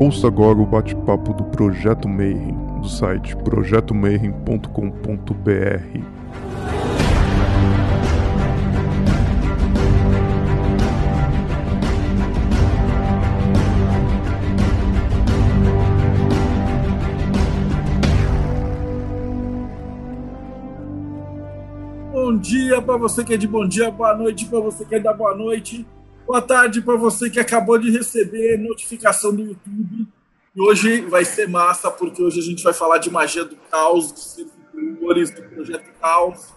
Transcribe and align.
Ouça 0.00 0.28
agora 0.28 0.58
o 0.58 0.64
bate-papo 0.64 1.34
do 1.34 1.44
Projeto 1.44 2.08
Mayhem, 2.08 2.56
do 2.80 2.88
site 2.88 3.36
projetomayhem.com.br. 3.36 4.70
Bom 22.10 22.38
dia 22.38 22.80
para 22.80 22.96
você 22.96 23.22
que 23.22 23.34
é 23.34 23.36
de 23.36 23.46
bom 23.46 23.68
dia, 23.68 23.90
boa 23.90 24.16
noite 24.16 24.46
para 24.46 24.60
você 24.60 24.82
que 24.86 24.94
é 24.94 24.98
da 24.98 25.12
boa 25.12 25.36
noite. 25.36 25.86
Boa 26.30 26.40
tarde 26.40 26.80
para 26.80 26.94
você 26.94 27.28
que 27.28 27.40
acabou 27.40 27.76
de 27.76 27.90
receber 27.90 28.56
notificação 28.56 29.34
do 29.34 29.42
YouTube. 29.42 30.06
E 30.54 30.60
hoje 30.60 31.00
vai 31.00 31.24
ser 31.24 31.48
massa, 31.48 31.90
porque 31.90 32.22
hoje 32.22 32.38
a 32.38 32.42
gente 32.44 32.62
vai 32.62 32.72
falar 32.72 32.98
de 32.98 33.10
magia 33.10 33.44
do 33.44 33.56
caos, 33.68 34.12
dos 34.12 34.36
servidores 34.36 35.32
do 35.32 35.42
Projeto 35.42 35.90
Caos, 36.00 36.54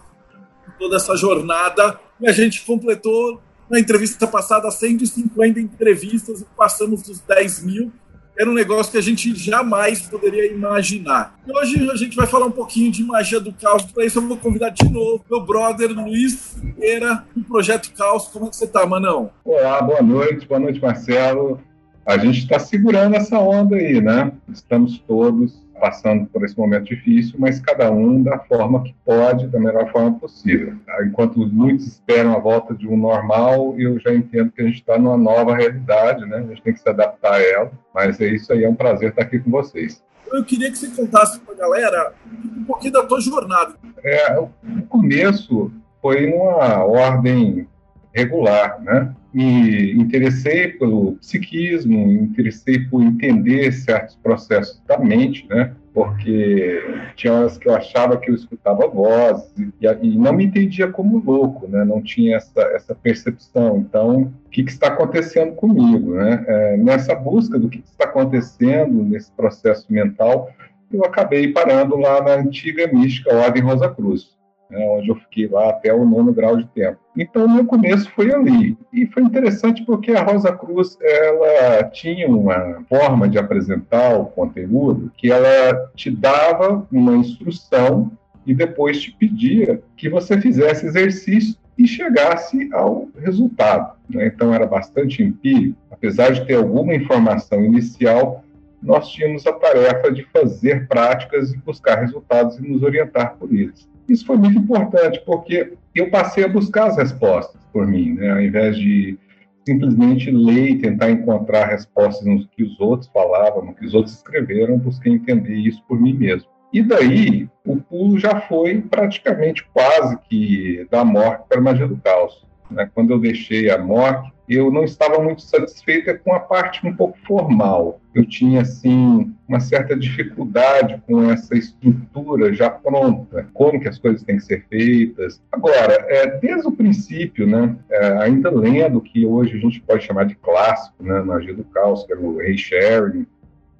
toda 0.78 0.94
essa 0.94 1.16
jornada. 1.16 1.98
E 2.20 2.28
a 2.28 2.30
gente 2.30 2.64
completou 2.64 3.42
na 3.68 3.80
entrevista 3.80 4.28
passada 4.28 4.70
150 4.70 5.58
entrevistas 5.58 6.42
e 6.42 6.44
passamos 6.56 7.02
dos 7.02 7.18
10 7.18 7.64
mil 7.64 7.92
era 8.36 8.50
um 8.50 8.54
negócio 8.54 8.92
que 8.92 8.98
a 8.98 9.02
gente 9.02 9.34
jamais 9.34 10.02
poderia 10.02 10.50
imaginar. 10.50 11.38
E 11.46 11.52
hoje 11.56 11.90
a 11.90 11.96
gente 11.96 12.16
vai 12.16 12.26
falar 12.26 12.46
um 12.46 12.50
pouquinho 12.50 12.90
de 12.90 13.02
magia 13.04 13.40
do 13.40 13.52
caos. 13.52 13.84
Para 13.84 14.04
isso 14.04 14.18
eu 14.18 14.26
vou 14.26 14.36
convidar 14.36 14.70
de 14.70 14.88
novo 14.88 15.24
meu 15.30 15.40
brother 15.40 15.90
Luiz 15.90 16.56
Ferreira 16.60 17.24
do 17.34 17.44
Projeto 17.44 17.92
Caos. 17.92 18.28
Como 18.28 18.46
é 18.46 18.50
que 18.50 18.56
você 18.56 18.66
tá, 18.66 18.84
Manão? 18.84 19.30
Olá, 19.44 19.80
boa 19.80 20.02
noite, 20.02 20.46
boa 20.46 20.60
noite, 20.60 20.80
Marcelo. 20.80 21.60
A 22.04 22.18
gente 22.18 22.40
está 22.40 22.58
segurando 22.58 23.14
essa 23.14 23.38
onda 23.38 23.76
aí, 23.76 24.00
né? 24.00 24.32
Estamos 24.52 24.98
todos 24.98 25.63
passando 25.78 26.26
por 26.26 26.44
esse 26.44 26.56
momento 26.56 26.84
difícil, 26.84 27.36
mas 27.38 27.60
cada 27.60 27.90
um 27.90 28.22
da 28.22 28.38
forma 28.38 28.82
que 28.82 28.94
pode, 29.04 29.48
da 29.48 29.58
melhor 29.58 29.90
forma 29.90 30.18
possível. 30.18 30.74
Enquanto 31.04 31.38
muitos 31.46 31.86
esperam 31.86 32.34
a 32.34 32.38
volta 32.38 32.74
de 32.74 32.88
um 32.88 32.96
normal, 32.96 33.74
eu 33.78 33.98
já 33.98 34.14
entendo 34.14 34.52
que 34.52 34.62
a 34.62 34.64
gente 34.64 34.76
está 34.76 34.98
numa 34.98 35.16
nova 35.16 35.54
realidade, 35.54 36.24
né? 36.26 36.38
A 36.38 36.42
gente 36.42 36.62
tem 36.62 36.72
que 36.72 36.80
se 36.80 36.88
adaptar 36.88 37.34
a 37.34 37.42
ela, 37.42 37.72
mas 37.94 38.20
é 38.20 38.26
isso 38.26 38.52
aí, 38.52 38.64
é 38.64 38.68
um 38.68 38.74
prazer 38.74 39.10
estar 39.10 39.22
aqui 39.22 39.38
com 39.38 39.50
vocês. 39.50 40.02
Eu 40.32 40.44
queria 40.44 40.70
que 40.70 40.78
você 40.78 40.88
contasse 40.88 41.38
para 41.40 41.54
a 41.54 41.58
galera 41.58 42.12
um 42.56 42.64
pouquinho 42.64 42.92
da 42.92 43.04
tua 43.04 43.20
jornada. 43.20 43.74
É, 44.02 44.38
o 44.38 44.48
começo 44.88 45.70
foi 46.00 46.26
numa 46.30 46.84
ordem 46.84 47.68
regular, 48.12 48.80
né? 48.80 49.14
Me 49.34 49.92
interessei 49.94 50.68
pelo 50.68 51.16
psiquismo, 51.16 52.06
me 52.06 52.20
interessei 52.20 52.78
por 52.78 53.02
entender 53.02 53.72
certos 53.72 54.14
processos 54.14 54.80
da 54.86 54.96
mente, 54.96 55.44
né? 55.48 55.74
Porque 55.92 56.80
tinha 57.16 57.32
horas 57.32 57.58
que 57.58 57.68
eu 57.68 57.74
achava 57.74 58.16
que 58.16 58.30
eu 58.30 58.34
escutava 58.36 58.86
vozes 58.86 59.52
e, 59.58 59.86
e 60.02 60.16
não 60.16 60.32
me 60.32 60.44
entendia 60.44 60.86
como 60.86 61.18
louco, 61.18 61.66
né? 61.66 61.84
Não 61.84 62.00
tinha 62.00 62.36
essa, 62.36 62.62
essa 62.76 62.94
percepção. 62.94 63.78
Então, 63.78 64.32
o 64.46 64.50
que, 64.50 64.62
que 64.62 64.70
está 64.70 64.86
acontecendo 64.86 65.52
comigo, 65.54 66.14
né? 66.14 66.44
É, 66.46 66.76
nessa 66.76 67.16
busca 67.16 67.58
do 67.58 67.68
que, 67.68 67.78
que 67.78 67.88
está 67.88 68.04
acontecendo 68.04 69.02
nesse 69.02 69.32
processo 69.32 69.92
mental, 69.92 70.48
eu 70.92 71.04
acabei 71.04 71.48
parando 71.48 71.96
lá 71.96 72.22
na 72.22 72.34
antiga 72.34 72.86
mística 72.86 73.34
Ordem 73.34 73.64
Rosa 73.64 73.88
Cruz 73.88 74.33
né, 74.74 74.86
onde 74.88 75.08
eu 75.08 75.14
fiquei 75.14 75.46
lá 75.46 75.70
até 75.70 75.94
o 75.94 76.04
nono 76.04 76.32
grau 76.32 76.56
de 76.56 76.66
tempo. 76.66 76.98
Então, 77.16 77.48
meu 77.48 77.64
começo 77.64 78.10
foi 78.10 78.32
ali. 78.34 78.76
E 78.92 79.06
foi 79.06 79.22
interessante 79.22 79.84
porque 79.84 80.12
a 80.12 80.22
Rosa 80.22 80.52
Cruz 80.52 80.98
ela 81.00 81.84
tinha 81.84 82.28
uma 82.28 82.84
forma 82.88 83.28
de 83.28 83.38
apresentar 83.38 84.18
o 84.18 84.26
conteúdo 84.26 85.12
que 85.16 85.30
ela 85.30 85.90
te 85.94 86.10
dava 86.10 86.86
uma 86.90 87.16
instrução 87.16 88.10
e 88.44 88.52
depois 88.52 89.00
te 89.00 89.12
pedia 89.12 89.80
que 89.96 90.08
você 90.08 90.40
fizesse 90.40 90.86
exercício 90.86 91.56
e 91.78 91.86
chegasse 91.86 92.68
ao 92.72 93.08
resultado. 93.16 93.94
Né? 94.10 94.26
Então, 94.26 94.52
era 94.52 94.66
bastante 94.66 95.22
empírico. 95.22 95.78
Apesar 95.90 96.32
de 96.32 96.44
ter 96.44 96.56
alguma 96.56 96.94
informação 96.94 97.64
inicial, 97.64 98.44
nós 98.82 99.08
tínhamos 99.08 99.46
a 99.46 99.52
tarefa 99.52 100.12
de 100.12 100.24
fazer 100.24 100.86
práticas 100.86 101.52
e 101.52 101.56
buscar 101.58 102.00
resultados 102.00 102.58
e 102.58 102.68
nos 102.68 102.82
orientar 102.82 103.36
por 103.36 103.52
eles. 103.52 103.88
Isso 104.08 104.26
foi 104.26 104.36
muito 104.36 104.58
importante, 104.58 105.22
porque 105.24 105.74
eu 105.94 106.10
passei 106.10 106.44
a 106.44 106.48
buscar 106.48 106.88
as 106.88 106.96
respostas 106.96 107.60
por 107.72 107.86
mim, 107.86 108.14
né? 108.14 108.30
ao 108.30 108.40
invés 108.40 108.76
de 108.76 109.18
simplesmente 109.66 110.30
ler 110.30 110.70
e 110.72 110.78
tentar 110.78 111.10
encontrar 111.10 111.66
respostas 111.66 112.26
no 112.26 112.46
que 112.48 112.62
os 112.62 112.78
outros 112.78 113.10
falavam, 113.10 113.64
no 113.64 113.74
que 113.74 113.86
os 113.86 113.94
outros 113.94 114.14
escreveram, 114.14 114.78
busquei 114.78 115.12
entender 115.12 115.54
isso 115.54 115.82
por 115.88 116.00
mim 116.00 116.12
mesmo. 116.12 116.48
E 116.72 116.82
daí, 116.82 117.48
o 117.64 117.76
pulo 117.76 118.18
já 118.18 118.40
foi 118.42 118.80
praticamente 118.80 119.64
quase 119.72 120.18
que 120.28 120.86
da 120.90 121.04
morte 121.04 121.44
para 121.48 121.58
a 121.58 121.62
magia 121.62 121.86
do 121.86 121.96
caos. 121.96 122.44
Né? 122.70 122.88
Quando 122.94 123.12
eu 123.12 123.18
deixei 123.18 123.70
a 123.70 123.78
morte, 123.78 124.32
eu 124.48 124.70
não 124.70 124.84
estava 124.84 125.22
muito 125.22 125.42
satisfeita 125.42 126.16
com 126.16 126.34
a 126.34 126.40
parte 126.40 126.86
um 126.86 126.94
pouco 126.94 127.16
formal. 127.26 128.00
Eu 128.14 128.26
tinha, 128.26 128.60
assim, 128.60 129.34
uma 129.48 129.58
certa 129.58 129.96
dificuldade 129.96 131.02
com 131.06 131.30
essa 131.30 131.56
estrutura 131.56 132.52
já 132.52 132.68
pronta, 132.68 133.48
como 133.54 133.80
que 133.80 133.88
as 133.88 133.98
coisas 133.98 134.22
têm 134.22 134.36
que 134.36 134.44
ser 134.44 134.66
feitas. 134.68 135.42
Agora, 135.50 135.94
é, 136.08 136.38
desde 136.38 136.68
o 136.68 136.72
princípio, 136.72 137.46
né, 137.46 137.74
é, 137.90 138.18
ainda 138.18 138.50
lendo 138.50 139.00
que 139.00 139.24
hoje 139.24 139.56
a 139.56 139.60
gente 139.60 139.80
pode 139.80 140.04
chamar 140.04 140.26
de 140.26 140.34
clássico, 140.34 141.02
né, 141.02 141.20
Magia 141.22 141.54
do 141.54 141.64
Caos, 141.64 142.04
que 142.04 142.12
era 142.12 142.20
o 142.20 142.36
Ray 142.36 142.58
Sherry, 142.58 143.26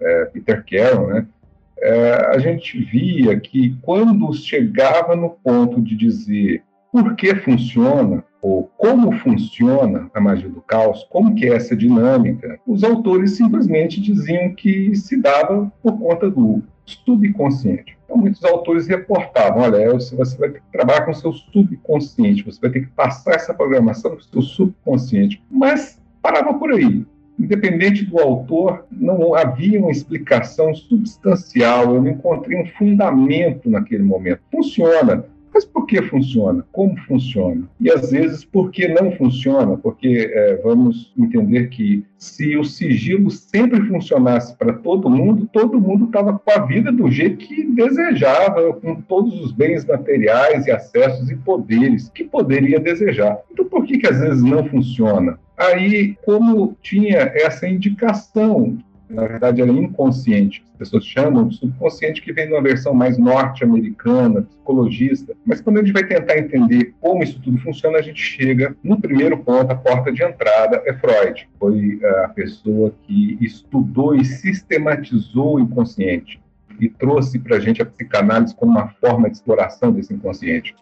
é, 0.01 0.25
Peter 0.27 0.65
Carroll, 0.69 1.09
né, 1.09 1.27
é, 1.79 2.35
a 2.35 2.39
gente 2.39 2.83
via 2.83 3.39
que 3.39 3.77
quando 3.83 4.33
chegava 4.33 5.15
no 5.15 5.31
ponto 5.31 5.83
de 5.83 5.95
dizer 5.95 6.63
por 6.95 7.17
que 7.17 7.35
funciona, 7.35 8.23
ou 8.41 8.71
como 8.77 9.11
funciona 9.19 10.09
a 10.15 10.21
magia 10.21 10.49
do 10.49 10.61
caos, 10.61 11.03
como 11.11 11.35
que 11.35 11.45
é 11.45 11.57
essa 11.57 11.75
dinâmica, 11.75 12.61
os 12.65 12.85
autores 12.85 13.33
simplesmente 13.33 14.01
diziam 14.01 14.55
que 14.55 14.95
se 14.95 15.21
dava 15.21 15.73
por 15.83 15.99
conta 15.99 16.31
do 16.31 16.63
subconsciente. 16.85 17.99
Então, 18.05 18.17
muitos 18.17 18.45
autores 18.45 18.87
reportavam: 18.87 19.63
olha, 19.63 19.93
você 19.93 20.37
vai 20.37 20.51
ter 20.51 20.61
que 20.61 20.71
trabalhar 20.71 21.05
com 21.05 21.11
o 21.11 21.15
seu 21.17 21.33
subconsciente, 21.33 22.45
você 22.45 22.61
vai 22.61 22.71
ter 22.71 22.83
que 22.83 22.93
passar 22.93 23.35
essa 23.35 23.53
programação 23.53 24.13
para 24.13 24.21
o 24.21 24.23
seu 24.23 24.43
subconsciente. 24.43 25.43
Mas 25.51 26.01
parava 26.23 26.55
por 26.55 26.71
aí. 26.71 27.05
Independente 27.37 28.05
do 28.05 28.21
autor, 28.21 28.87
não 28.93 29.35
havia 29.35 29.81
uma 29.81 29.91
explicação 29.91 30.73
substancial, 30.73 31.93
eu 31.93 32.01
não 32.01 32.13
encontrei 32.13 32.57
um 32.63 32.67
fundamento 32.67 33.69
naquele 33.69 34.05
momento. 34.05 34.43
Funciona, 34.53 35.25
mas 35.55 35.65
por 35.65 35.87
que 35.87 36.03
funciona? 36.03 36.67
Como 36.73 36.99
funciona? 37.03 37.69
E 37.81 37.89
às 37.89 38.11
vezes 38.11 38.45
por 38.45 38.73
que 38.73 38.89
não 38.89 39.13
funciona? 39.13 39.77
Porque 39.77 40.29
é, 40.35 40.57
vamos 40.57 41.15
entender 41.17 41.69
que 41.69 42.05
se 42.19 42.57
o 42.57 42.65
sigilo 42.65 43.31
sempre 43.31 43.81
funcionasse 43.87 44.57
para 44.57 44.73
todo 44.73 45.09
mundo, 45.09 45.49
todo 45.53 45.81
mundo 45.81 46.07
estava 46.07 46.37
com 46.37 46.51
a 46.51 46.67
vida 46.67 46.91
do 46.91 47.09
jeito 47.09 47.37
que 47.37 47.65
desejava, 47.71 48.73
com 48.75 49.01
todos 49.03 49.41
os 49.41 49.53
bens 49.53 49.85
materiais 49.85 50.67
e 50.67 50.73
acessos 50.73 51.31
e 51.31 51.37
poderes 51.37 52.09
que 52.09 52.25
poderia 52.25 52.81
desejar. 52.81 53.39
Então 53.53 53.65
por 53.67 53.85
que, 53.85 53.99
que 53.99 54.09
às 54.09 54.19
vezes 54.19 54.43
não 54.43 54.65
funciona? 54.69 55.39
Aí, 55.57 56.17
como 56.25 56.77
tinha 56.83 57.31
essa 57.33 57.69
indicação 57.69 58.77
na 59.15 59.27
verdade 59.27 59.61
ela 59.61 59.71
é 59.71 59.75
inconsciente. 59.75 60.65
As 60.73 60.79
pessoas 60.79 61.05
chamam 61.05 61.49
de 61.49 61.57
subconsciente 61.57 62.21
que 62.21 62.33
vem 62.33 62.47
de 62.47 62.53
uma 62.53 62.63
versão 62.63 62.93
mais 62.93 63.17
norte-americana, 63.17 64.43
psicologista. 64.43 65.35
Mas 65.45 65.61
quando 65.61 65.79
a 65.79 65.83
gente 65.83 65.93
vai 65.93 66.05
tentar 66.05 66.39
entender 66.39 66.95
como 67.01 67.23
isso 67.23 67.41
tudo 67.41 67.59
funciona, 67.59 67.99
a 67.99 68.03
gente 68.03 68.21
chega 68.21 68.77
no 68.83 69.01
primeiro 69.01 69.39
ponto, 69.39 69.71
a 69.71 69.77
porta 69.77 70.13
de 70.13 70.23
entrada 70.23 70.83
é 70.85 70.93
Freud. 70.95 71.49
Foi 71.59 72.01
a 72.25 72.29
pessoa 72.29 72.93
que 73.05 73.39
estudou 73.41 74.15
e 74.15 74.25
sistematizou 74.25 75.57
o 75.57 75.61
inconsciente 75.61 76.41
e 76.81 76.89
trouxe 76.89 77.39
para 77.39 77.57
a 77.57 77.61
gente 77.61 77.81
a 77.81 77.87
psicanálise 77.87 78.55
como 78.55 78.73
uma 78.73 78.89
forma 79.01 79.31
de 79.31 79.37
exploração 79.37 79.93
desse 79.93 80.13
inconsciente. 80.13 80.75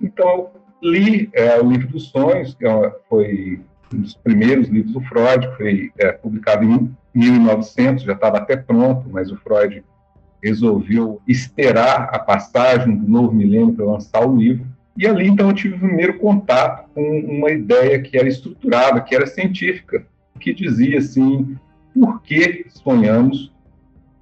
Então, 0.00 0.50
eu 0.82 0.90
li 0.90 1.28
é, 1.32 1.60
o 1.60 1.68
livro 1.68 1.88
dos 1.88 2.08
sonhos, 2.08 2.54
que 2.54 2.66
é 2.66 2.92
foi 3.08 3.60
um 3.92 4.00
dos 4.00 4.14
primeiros 4.14 4.68
livros 4.68 4.92
do 4.92 5.00
Freud, 5.02 5.48
foi 5.56 5.90
é, 5.98 6.12
publicado 6.12 6.64
em 6.64 6.94
1900, 7.18 8.04
já 8.04 8.12
estava 8.12 8.38
até 8.38 8.56
pronto, 8.56 9.08
mas 9.10 9.30
o 9.30 9.36
Freud 9.36 9.82
resolveu 10.42 11.20
esperar 11.26 12.10
a 12.12 12.18
passagem 12.18 12.96
do 12.96 13.08
novo 13.08 13.32
milênio 13.32 13.74
para 13.74 13.84
lançar 13.84 14.26
o 14.26 14.36
livro. 14.36 14.64
E 14.96 15.06
ali, 15.06 15.26
então, 15.26 15.48
eu 15.48 15.54
tive 15.54 15.74
o 15.74 15.80
primeiro 15.80 16.18
contato 16.18 16.88
com 16.94 17.20
uma 17.20 17.50
ideia 17.50 18.00
que 18.00 18.16
era 18.16 18.28
estruturada, 18.28 19.00
que 19.00 19.14
era 19.14 19.26
científica, 19.26 20.04
que 20.40 20.52
dizia 20.52 20.98
assim: 20.98 21.56
por 21.94 22.22
que 22.22 22.66
sonhamos? 22.68 23.52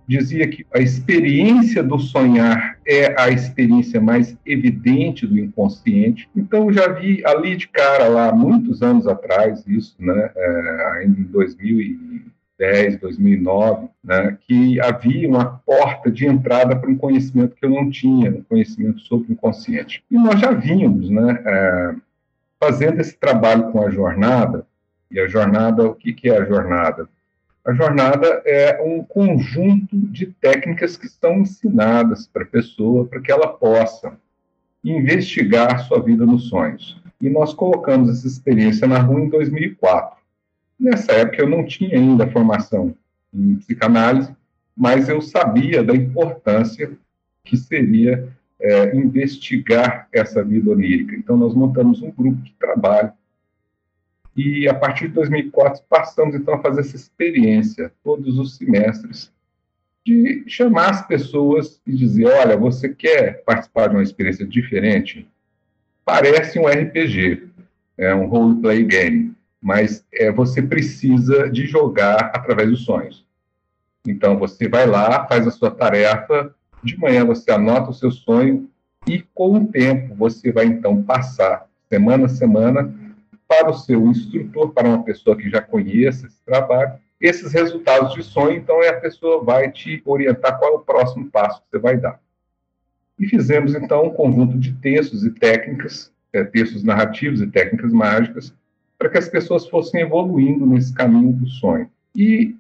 Dizia 0.09 0.47
que 0.47 0.65
a 0.73 0.79
experiência 0.79 1.83
do 1.83 1.99
sonhar 1.99 2.79
é 2.87 3.21
a 3.21 3.29
experiência 3.29 4.01
mais 4.01 4.37
evidente 4.47 5.27
do 5.27 5.37
inconsciente. 5.37 6.29
Então, 6.37 6.73
já 6.73 6.87
vi 6.89 7.27
ali 7.27 7.57
de 7.57 7.67
cara, 7.67 8.07
lá, 8.07 8.33
muitos 8.33 8.83
anos 8.83 9.09
atrás, 9.09 9.67
isso, 9.67 9.97
né, 9.99 10.31
é, 10.37 10.93
ainda 11.01 11.21
em 11.21 11.25
2000 11.25 12.36
2010, 12.59 13.01
2009, 13.01 13.89
né, 14.03 14.39
que 14.47 14.81
havia 14.81 15.29
uma 15.29 15.59
porta 15.65 16.11
de 16.11 16.27
entrada 16.27 16.75
para 16.75 16.91
um 16.91 16.97
conhecimento 16.97 17.55
que 17.55 17.65
eu 17.65 17.71
não 17.71 17.91
tinha, 17.91 18.31
um 18.31 18.43
conhecimento 18.43 19.01
sobre 19.01 19.31
o 19.31 19.33
inconsciente. 19.33 20.03
E 20.11 20.15
nós 20.15 20.41
já 20.41 20.53
vínhamos 20.53 21.11
né, 21.11 21.43
é, 21.45 21.95
fazendo 22.59 23.01
esse 23.01 23.17
trabalho 23.17 23.71
com 23.71 23.83
a 23.83 23.91
jornada, 23.91 24.67
e 25.11 25.21
a 25.21 25.29
jornada, 25.29 25.85
o 25.85 25.95
que, 25.95 26.13
que 26.13 26.29
é 26.29 26.37
a 26.37 26.45
jornada? 26.45 27.09
A 27.65 27.73
jornada 27.73 28.43
é 28.45 28.81
um 28.83 29.03
conjunto 29.03 29.97
de 29.97 30.27
técnicas 30.27 30.97
que 30.97 31.09
são 31.09 31.39
ensinadas 31.41 32.27
para 32.27 32.43
a 32.43 32.47
pessoa 32.47 33.07
para 33.07 33.21
que 33.21 33.31
ela 33.31 33.49
possa 33.49 34.17
investigar 34.85 35.81
sua 35.81 36.01
vida 36.01 36.25
nos 36.25 36.49
sonhos. 36.49 37.01
E 37.21 37.29
nós 37.29 37.53
colocamos 37.55 38.11
essa 38.11 38.27
experiência 38.27 38.87
na 38.87 38.99
rua 38.99 39.21
em 39.21 39.29
2004. 39.29 40.16
Nessa 40.79 41.13
época 41.13 41.43
eu 41.43 41.49
não 41.49 41.65
tinha 41.65 41.97
ainda 41.97 42.31
formação 42.31 42.95
em 43.33 43.57
psicanálise, 43.57 44.35
mas 44.77 45.09
eu 45.09 45.21
sabia 45.21 45.83
da 45.83 45.95
importância 45.95 46.93
que 47.45 47.57
seria 47.57 48.29
é, 48.61 48.97
investigar 48.97 50.09
essa 50.13 50.45
vida 50.45 50.71
onírica. 50.71 51.17
Então 51.17 51.37
nós 51.37 51.55
montamos 51.55 52.03
um 52.03 52.11
grupo 52.11 52.43
de 52.43 52.53
trabalho 52.53 53.13
e 54.37 54.69
a 54.69 54.75
partir 54.75 55.09
de 55.09 55.15
2004 55.15 55.83
passamos 55.89 56.35
então 56.35 56.55
a 56.55 56.63
fazer 56.63 56.81
essa 56.81 56.97
experiência 56.97 57.91
todos 58.05 58.39
os 58.39 58.57
semestres 58.57 59.33
de 60.05 60.45
chamar 60.47 60.91
as 60.91 61.07
pessoas 61.07 61.81
e 61.87 61.93
dizer, 61.93 62.27
olha, 62.27 62.57
você 62.57 62.89
quer 62.89 63.43
participar 63.45 63.89
de 63.89 63.97
uma 63.97 64.03
experiência 64.03 64.47
diferente? 64.47 65.29
Parece 66.05 66.61
um 66.61 66.69
RPG, 66.69 67.49
é 67.99 68.15
um 68.15 68.27
role-play 68.27 68.85
game, 68.85 69.35
mas 69.67 70.07
é, 70.13 70.31
você 70.31 70.63
precisa 70.63 71.51
de 71.51 71.67
jogar 71.67 72.31
através 72.33 72.71
dos 72.71 72.85
sonhos. 72.85 73.27
Então, 74.07 74.39
você 74.39 74.69
vai 74.69 74.87
lá, 74.87 75.27
faz 75.27 75.45
a 75.45 75.51
sua 75.51 75.73
tarefa, 75.73 76.55
de 76.85 76.97
manhã 76.97 77.25
você 77.25 77.51
anota 77.51 77.91
o 77.91 77.93
seu 77.93 78.13
sonho 78.13 78.71
e, 79.09 79.25
com 79.35 79.57
o 79.57 79.67
tempo, 79.67 80.15
você 80.15 80.53
vai, 80.53 80.67
então, 80.67 81.03
passar, 81.03 81.67
semana 81.89 82.27
a 82.27 82.29
semana, 82.29 82.95
para 83.49 83.69
o 83.69 83.75
seu 83.75 84.07
instrutor, 84.07 84.73
para 84.73 84.87
uma 84.87 85.03
pessoa 85.03 85.37
que 85.37 85.51
já 85.51 85.61
conheça 85.61 86.29
esse 86.29 86.41
trabalho, 86.45 86.93
esses 87.21 87.53
resultados 87.53 88.15
de 88.15 88.23
sonho, 88.23 88.59
então 88.59 88.81
a 88.89 88.93
pessoa 88.93 89.43
vai 89.43 89.73
te 89.73 90.01
orientar 90.05 90.61
qual 90.61 90.75
é 90.75 90.77
o 90.77 90.81
próximo 90.81 91.29
passo 91.29 91.61
que 91.63 91.71
você 91.73 91.79
vai 91.81 91.97
dar. 91.97 92.21
E 93.19 93.27
fizemos 93.27 93.75
então 93.75 94.05
um 94.05 94.11
conjunto 94.11 94.57
de 94.61 94.75
textos 94.75 95.25
e 95.25 95.31
técnicas, 95.33 96.13
é, 96.33 96.45
textos 96.45 96.85
narrativos 96.85 97.41
e 97.41 97.49
técnicas 97.49 97.93
mágicas, 97.93 98.55
para 98.99 99.09
que 99.09 99.19
as 99.19 99.29
pessoas 99.29 99.69
fossem 99.69 100.01
evoluindo 100.01 100.67
nesse 100.67 100.93
caminho 100.93 101.33
do 101.33 101.47
sonho. 101.47 101.89
E 102.15 102.55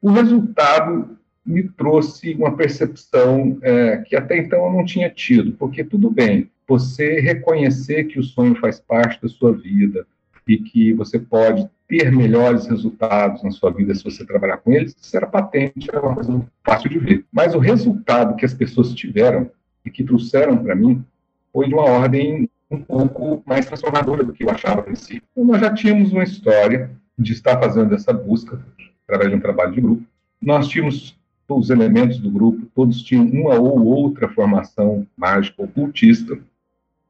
o 0.00 0.10
resultado 0.10 1.16
me 1.44 1.68
trouxe 1.68 2.34
uma 2.34 2.56
percepção 2.56 3.58
é, 3.62 3.98
que 3.98 4.14
até 4.14 4.38
então 4.38 4.64
eu 4.64 4.72
não 4.72 4.84
tinha 4.84 5.10
tido, 5.10 5.52
porque 5.52 5.82
tudo 5.82 6.08
bem, 6.08 6.48
você 6.66 7.20
reconhecer 7.20 8.04
que 8.04 8.18
o 8.18 8.22
sonho 8.22 8.54
faz 8.56 8.78
parte 8.78 9.20
da 9.20 9.28
sua 9.28 9.52
vida 9.52 10.06
e 10.46 10.56
que 10.56 10.92
você 10.92 11.18
pode 11.18 11.68
ter 11.88 12.10
melhores 12.10 12.66
resultados 12.66 13.42
na 13.42 13.50
sua 13.50 13.70
vida 13.70 13.94
se 13.94 14.02
você 14.02 14.24
trabalhar 14.24 14.58
com 14.58 14.72
eles, 14.72 14.96
isso 15.00 15.16
era 15.16 15.26
patente, 15.26 15.90
era 15.90 16.00
uma 16.00 16.14
coisa 16.14 16.44
fácil 16.64 16.88
de 16.88 16.98
ver. 16.98 17.24
Mas 17.30 17.54
o 17.54 17.58
resultado 17.58 18.36
que 18.36 18.46
as 18.46 18.54
pessoas 18.54 18.94
tiveram 18.94 19.50
e 19.84 19.90
que 19.90 20.04
trouxeram 20.04 20.56
para 20.56 20.74
mim 20.74 21.04
foi 21.52 21.68
de 21.68 21.74
uma 21.74 21.84
ordem 21.84 22.48
um 22.72 23.06
pouco 23.08 23.42
mais 23.46 23.66
transformadora 23.66 24.24
do 24.24 24.32
que 24.32 24.44
eu 24.44 24.50
achava 24.50 24.80
a 24.80 24.84
princípio. 24.84 25.22
Então, 25.32 25.44
nós 25.44 25.60
já 25.60 25.72
tínhamos 25.72 26.12
uma 26.12 26.24
história 26.24 26.90
de 27.18 27.32
estar 27.32 27.58
fazendo 27.60 27.94
essa 27.94 28.12
busca 28.12 28.60
através 29.04 29.30
de 29.30 29.36
um 29.36 29.40
trabalho 29.40 29.72
de 29.72 29.80
grupo. 29.80 30.02
Nós 30.40 30.68
tínhamos 30.68 31.16
os 31.48 31.70
elementos 31.70 32.18
do 32.18 32.30
grupo, 32.30 32.66
todos 32.74 33.02
tinham 33.02 33.26
uma 33.26 33.56
ou 33.56 33.84
outra 33.84 34.26
formação 34.28 35.06
mágica 35.14 35.62
ocultista, 35.62 36.38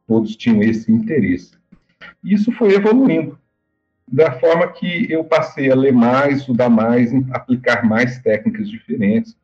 todos 0.06 0.34
tinham 0.34 0.60
esse 0.62 0.90
interesse. 0.90 1.52
Isso 2.24 2.50
foi 2.50 2.74
evoluindo 2.74 3.38
da 4.12 4.32
forma 4.32 4.66
que 4.68 5.10
eu 5.10 5.24
passei 5.24 5.70
a 5.70 5.74
ler 5.74 5.92
mais, 5.92 6.38
estudar 6.38 6.68
mais, 6.68 7.12
aplicar 7.30 7.84
mais 7.84 8.18
técnicas 8.18 8.68
diferentes. 8.68 9.36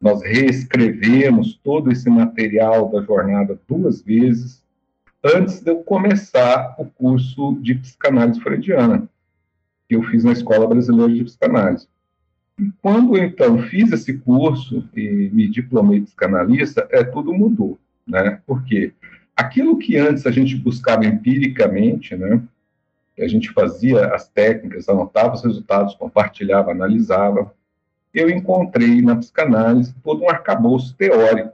Nós 0.00 0.22
reescrevemos 0.22 1.60
todo 1.62 1.90
esse 1.90 2.08
material 2.08 2.90
da 2.90 3.02
jornada 3.02 3.58
duas 3.68 4.00
vezes 4.02 4.63
antes 5.24 5.60
de 5.60 5.70
eu 5.70 5.78
começar 5.78 6.74
o 6.78 6.84
curso 6.84 7.58
de 7.60 7.74
psicanálise 7.74 8.40
freudiana, 8.40 9.08
que 9.88 9.96
eu 9.96 10.02
fiz 10.02 10.22
na 10.22 10.32
Escola 10.32 10.66
Brasileira 10.66 11.12
de 11.12 11.24
Psicanálise. 11.24 11.88
E 12.58 12.70
quando 12.82 13.16
eu, 13.16 13.24
então, 13.24 13.58
fiz 13.62 13.90
esse 13.90 14.18
curso 14.18 14.86
e 14.94 15.30
me 15.32 15.48
diplomei 15.48 16.02
psicanalista, 16.02 16.86
é, 16.90 17.02
tudo 17.02 17.32
mudou, 17.32 17.78
né? 18.06 18.40
Porque 18.46 18.92
aquilo 19.34 19.78
que 19.78 19.96
antes 19.96 20.26
a 20.26 20.30
gente 20.30 20.54
buscava 20.56 21.04
empiricamente, 21.06 22.14
né? 22.14 22.42
a 23.18 23.28
gente 23.28 23.52
fazia 23.52 24.08
as 24.08 24.28
técnicas, 24.28 24.88
anotava 24.88 25.34
os 25.34 25.44
resultados, 25.44 25.94
compartilhava, 25.94 26.72
analisava. 26.72 27.54
Eu 28.12 28.28
encontrei 28.28 29.00
na 29.02 29.16
psicanálise 29.16 29.94
todo 30.02 30.22
um 30.22 30.30
arcabouço 30.30 30.96
teórico 30.96 31.53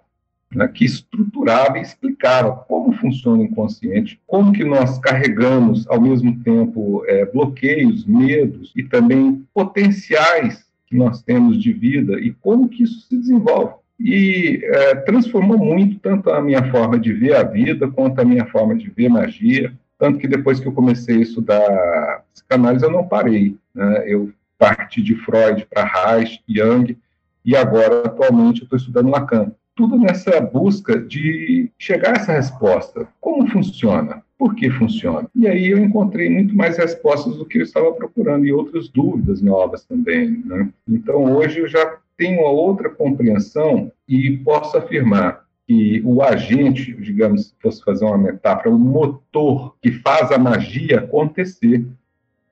né, 0.54 0.66
que 0.68 0.84
estruturava 0.84 1.78
e 1.78 1.82
explicava 1.82 2.52
como 2.68 2.92
funciona 2.94 3.42
o 3.42 3.44
inconsciente, 3.44 4.20
como 4.26 4.52
que 4.52 4.64
nós 4.64 4.98
carregamos 4.98 5.86
ao 5.88 6.00
mesmo 6.00 6.38
tempo 6.42 7.04
é, 7.06 7.24
bloqueios, 7.24 8.04
medos 8.04 8.72
e 8.76 8.82
também 8.82 9.44
potenciais 9.54 10.64
que 10.86 10.96
nós 10.96 11.22
temos 11.22 11.60
de 11.62 11.72
vida 11.72 12.18
e 12.18 12.32
como 12.32 12.68
que 12.68 12.82
isso 12.82 13.06
se 13.06 13.16
desenvolve. 13.16 13.74
E 13.98 14.60
é, 14.64 14.94
transformou 14.96 15.58
muito 15.58 15.98
tanto 16.00 16.30
a 16.30 16.40
minha 16.40 16.68
forma 16.70 16.98
de 16.98 17.12
ver 17.12 17.36
a 17.36 17.42
vida 17.42 17.88
quanto 17.88 18.20
a 18.20 18.24
minha 18.24 18.46
forma 18.46 18.74
de 18.74 18.90
ver 18.90 19.08
magia, 19.08 19.72
tanto 19.98 20.18
que 20.18 20.26
depois 20.26 20.58
que 20.58 20.66
eu 20.66 20.72
comecei 20.72 21.18
a 21.18 21.20
estudar 21.20 22.24
psicanálise, 22.32 22.84
eu 22.84 22.90
não 22.90 23.06
parei. 23.06 23.54
Né? 23.74 24.04
Eu 24.06 24.32
parti 24.58 25.02
de 25.02 25.14
Freud 25.14 25.66
para 25.70 25.84
Reich, 25.84 26.42
Jung, 26.48 26.96
e 27.44 27.56
agora, 27.56 28.06
atualmente, 28.06 28.60
eu 28.60 28.64
estou 28.64 28.78
estudando 28.78 29.10
Lacan. 29.10 29.52
Tudo 29.74 29.96
nessa 29.96 30.40
busca 30.40 30.98
de 30.98 31.70
chegar 31.78 32.16
a 32.16 32.20
essa 32.20 32.32
resposta. 32.32 33.08
Como 33.20 33.48
funciona? 33.48 34.22
Por 34.38 34.54
que 34.54 34.70
funciona? 34.70 35.28
E 35.34 35.46
aí 35.46 35.68
eu 35.68 35.78
encontrei 35.78 36.30
muito 36.30 36.54
mais 36.54 36.76
respostas 36.76 37.36
do 37.36 37.44
que 37.44 37.58
eu 37.58 37.62
estava 37.62 37.92
procurando 37.92 38.46
e 38.46 38.52
outras 38.52 38.88
dúvidas 38.88 39.42
novas 39.42 39.84
também. 39.84 40.42
Né? 40.44 40.68
Então, 40.88 41.36
hoje 41.36 41.60
eu 41.60 41.68
já 41.68 41.98
tenho 42.16 42.40
uma 42.40 42.50
outra 42.50 42.90
compreensão 42.90 43.90
e 44.06 44.38
posso 44.38 44.76
afirmar 44.76 45.44
que 45.66 46.02
o 46.04 46.20
agente, 46.20 46.92
digamos, 46.94 47.46
se 47.46 47.54
fosse 47.62 47.84
fazer 47.84 48.04
uma 48.04 48.18
metáfora, 48.18 48.70
o 48.70 48.78
motor 48.78 49.76
que 49.80 49.92
faz 49.92 50.32
a 50.32 50.38
magia 50.38 50.98
acontecer 50.98 51.86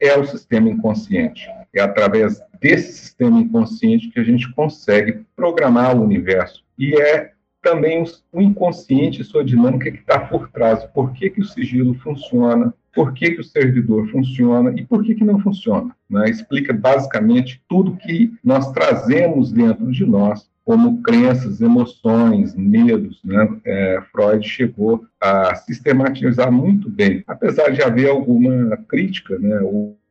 é 0.00 0.16
o 0.16 0.24
sistema 0.24 0.68
inconsciente. 0.70 1.48
É 1.74 1.80
através 1.80 2.40
desse 2.60 2.92
sistema 2.92 3.40
inconsciente 3.40 4.08
que 4.08 4.20
a 4.20 4.22
gente 4.24 4.50
consegue 4.52 5.20
programar 5.34 5.96
o 5.96 6.02
universo. 6.04 6.64
E 6.78 6.94
é 6.94 7.32
também 7.62 8.04
o 8.32 8.40
inconsciente, 8.40 9.24
sua 9.24 9.44
dinâmica 9.44 9.90
que 9.90 9.98
está 9.98 10.20
por 10.20 10.48
trás. 10.50 10.84
Por 10.84 11.12
que, 11.12 11.28
que 11.28 11.40
o 11.40 11.44
sigilo 11.44 11.94
funciona, 11.94 12.72
por 12.94 13.12
que, 13.12 13.32
que 13.32 13.40
o 13.40 13.44
servidor 13.44 14.08
funciona 14.08 14.72
e 14.76 14.84
por 14.84 15.04
que, 15.04 15.14
que 15.14 15.24
não 15.24 15.38
funciona. 15.40 15.94
Né? 16.08 16.30
Explica 16.30 16.72
basicamente 16.72 17.62
tudo 17.68 17.96
que 17.96 18.32
nós 18.42 18.70
trazemos 18.72 19.52
dentro 19.52 19.90
de 19.90 20.04
nós 20.04 20.48
como 20.68 21.00
crenças, 21.00 21.62
emoções, 21.62 22.54
medos. 22.54 23.22
Né? 23.24 23.48
É, 23.64 24.02
Freud 24.12 24.46
chegou 24.46 25.02
a 25.18 25.54
sistematizar 25.54 26.52
muito 26.52 26.90
bem, 26.90 27.24
apesar 27.26 27.70
de 27.70 27.82
haver 27.82 28.10
alguma 28.10 28.76
crítica 28.86 29.38
né, 29.38 29.58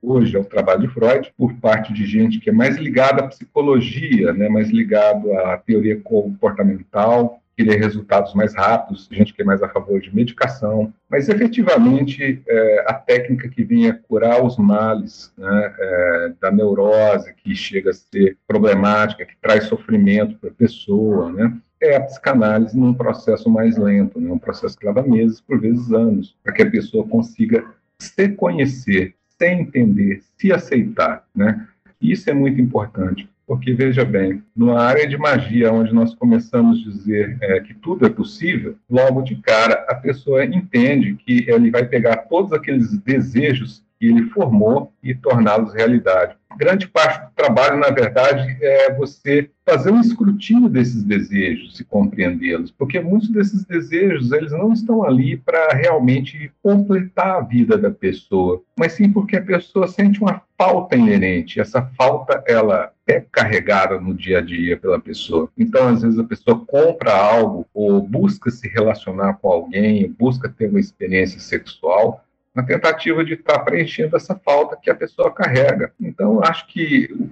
hoje 0.01 0.35
ao 0.35 0.43
trabalho 0.43 0.81
de 0.81 0.87
Freud 0.87 1.31
por 1.37 1.53
parte 1.57 1.93
de 1.93 2.07
gente 2.07 2.39
que 2.39 2.49
é 2.49 2.53
mais 2.53 2.75
ligada 2.75 3.21
à 3.21 3.27
psicologia, 3.27 4.33
né, 4.33 4.49
mais 4.49 4.71
ligado 4.71 5.31
à 5.31 5.57
teoria 5.57 6.01
comportamental, 6.01 7.39
querer 7.57 7.77
resultados 7.77 8.35
mais 8.35 8.53
rápidos, 8.53 9.09
gente 9.11 9.33
que 9.33 9.41
é 9.41 9.45
mais 9.45 9.63
a 9.63 9.67
favor 9.67 9.99
de 9.99 10.15
medicação, 10.15 10.93
mas 11.09 11.27
efetivamente 11.27 12.43
é, 12.47 12.85
a 12.87 12.93
técnica 12.93 13.49
que 13.49 13.63
vinha 13.63 13.99
curar 14.07 14.45
os 14.45 14.57
males 14.57 15.33
né, 15.35 15.75
é, 15.79 16.33
da 16.39 16.51
neurose, 16.51 17.33
que 17.33 17.55
chega 17.55 17.89
a 17.89 17.93
ser 17.93 18.37
problemática, 18.47 19.25
que 19.25 19.35
traz 19.41 19.63
sofrimento 19.63 20.37
para 20.37 20.51
a 20.51 20.53
pessoa, 20.53 21.31
né, 21.31 21.57
é 21.81 21.95
a 21.95 22.01
psicanálise 22.01 22.77
num 22.77 22.93
processo 22.93 23.49
mais 23.49 23.75
lento, 23.75 24.21
né, 24.21 24.31
um 24.31 24.37
processo 24.37 24.77
que 24.77 24.85
leva 24.85 25.01
meses, 25.01 25.41
por 25.41 25.59
vezes 25.59 25.91
anos, 25.91 26.37
para 26.43 26.53
que 26.53 26.61
a 26.61 26.69
pessoa 26.69 27.07
consiga 27.07 27.65
se 27.99 28.29
conhecer, 28.29 29.15
se 29.27 29.47
entender, 29.47 30.21
se 30.37 30.53
aceitar. 30.53 31.25
Né? 31.35 31.67
Isso 31.99 32.29
é 32.29 32.33
muito 32.33 32.61
importante. 32.61 33.27
Porque, 33.47 33.73
veja 33.73 34.03
bem, 34.03 34.43
numa 34.53 34.81
área 34.81 35.07
de 35.07 35.17
magia, 35.17 35.71
onde 35.71 35.93
nós 35.93 36.13
começamos 36.13 36.79
a 36.79 36.91
dizer 36.91 37.37
é, 37.41 37.61
que 37.61 37.73
tudo 37.73 38.05
é 38.05 38.09
possível, 38.09 38.75
logo 38.89 39.21
de 39.21 39.37
cara 39.37 39.85
a 39.87 39.95
pessoa 39.95 40.43
entende 40.43 41.15
que 41.15 41.49
ele 41.49 41.71
vai 41.71 41.85
pegar 41.85 42.17
todos 42.27 42.51
aqueles 42.51 42.97
desejos 42.99 43.86
que 43.99 44.07
ele 44.07 44.29
formou 44.29 44.93
e 45.01 45.13
torná-los 45.13 45.73
realidade. 45.73 46.35
Grande 46.57 46.87
parte 46.87 47.25
do 47.25 47.31
trabalho, 47.35 47.77
na 47.77 47.89
verdade, 47.89 48.57
é 48.61 48.91
você 48.93 49.49
fazer 49.65 49.91
um 49.91 50.01
escrutínio 50.01 50.69
desses 50.69 51.03
desejos 51.03 51.79
e 51.79 51.83
compreendê-los, 51.83 52.71
porque 52.71 52.99
muitos 52.99 53.29
desses 53.29 53.65
desejos 53.65 54.31
eles 54.31 54.51
não 54.51 54.73
estão 54.73 55.03
ali 55.03 55.37
para 55.37 55.73
realmente 55.73 56.51
completar 56.63 57.35
a 57.35 57.41
vida 57.41 57.77
da 57.77 57.91
pessoa, 57.91 58.61
mas 58.79 58.93
sim 58.93 59.11
porque 59.11 59.35
a 59.35 59.41
pessoa 59.41 59.87
sente 59.87 60.21
uma 60.21 60.41
falta 60.57 60.95
inerente. 60.95 61.59
Essa 61.59 61.81
falta 61.97 62.41
ela 62.47 62.91
é 63.05 63.19
carregada 63.19 63.99
no 63.99 64.13
dia 64.13 64.39
a 64.39 64.41
dia 64.41 64.77
pela 64.77 64.99
pessoa. 64.99 65.49
Então, 65.57 65.87
às 65.87 66.01
vezes 66.01 66.17
a 66.17 66.23
pessoa 66.23 66.65
compra 66.65 67.13
algo 67.13 67.67
ou 67.73 68.01
busca 68.01 68.49
se 68.49 68.67
relacionar 68.67 69.33
com 69.35 69.49
alguém, 69.49 70.09
busca 70.17 70.49
ter 70.49 70.69
uma 70.69 70.79
experiência 70.79 71.39
sexual 71.39 72.23
na 72.57 72.63
tentativa 72.63 73.23
de 73.23 73.35
estar 73.35 73.59
tá 73.59 73.59
preenchendo 73.59 74.17
essa 74.17 74.33
falta 74.33 74.75
que 74.75 74.89
a 74.89 74.95
pessoa 74.95 75.31
carrega. 75.31 75.93
Então, 76.01 76.43
acho 76.43 76.65
que 76.65 77.07
o 77.13 77.29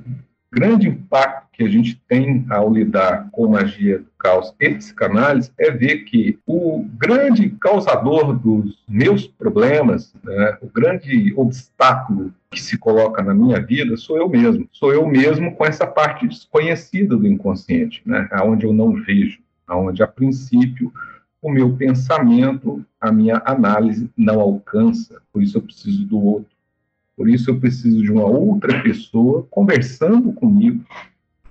grande 0.52 0.88
impacto 0.88 1.48
que 1.52 1.64
a 1.64 1.68
gente 1.68 2.00
tem 2.08 2.46
ao 2.48 2.72
lidar 2.72 3.28
com 3.32 3.48
magia 3.48 3.98
do 3.98 4.06
caos 4.20 4.54
e 4.60 4.70
psicanálise 4.70 5.52
é 5.58 5.72
ver 5.72 6.04
que 6.04 6.38
o 6.46 6.86
grande 6.96 7.50
causador 7.60 8.36
dos 8.38 8.84
meus 8.88 9.26
problemas, 9.26 10.14
né, 10.24 10.58
o 10.62 10.68
grande 10.68 11.34
obstáculo 11.36 12.32
que 12.52 12.62
se 12.62 12.78
coloca 12.78 13.24
na 13.24 13.34
minha 13.34 13.60
vida 13.60 13.98
sou 13.98 14.18
eu 14.18 14.30
mesmo. 14.30 14.70
Sou 14.72 14.94
eu 14.94 15.08
mesmo 15.08 15.56
com 15.56 15.66
essa 15.66 15.88
parte 15.88 16.28
desconhecida 16.28 17.18
do 17.18 17.26
inconsciente, 17.26 18.04
né, 18.06 18.28
aonde 18.32 18.68
eu 18.68 18.74
não 18.74 18.94
vejo, 18.94 19.40
aonde 19.68 20.04
a 20.04 20.08
princípio 20.08 20.94
o 21.46 21.52
meu 21.52 21.76
pensamento, 21.76 22.84
a 23.00 23.12
minha 23.12 23.40
análise 23.46 24.10
não 24.18 24.42
alcança, 24.42 25.22
por 25.32 25.44
isso 25.44 25.60
eu 25.60 25.62
preciso 25.62 26.04
do 26.08 26.20
outro. 26.20 26.50
Por 27.16 27.30
isso 27.30 27.52
eu 27.52 27.60
preciso 27.60 28.02
de 28.02 28.12
uma 28.12 28.26
outra 28.26 28.82
pessoa 28.82 29.46
conversando 29.52 30.34
comigo 30.34 30.84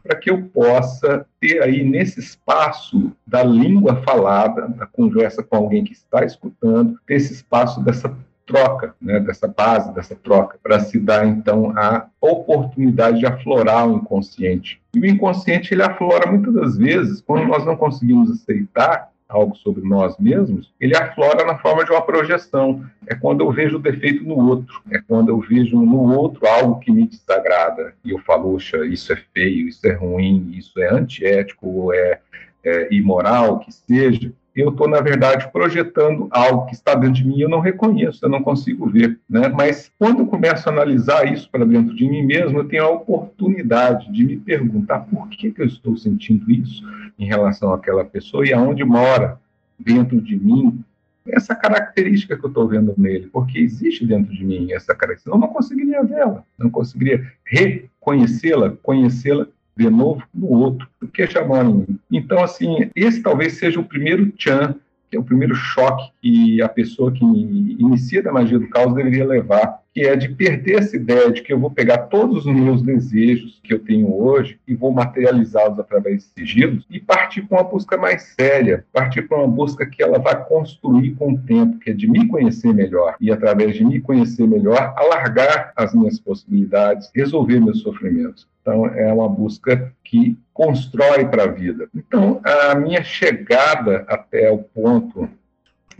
para 0.02 0.16
que 0.16 0.28
eu 0.28 0.42
possa 0.46 1.24
ter 1.40 1.62
aí 1.62 1.84
nesse 1.84 2.18
espaço 2.18 3.12
da 3.24 3.44
língua 3.44 4.02
falada, 4.02 4.66
da 4.66 4.84
conversa 4.84 5.44
com 5.44 5.54
alguém 5.54 5.84
que 5.84 5.92
está 5.92 6.24
escutando, 6.24 6.98
ter 7.06 7.14
esse 7.14 7.32
espaço 7.32 7.80
dessa 7.80 8.12
troca, 8.44 8.96
né, 9.00 9.20
dessa 9.20 9.46
base, 9.46 9.94
dessa 9.94 10.16
troca, 10.16 10.58
para 10.60 10.80
se 10.80 10.98
dar 10.98 11.24
então 11.24 11.72
a 11.78 12.08
oportunidade 12.20 13.20
de 13.20 13.26
aflorar 13.26 13.88
o 13.88 13.96
inconsciente. 13.96 14.82
E 14.92 14.98
o 14.98 15.06
inconsciente 15.06 15.72
ele 15.72 15.84
aflora 15.84 16.28
muitas 16.28 16.52
das 16.52 16.76
vezes 16.76 17.20
quando 17.20 17.46
nós 17.46 17.64
não 17.64 17.76
conseguimos 17.76 18.28
aceitar 18.28 19.13
algo 19.28 19.56
sobre 19.56 19.86
nós 19.86 20.16
mesmos, 20.18 20.72
ele 20.78 20.96
aflora 20.96 21.44
na 21.44 21.58
forma 21.58 21.84
de 21.84 21.90
uma 21.90 22.02
projeção. 22.02 22.84
É 23.06 23.14
quando 23.14 23.42
eu 23.42 23.50
vejo 23.50 23.76
o 23.76 23.80
defeito 23.80 24.24
no 24.24 24.36
outro, 24.36 24.82
é 24.90 25.00
quando 25.00 25.30
eu 25.30 25.40
vejo 25.40 25.80
no 25.80 26.14
outro 26.14 26.46
algo 26.46 26.80
que 26.80 26.92
me 26.92 27.06
desagrada. 27.06 27.94
E 28.04 28.10
eu 28.10 28.18
falo, 28.20 28.54
oxa, 28.54 28.84
isso 28.86 29.12
é 29.12 29.16
feio, 29.32 29.68
isso 29.68 29.86
é 29.86 29.92
ruim, 29.92 30.52
isso 30.54 30.78
é 30.80 30.92
antiético, 30.92 31.92
é, 31.92 32.20
é 32.64 32.94
imoral, 32.94 33.60
que 33.60 33.72
seja 33.72 34.32
eu 34.54 34.70
estou, 34.70 34.88
na 34.88 35.00
verdade, 35.00 35.50
projetando 35.50 36.28
algo 36.30 36.66
que 36.66 36.74
está 36.74 36.94
dentro 36.94 37.14
de 37.14 37.26
mim 37.26 37.36
e 37.36 37.42
eu 37.42 37.48
não 37.48 37.60
reconheço, 37.60 38.24
eu 38.24 38.28
não 38.28 38.42
consigo 38.42 38.88
ver. 38.88 39.18
Né? 39.28 39.48
Mas 39.48 39.90
quando 39.98 40.20
eu 40.20 40.26
começo 40.26 40.68
a 40.68 40.72
analisar 40.72 41.30
isso 41.32 41.50
para 41.50 41.64
dentro 41.64 41.94
de 41.94 42.08
mim 42.08 42.22
mesmo, 42.22 42.58
eu 42.58 42.68
tenho 42.68 42.84
a 42.84 42.90
oportunidade 42.90 44.12
de 44.12 44.24
me 44.24 44.36
perguntar 44.36 45.00
por 45.00 45.28
que, 45.28 45.50
que 45.50 45.60
eu 45.60 45.66
estou 45.66 45.96
sentindo 45.96 46.50
isso 46.50 46.84
em 47.18 47.26
relação 47.26 47.72
àquela 47.72 48.04
pessoa 48.04 48.46
e 48.46 48.52
aonde 48.52 48.84
mora 48.84 49.40
dentro 49.78 50.20
de 50.20 50.36
mim 50.36 50.84
essa 51.26 51.54
característica 51.54 52.36
que 52.36 52.44
eu 52.44 52.48
estou 52.48 52.68
vendo 52.68 52.94
nele, 52.98 53.28
porque 53.32 53.58
existe 53.58 54.04
dentro 54.06 54.32
de 54.32 54.44
mim 54.44 54.72
essa 54.72 54.94
característica. 54.94 55.34
Eu 55.34 55.40
não 55.40 55.48
conseguiria 55.48 56.02
vê-la, 56.02 56.44
não 56.58 56.68
conseguiria 56.70 57.32
reconhecê-la, 57.44 58.76
conhecê-la 58.82 59.48
de 59.76 59.90
novo 59.90 60.22
no 60.32 60.48
outro, 60.48 60.88
porque 60.98 61.26
chamar 61.26 61.64
em 61.64 61.74
mim. 61.74 61.98
Então, 62.10 62.42
assim, 62.42 62.90
esse 62.94 63.22
talvez 63.22 63.54
seja 63.54 63.80
o 63.80 63.84
primeiro 63.84 64.30
tchan, 64.32 64.74
que 65.14 65.16
é 65.16 65.20
o 65.20 65.24
primeiro 65.24 65.54
choque 65.54 66.10
que 66.20 66.60
a 66.60 66.68
pessoa 66.68 67.12
que 67.12 67.24
inicia 67.24 68.20
da 68.20 68.32
magia 68.32 68.58
do 68.58 68.68
caos 68.68 68.94
deveria 68.94 69.24
levar, 69.24 69.80
que 69.94 70.00
é 70.00 70.16
de 70.16 70.28
perder 70.28 70.80
essa 70.80 70.96
ideia 70.96 71.30
de 71.30 71.40
que 71.40 71.52
eu 71.52 71.60
vou 71.60 71.70
pegar 71.70 71.98
todos 71.98 72.46
os 72.46 72.52
meus 72.52 72.82
desejos 72.82 73.60
que 73.62 73.72
eu 73.72 73.78
tenho 73.78 74.12
hoje 74.12 74.58
e 74.66 74.74
vou 74.74 74.90
materializá-los 74.90 75.78
através 75.78 76.24
de 76.24 76.24
sigilos 76.40 76.84
e 76.90 76.98
partir 76.98 77.42
para 77.42 77.62
uma 77.62 77.70
busca 77.70 77.96
mais 77.96 78.34
séria, 78.34 78.84
partir 78.92 79.22
para 79.22 79.38
uma 79.38 79.46
busca 79.46 79.86
que 79.86 80.02
ela 80.02 80.18
vai 80.18 80.44
construir 80.46 81.12
com 81.12 81.34
o 81.34 81.38
tempo, 81.38 81.78
que 81.78 81.90
é 81.90 81.94
de 81.94 82.10
me 82.10 82.26
conhecer 82.26 82.74
melhor 82.74 83.14
e 83.20 83.30
através 83.30 83.76
de 83.76 83.84
me 83.84 84.00
conhecer 84.00 84.48
melhor, 84.48 84.94
alargar 84.96 85.72
as 85.76 85.94
minhas 85.94 86.18
possibilidades, 86.18 87.08
resolver 87.14 87.60
meus 87.60 87.82
sofrimentos. 87.82 88.48
Então, 88.64 88.86
é 88.86 89.12
uma 89.12 89.28
busca 89.28 89.92
que 90.02 90.38
constrói 90.54 91.26
para 91.26 91.44
a 91.44 91.48
vida. 91.48 91.86
Então, 91.94 92.40
a 92.42 92.74
minha 92.74 93.04
chegada 93.04 94.06
até 94.08 94.50
o 94.50 94.56
ponto 94.56 95.28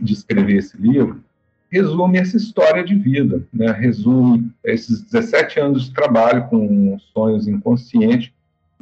de 0.01 0.13
escrever 0.13 0.57
esse 0.57 0.75
livro 0.75 1.23
resume 1.69 2.17
essa 2.17 2.37
história 2.37 2.83
de 2.83 2.95
vida, 2.95 3.45
né? 3.53 3.71
resume 3.71 4.51
esses 4.63 5.01
17 5.01 5.59
anos 5.59 5.85
de 5.85 5.93
trabalho 5.93 6.47
com 6.47 6.97
sonhos 7.13 7.47
inconscientes 7.47 8.31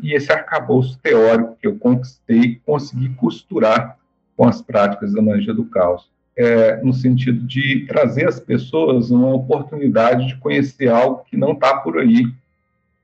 e 0.01 0.13
esse 0.13 0.31
arcabouço 0.31 0.97
teórico 0.99 1.57
que 1.59 1.67
eu 1.67 1.77
conquistei, 1.77 2.61
consegui 2.65 3.09
costurar 3.09 3.97
com 4.37 4.47
as 4.47 4.61
práticas 4.61 5.13
da 5.13 5.21
magia 5.21 5.53
do 5.53 5.65
caos. 5.65 6.09
É, 6.37 6.81
no 6.81 6.93
sentido 6.93 7.45
de 7.45 7.85
trazer 7.85 8.27
às 8.27 8.39
pessoas 8.39 9.11
uma 9.11 9.33
oportunidade 9.33 10.27
de 10.27 10.37
conhecer 10.37 10.87
algo 10.87 11.23
que 11.29 11.35
não 11.35 11.51
está 11.51 11.77
por 11.77 11.99
aí. 11.99 12.25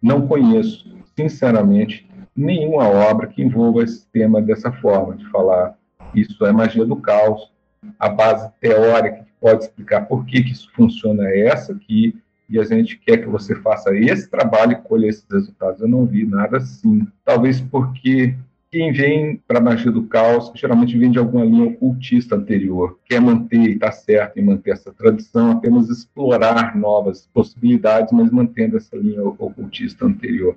Não 0.01 0.27
conheço, 0.27 0.85
sinceramente, 1.15 2.09
nenhuma 2.35 2.87
obra 2.87 3.27
que 3.27 3.41
envolva 3.41 3.83
esse 3.83 4.05
tema 4.07 4.41
dessa 4.41 4.71
forma, 4.71 5.15
de 5.15 5.29
falar 5.29 5.77
isso 6.13 6.45
é 6.45 6.51
magia 6.51 6.85
do 6.85 6.95
caos, 6.95 7.51
a 7.99 8.09
base 8.09 8.49
teórica 8.59 9.23
que 9.23 9.31
pode 9.39 9.63
explicar 9.63 10.01
por 10.07 10.25
que, 10.25 10.43
que 10.43 10.51
isso 10.51 10.69
funciona 10.73 11.27
é 11.27 11.47
essa 11.47 11.73
aqui, 11.73 12.15
e 12.49 12.59
a 12.59 12.63
gente 12.63 12.97
quer 12.97 13.17
que 13.17 13.27
você 13.27 13.55
faça 13.55 13.95
esse 13.95 14.29
trabalho 14.29 14.71
e 14.71 14.75
colha 14.75 15.07
esses 15.07 15.25
resultados. 15.29 15.81
Eu 15.81 15.87
não 15.87 16.05
vi 16.05 16.25
nada 16.25 16.57
assim. 16.57 17.07
Talvez 17.23 17.61
porque 17.61 18.35
quem 18.71 18.91
vem 18.91 19.41
para 19.47 19.57
a 19.57 19.61
magia 19.61 19.91
do 19.91 20.03
caos 20.03 20.51
geralmente 20.53 20.97
vem 20.97 21.09
de 21.09 21.17
alguma 21.17 21.43
linha 21.43 21.65
ocultista 21.65 22.35
anterior, 22.35 22.99
quer 23.05 23.19
manter, 23.19 23.57
e 23.57 23.73
está 23.73 23.91
certo 23.91 24.37
em 24.37 24.43
manter 24.43 24.71
essa 24.71 24.93
tradição, 24.93 25.51
apenas 25.51 25.89
explorar 25.89 26.75
novas 26.77 27.27
possibilidades, 27.33 28.11
mas 28.13 28.29
mantendo 28.29 28.77
essa 28.77 28.95
linha 28.95 29.23
ocultista 29.23 30.05
anterior. 30.05 30.55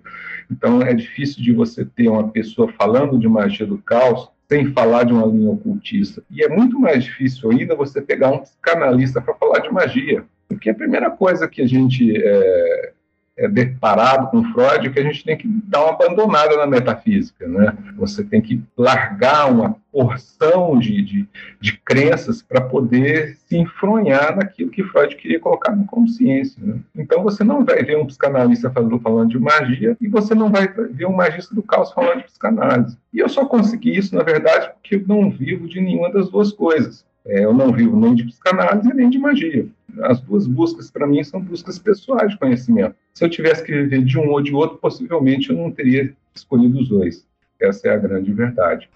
Então 0.51 0.83
é 0.83 0.93
difícil 0.93 1.43
de 1.43 1.53
você 1.53 1.85
ter 1.85 2.09
uma 2.09 2.29
pessoa 2.29 2.71
falando 2.73 3.19
de 3.19 3.29
magia 3.29 3.67
do 3.67 3.79
caos 3.79 4.31
sem 4.47 4.71
falar 4.73 5.05
de 5.05 5.15
uma 5.15 5.27
linha 5.27 5.51
ocultista. 5.51 6.23
E 6.31 6.43
é 6.43 6.49
muito 6.49 6.79
mais 6.79 7.05
difícil 7.05 7.51
ainda 7.51 7.75
você 7.75 8.03
pegar 8.03 8.31
um 8.31 8.41
psicanalista 8.41 9.23
para 9.23 9.35
falar 9.35 9.61
de 9.61 9.71
magia. 9.71 10.25
Porque 10.47 10.69
a 10.69 10.75
primeira 10.75 11.11
coisa 11.11 11.49
que 11.49 11.63
a 11.63 11.67
gente 11.67 12.15
é, 12.15 12.93
é 13.37 13.49
deparado 13.49 14.29
com 14.31 14.45
Freud 14.53 14.91
que 14.91 15.01
a 15.01 15.03
gente 15.03 15.25
tem 15.25 15.37
que 15.37 15.49
dar 15.49 15.83
uma 15.83 15.95
abandonada 15.95 16.57
na 16.57 16.67
metafísica, 16.67 17.49
né? 17.49 17.77
Você 17.97 18.23
tem 18.23 18.43
que 18.43 18.63
largar 18.77 19.51
uma 19.51 19.77
porção 19.91 20.79
de, 20.79 21.03
de, 21.03 21.29
de 21.61 21.79
crenças 21.79 22.43
para 22.43 22.61
poder 22.61 23.37
se 23.47 23.57
enfronhar 23.57 24.37
naquilo 24.37 24.71
que 24.71 24.85
Freud 24.85 25.17
queria 25.17 25.41
colocar 25.41 25.75
na 25.75 25.85
consciência. 25.85 26.63
Né? 26.63 26.77
Então 26.97 27.23
você 27.23 27.43
não 27.45 27.65
vai 27.65 27.83
ver 27.83 27.99
um 27.99 28.07
psicanalista 28.07 28.71
falando, 28.71 28.99
falando 29.01 29.31
de 29.31 29.39
magia 29.39 29.97
e 30.01 30.09
você 30.09 30.35
não 30.35 30.51
vai 30.51 30.69
ver 30.69 31.07
um 31.07 31.13
magista 31.13 31.55
do 31.55 31.63
caos 31.63 31.93
falando 31.93 32.19
de 32.19 32.25
psicanálise. 32.25 32.99
E 33.13 33.19
eu 33.19 33.29
só 33.29 33.45
consegui 33.45 33.97
isso, 33.97 34.15
na 34.15 34.23
verdade, 34.23 34.71
porque 34.75 34.97
eu 34.97 35.05
não 35.07 35.31
vivo 35.31 35.69
de 35.69 35.81
nenhuma 35.81 36.11
das 36.11 36.29
duas 36.31 36.53
coisas. 36.53 37.05
É, 37.25 37.45
eu 37.45 37.55
não 37.55 37.71
vivo 37.73 37.99
nem 37.99 38.15
de 38.15 38.25
psicanálise 38.25 38.93
nem 38.95 39.09
de 39.09 39.19
magia. 39.19 39.67
As 40.01 40.21
duas 40.21 40.47
buscas, 40.47 40.91
para 40.91 41.07
mim, 41.07 41.23
são 41.23 41.41
buscas 41.41 41.79
pessoais 41.79 42.31
de 42.31 42.39
conhecimento. 42.39 42.95
Se 43.13 43.25
eu 43.25 43.31
tivesse 43.31 43.63
que 43.63 43.73
viver 43.73 44.03
de 44.03 44.19
um 44.19 44.31
ou 44.31 44.41
de 44.41 44.55
outro, 44.55 44.79
possivelmente 44.79 45.51
eu 45.51 45.57
não 45.57 45.71
teria 45.71 46.15
escolhido 46.35 46.81
os 46.81 46.89
dois. 46.89 47.27
Essa 47.61 47.89
é 47.89 47.95
a 47.95 47.99
grande 47.99 48.33
verdade. 48.33 48.89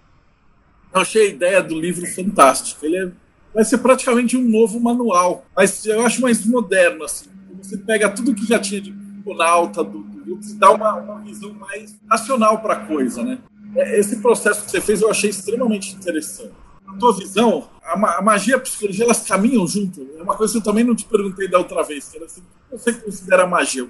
Eu 0.93 1.01
achei 1.01 1.27
a 1.27 1.29
ideia 1.29 1.63
do 1.63 1.79
livro 1.79 2.05
fantástica. 2.07 2.85
Ele 2.85 2.97
é, 2.97 3.11
vai 3.53 3.63
ser 3.63 3.77
praticamente 3.77 4.35
um 4.35 4.47
novo 4.47 4.79
manual, 4.79 5.45
mas 5.55 5.85
eu 5.85 6.05
acho 6.05 6.21
mais 6.21 6.45
moderno. 6.45 7.03
Assim. 7.03 7.29
Você 7.61 7.77
pega 7.77 8.09
tudo 8.09 8.33
que 8.33 8.45
já 8.45 8.59
tinha 8.59 8.81
de 8.81 8.93
Conauta, 9.23 9.83
do, 9.83 9.99
do, 9.99 10.35
do 10.35 10.55
dá 10.55 10.71
uma, 10.71 10.95
uma 10.95 11.21
visão 11.21 11.53
mais 11.53 11.99
nacional 12.05 12.61
para 12.61 12.73
a 12.75 12.85
coisa. 12.85 13.23
Né? 13.23 13.37
É, 13.75 13.99
esse 13.99 14.21
processo 14.21 14.63
que 14.63 14.71
você 14.71 14.81
fez 14.81 15.01
eu 15.01 15.11
achei 15.11 15.29
extremamente 15.29 15.93
interessante 15.93 16.53
tua 16.93 17.15
visão, 17.15 17.67
a, 17.83 18.21
magia 18.21 18.53
e 18.53 18.57
a 18.57 18.59
psicologia, 18.59 19.05
elas 19.05 19.27
caminham 19.27 19.67
junto? 19.67 20.07
É 20.17 20.21
uma 20.21 20.35
coisa 20.35 20.53
que 20.53 20.59
eu 20.59 20.63
também 20.63 20.83
não 20.83 20.95
te 20.95 21.05
perguntei 21.05 21.47
da 21.47 21.57
outra 21.57 21.83
vez, 21.83 22.15
assim, 22.23 22.41
você 22.71 22.93
considera 22.93 23.47
magia? 23.47 23.87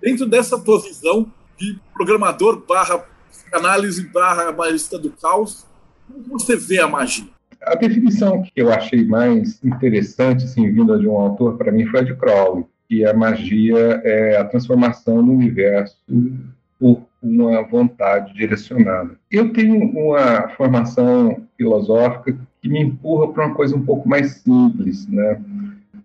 Dentro 0.00 0.26
dessa 0.26 0.58
tua 0.58 0.80
visão 0.80 1.30
de 1.56 1.78
programador 1.92 2.62
barra 2.66 3.04
psicanálise 3.30 4.08
barra 4.08 4.52
magista 4.52 4.98
do 4.98 5.10
caos, 5.10 5.66
como 6.06 6.38
você 6.38 6.56
vê 6.56 6.78
a 6.80 6.88
magia? 6.88 7.26
A 7.62 7.74
definição 7.74 8.42
que 8.42 8.52
eu 8.54 8.72
achei 8.72 9.04
mais 9.04 9.62
interessante, 9.64 10.44
assim, 10.44 10.70
vinda 10.70 10.98
de 10.98 11.08
um 11.08 11.16
autor, 11.16 11.56
para 11.56 11.72
mim, 11.72 11.86
foi 11.86 12.00
a 12.00 12.04
de 12.04 12.14
Crowley. 12.14 12.64
que 12.88 13.04
a 13.04 13.12
magia 13.12 14.00
é 14.04 14.36
a 14.36 14.44
transformação 14.44 15.24
do 15.24 15.32
universo 15.32 15.96
por 16.78 17.07
uma 17.22 17.62
vontade 17.62 18.32
direcionada. 18.34 19.18
Eu 19.30 19.52
tenho 19.52 19.76
uma 19.76 20.48
formação 20.50 21.46
filosófica 21.56 22.38
que 22.60 22.68
me 22.68 22.80
empurra 22.80 23.32
para 23.32 23.46
uma 23.46 23.54
coisa 23.54 23.76
um 23.76 23.84
pouco 23.84 24.08
mais 24.08 24.42
simples, 24.42 25.06
né? 25.08 25.40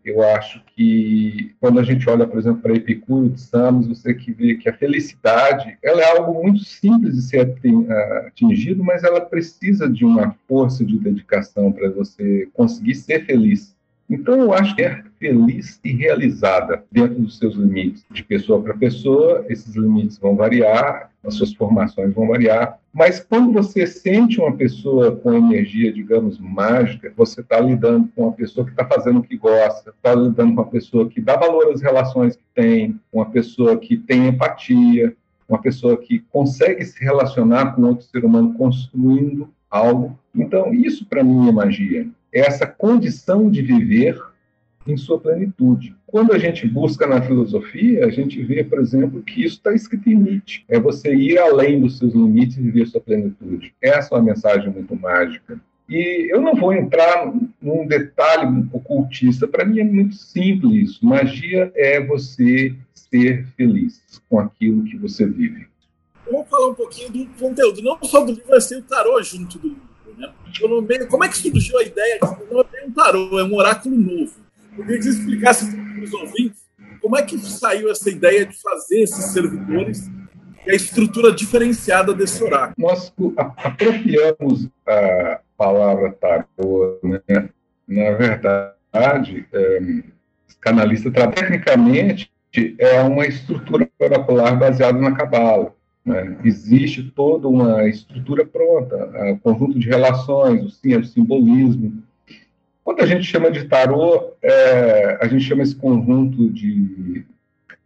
Eu 0.03 0.21
acho 0.21 0.61
que 0.75 1.55
quando 1.61 1.79
a 1.79 1.83
gente 1.83 2.09
olha, 2.09 2.27
por 2.27 2.37
exemplo, 2.37 2.61
para 2.61 2.75
Epicuro 2.75 3.29
de 3.29 3.39
Samos, 3.39 3.87
você 3.87 4.13
que 4.13 4.33
vê 4.33 4.55
que 4.55 4.67
a 4.67 4.73
felicidade 4.73 5.77
ela 5.81 6.01
é 6.01 6.17
algo 6.17 6.43
muito 6.43 6.59
simples 6.65 7.15
de 7.15 7.21
ser 7.21 7.55
atingido, 8.27 8.83
mas 8.83 9.03
ela 9.03 9.21
precisa 9.21 9.89
de 9.89 10.03
uma 10.03 10.35
força 10.45 10.83
de 10.83 10.97
dedicação 10.97 11.71
para 11.71 11.89
você 11.89 12.49
conseguir 12.53 12.95
ser 12.95 13.25
feliz. 13.25 13.73
Então, 14.09 14.35
eu 14.35 14.53
acho 14.53 14.75
que 14.75 14.81
é 14.81 15.01
feliz 15.17 15.79
e 15.83 15.93
realizada 15.93 16.83
dentro 16.91 17.21
dos 17.21 17.37
seus 17.37 17.55
limites. 17.55 18.05
De 18.11 18.23
pessoa 18.23 18.61
para 18.61 18.73
pessoa, 18.73 19.45
esses 19.47 19.75
limites 19.75 20.17
vão 20.17 20.35
variar, 20.35 21.09
as 21.23 21.35
suas 21.35 21.53
formações 21.53 22.13
vão 22.13 22.27
variar, 22.27 22.77
mas 22.93 23.19
quando 23.21 23.53
você 23.53 23.87
sente 23.87 24.39
uma 24.41 24.51
pessoa 24.51 25.15
com 25.15 25.33
energia, 25.33 25.91
digamos, 25.91 26.37
mágica, 26.37 27.13
você 27.15 27.39
está 27.39 27.59
lidando 27.59 28.09
com 28.13 28.23
uma 28.23 28.33
pessoa 28.33 28.65
que 28.65 28.71
está 28.71 28.85
fazendo 28.85 29.19
o 29.19 29.23
que 29.23 29.37
gosta, 29.37 29.91
está 29.91 30.13
lidando 30.13 30.53
com 30.53 30.61
uma 30.61 30.69
pessoa 30.69 31.07
que 31.07 31.21
dá 31.21 31.37
valor 31.37 31.71
às 31.71 31.81
relações 31.81 32.35
que 32.35 32.43
tem, 32.53 32.99
uma 33.11 33.25
pessoa 33.25 33.77
que 33.77 33.97
tem 33.97 34.27
empatia, 34.27 35.15
uma 35.47 35.61
pessoa 35.61 35.95
que 35.95 36.19
consegue 36.29 36.83
se 36.83 37.01
relacionar 37.01 37.73
com 37.73 37.83
outro 37.83 38.05
ser 38.05 38.25
humano 38.25 38.53
construindo 38.55 39.49
algo. 39.71 40.19
Então, 40.35 40.73
isso 40.73 41.05
para 41.05 41.23
mim 41.23 41.47
é 41.47 41.51
magia 41.51 42.07
essa 42.33 42.65
condição 42.65 43.49
de 43.49 43.61
viver 43.61 44.19
em 44.87 44.97
sua 44.97 45.19
plenitude. 45.19 45.95
Quando 46.05 46.33
a 46.33 46.37
gente 46.37 46.67
busca 46.67 47.07
na 47.07 47.21
filosofia, 47.21 48.05
a 48.05 48.09
gente 48.09 48.41
vê, 48.43 48.63
por 48.63 48.79
exemplo, 48.79 49.23
que 49.23 49.43
isso 49.43 49.55
está 49.55 49.73
escrito 49.73 50.09
em 50.09 50.15
Nietzsche. 50.15 50.63
É 50.67 50.79
você 50.79 51.13
ir 51.13 51.37
além 51.37 51.79
dos 51.79 51.97
seus 51.97 52.13
limites 52.13 52.57
e 52.57 52.61
viver 52.61 52.87
sua 52.87 53.01
plenitude. 53.01 53.73
Essa 53.81 54.13
é 54.13 54.17
uma 54.17 54.25
mensagem 54.25 54.69
muito 54.69 54.95
mágica. 54.95 55.59
E 55.87 56.31
eu 56.33 56.41
não 56.41 56.55
vou 56.55 56.73
entrar 56.73 57.33
num 57.61 57.85
detalhe 57.85 58.65
ocultista. 58.71 59.47
Para 59.47 59.65
mim 59.65 59.79
é 59.79 59.83
muito 59.83 60.15
simples 60.15 60.89
isso. 60.89 61.05
Magia 61.05 61.71
é 61.75 62.01
você 62.01 62.75
ser 62.93 63.45
feliz 63.57 64.01
com 64.29 64.39
aquilo 64.39 64.83
que 64.83 64.97
você 64.97 65.25
vive. 65.25 65.67
Vamos 66.29 66.49
falar 66.49 66.69
um 66.69 66.73
pouquinho 66.73 67.11
do 67.11 67.25
conteúdo, 67.37 67.81
não 67.81 68.01
só 68.03 68.21
do 68.21 68.31
livro, 68.31 68.45
mas 68.49 68.67
tem 68.67 68.77
o 68.77 68.83
tarô 68.83 69.21
junto 69.21 69.59
do 69.59 69.67
livro. 69.67 69.92
Né? 70.17 71.05
como 71.09 71.23
é 71.23 71.29
que 71.29 71.37
surgiu 71.37 71.77
a 71.79 71.83
ideia 71.83 72.19
de 72.19 72.53
não 72.53 72.61
é 72.61 72.85
um 72.85 72.91
tarô, 72.91 73.39
é 73.39 73.43
um 73.43 73.55
oráculo 73.55 73.95
novo? 73.95 74.33
Eu 74.77 74.83
queria 74.83 74.97
que 74.97 75.03
você 75.03 75.09
explicasse 75.09 75.65
para 75.71 76.03
os 76.03 76.13
ouvintes 76.13 76.63
como 77.01 77.17
é 77.17 77.21
que 77.21 77.37
saiu 77.37 77.91
essa 77.91 78.09
ideia 78.09 78.45
de 78.45 78.59
fazer 78.61 79.01
esses 79.01 79.25
servidores 79.25 80.09
e 80.65 80.71
a 80.71 80.75
estrutura 80.75 81.31
diferenciada 81.31 82.13
desse 82.13 82.41
oráculo. 82.43 82.75
Nós 82.77 83.13
apropriamos 83.57 84.69
a 84.87 85.39
palavra 85.57 86.11
tarô, 86.13 86.99
né? 87.03 87.49
na 87.87 88.11
verdade, 88.11 89.45
é, 89.51 89.79
canalista 90.61 91.11
tecnicamente 91.11 92.31
é 92.77 93.01
uma 93.01 93.25
estrutura 93.25 93.89
oracular 93.99 94.57
baseada 94.57 94.97
na 94.97 95.13
cabala. 95.13 95.75
Né? 96.05 96.37
Existe 96.43 97.11
toda 97.11 97.47
uma 97.47 97.87
estrutura 97.87 98.45
pronta, 98.45 98.95
o 98.95 99.31
um 99.31 99.37
conjunto 99.37 99.79
de 99.79 99.87
relações, 99.87 100.63
o 100.83 101.03
simbolismo. 101.03 102.03
Quando 102.83 103.01
a 103.01 103.05
gente 103.05 103.23
chama 103.23 103.49
de 103.49 103.63
tarô, 103.65 104.33
é, 104.41 105.17
a 105.21 105.27
gente 105.27 105.45
chama 105.45 105.63
esse 105.63 105.75
conjunto 105.75 106.49
de 106.49 107.25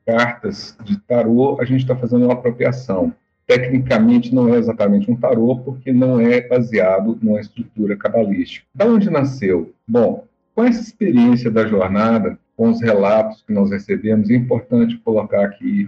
cartas 0.06 0.76
de 0.84 0.98
tarô, 1.02 1.58
a 1.60 1.66
gente 1.66 1.82
está 1.82 1.96
fazendo 1.96 2.26
uma 2.26 2.34
apropriação. 2.34 3.14
Tecnicamente 3.46 4.34
não 4.34 4.54
é 4.54 4.58
exatamente 4.58 5.10
um 5.12 5.16
tarô, 5.16 5.58
porque 5.60 5.94
não 5.94 6.20
é 6.20 6.42
baseado 6.42 7.18
numa 7.22 7.40
estrutura 7.40 7.96
cabalística. 7.96 8.66
Da 8.74 8.86
onde 8.86 9.10
nasceu? 9.10 9.74
Bom, 9.88 10.26
com 10.56 10.64
essa 10.64 10.82
experiência 10.82 11.52
da 11.52 11.68
jornada, 11.68 12.38
com 12.56 12.70
os 12.70 12.82
relatos 12.82 13.44
que 13.44 13.54
nós 13.54 13.70
recebemos, 13.70 14.30
é 14.30 14.34
importante 14.34 14.98
colocar 14.98 15.46
aqui 15.46 15.88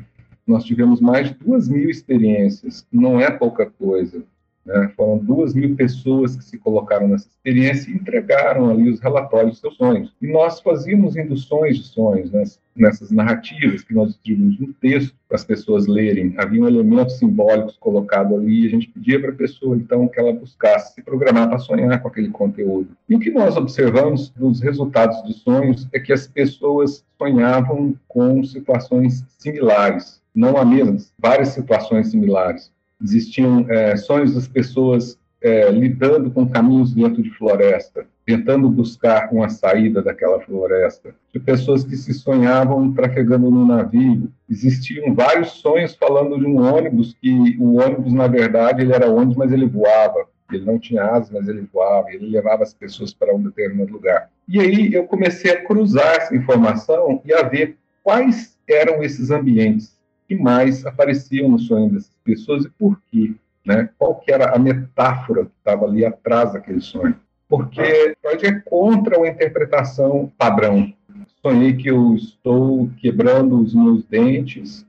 nós 0.50 0.64
tivemos 0.64 1.00
mais 1.00 1.30
de 1.30 1.36
duas 1.36 1.70
mil 1.70 1.90
experiências, 1.90 2.86
não 2.92 3.20
é 3.20 3.30
pouca 3.30 3.68
coisa. 3.68 4.24
Né? 4.66 4.92
Foram 4.96 5.18
duas 5.18 5.54
mil 5.54 5.76
pessoas 5.76 6.36
que 6.36 6.44
se 6.44 6.58
colocaram 6.58 7.08
nessa 7.08 7.28
experiência 7.28 7.90
e 7.90 7.96
entregaram 7.96 8.70
ali 8.70 8.90
os 8.90 9.00
relatórios 9.00 9.54
dos 9.54 9.62
seus 9.62 9.78
sonhos. 9.78 10.14
E 10.22 10.28
nós 10.28 10.60
fazíamos 10.60 11.16
induções 11.16 11.78
de 11.78 11.84
sonhos 11.86 12.32
né? 12.32 12.44
nessas 12.76 13.12
narrativas 13.12 13.84
que 13.84 13.94
nós 13.94 14.10
distribuímos 14.10 14.60
no 14.60 14.74
texto 14.74 15.16
para 15.28 15.36
as 15.36 15.44
pessoas 15.44 15.88
lerem. 15.88 16.34
Havia 16.38 16.62
um 16.62 16.68
elementos 16.68 17.18
simbólicos 17.18 17.78
colocado 17.78 18.36
ali 18.36 18.64
e 18.64 18.68
a 18.68 18.70
gente 18.70 18.90
pedia 18.90 19.20
para 19.20 19.32
a 19.32 19.36
pessoa, 19.36 19.76
então, 19.76 20.08
que 20.08 20.20
ela 20.20 20.34
buscasse 20.34 20.96
se 20.96 21.02
programar 21.02 21.50
para 21.50 21.60
sonhar 21.60 22.02
com 22.02 22.08
aquele 22.08 22.30
conteúdo. 22.30 22.90
E 23.08 23.16
o 23.16 23.20
que 23.20 23.32
nós 23.32 23.56
observamos 23.58 24.34
nos 24.38 24.62
resultados 24.62 25.22
dos 25.24 25.42
sonhos 25.42 25.88
é 25.94 26.00
que 26.00 26.14
as 26.14 26.28
pessoas 26.28 27.04
sonhavam 27.18 27.96
com 28.08 28.44
situações 28.44 29.26
similares 29.38 30.20
não 30.34 30.58
há 30.58 30.65
mesmas, 30.65 31.13
várias 31.18 31.50
situações 31.50 32.12
similares. 32.12 32.72
Existiam 33.02 33.65
é, 33.70 33.96
sonhos 33.96 34.36
das 34.36 34.48
pessoas 34.48 35.18
é, 35.42 35.72
lidando 35.72 36.30
com 36.32 36.48
caminhos 36.48 36.94
dentro 36.94 37.24
de 37.24 37.30
floresta, 37.32 38.06
tentando 38.26 38.70
buscar 38.70 39.30
uma 39.32 39.50
saída 39.50 40.02
daquela 40.02 40.39
floresta. 40.42 41.15
De 41.34 41.39
pessoas 41.39 41.84
que 41.84 41.96
se 41.96 42.13
sonhavam 42.13 42.94
trafegando 42.94 43.50
no 43.50 43.65
navio. 43.65 44.30
Existiam 44.50 45.13
vários 45.15 45.52
sonhos 45.52 45.96
falando 45.96 46.38
de 46.38 46.46
um 46.46 46.62
ônibus 46.62 47.15
que 47.22 47.58
o 47.58 47.76
ônibus 47.78 48.13
na 48.13 48.28
verdade 48.28 48.82
ele 48.82 48.94
era 48.94 49.10
ônibus, 49.10 49.38
mas 49.38 49.52
ele 49.52 49.65
voava. 49.65 50.28
Ele 50.52 50.65
não 50.65 50.80
tinha 50.80 51.04
asas, 51.04 51.30
mas 51.32 51.48
ele 51.48 51.68
voava. 51.72 52.12
Ele 52.12 52.28
levava 52.28 52.63
as 52.63 52.74
pessoas 52.74 53.13
para 53.13 53.34
um 53.34 53.42
determinado 53.42 53.92
lugar. 53.92 54.30
E 54.48 54.60
aí 54.60 54.94
eu 54.94 55.06
comecei 55.06 55.52
a 55.52 55.63
cruzar 55.65 56.15
essa 56.15 56.36
informação 56.36 57.22
e 57.24 57.34
a 57.34 57.44
ver 57.44 57.78
quais 58.04 58.58
eram 58.68 59.02
esses 59.02 59.32
ambientes 59.32 59.99
que 60.30 60.36
mais 60.36 60.86
apareciam 60.86 61.50
no 61.50 61.58
sonho 61.58 61.89
dessas 61.89 62.15
pessoas 62.24 62.63
e 62.63 62.70
por 62.70 63.02
quê? 63.10 63.34
Né? 63.65 63.89
Qual 63.98 64.13
que 64.15 64.32
era 64.32 64.56
a 64.56 64.60
metáfora 64.60 65.46
que 65.46 65.52
estava 65.58 65.86
ali 65.86 66.06
atrás 66.06 66.54
daquele 66.54 66.82
sonho? 66.82 67.15
Porque 67.48 68.15
Freud 68.22 68.46
é 68.46 68.60
contra 68.60 69.20
a 69.20 69.28
interpretação 69.28 70.32
padrão. 70.38 70.94
Sonhei 71.42 71.76
que 71.76 71.89
eu 71.89 72.13
estou 72.13 72.92
quebrando 73.02 73.60
os 73.60 73.74
meus 73.74 74.06
dentes. 74.06 74.86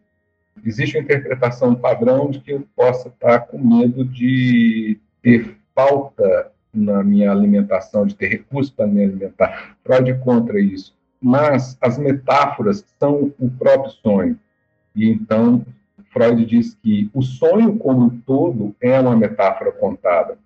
Existe 0.63 0.99
uma 0.99 1.05
interpretação 1.05 1.75
padrão 1.75 2.31
de 2.31 2.41
que 2.41 2.53
eu 2.53 2.69
possa 2.77 3.09
estar 3.09 3.41
com 3.41 3.59
medo 3.59 4.05
de 4.05 4.99
ter 5.23 5.57
falta 5.75 6.53
na 6.73 7.03
minha 7.03 7.31
alimentação, 7.31 8.05
de 8.05 8.15
ter 8.15 8.29
recursos 8.29 8.71
para 8.71 8.87
me 8.87 9.03
alimentar. 9.03 9.75
Freud 9.83 10.11
é 10.11 10.15
contra 10.15 10.61
isso. 10.61 10.95
Mas 11.19 11.79
as 11.81 11.97
metáforas 11.97 12.85
são 12.99 13.33
o 13.39 13.51
próprio 13.51 13.91
sonho. 13.91 14.39
E 14.95 15.09
então 15.09 15.65
Freud 16.13 16.45
diz 16.45 16.75
que 16.75 17.11
o 17.15 17.23
sonho 17.23 17.77
como 17.77 18.07
um 18.07 18.21
todo 18.21 18.75
é 18.81 18.99
uma 19.01 19.17
metáfora 19.17 19.73
contada. 19.73 20.39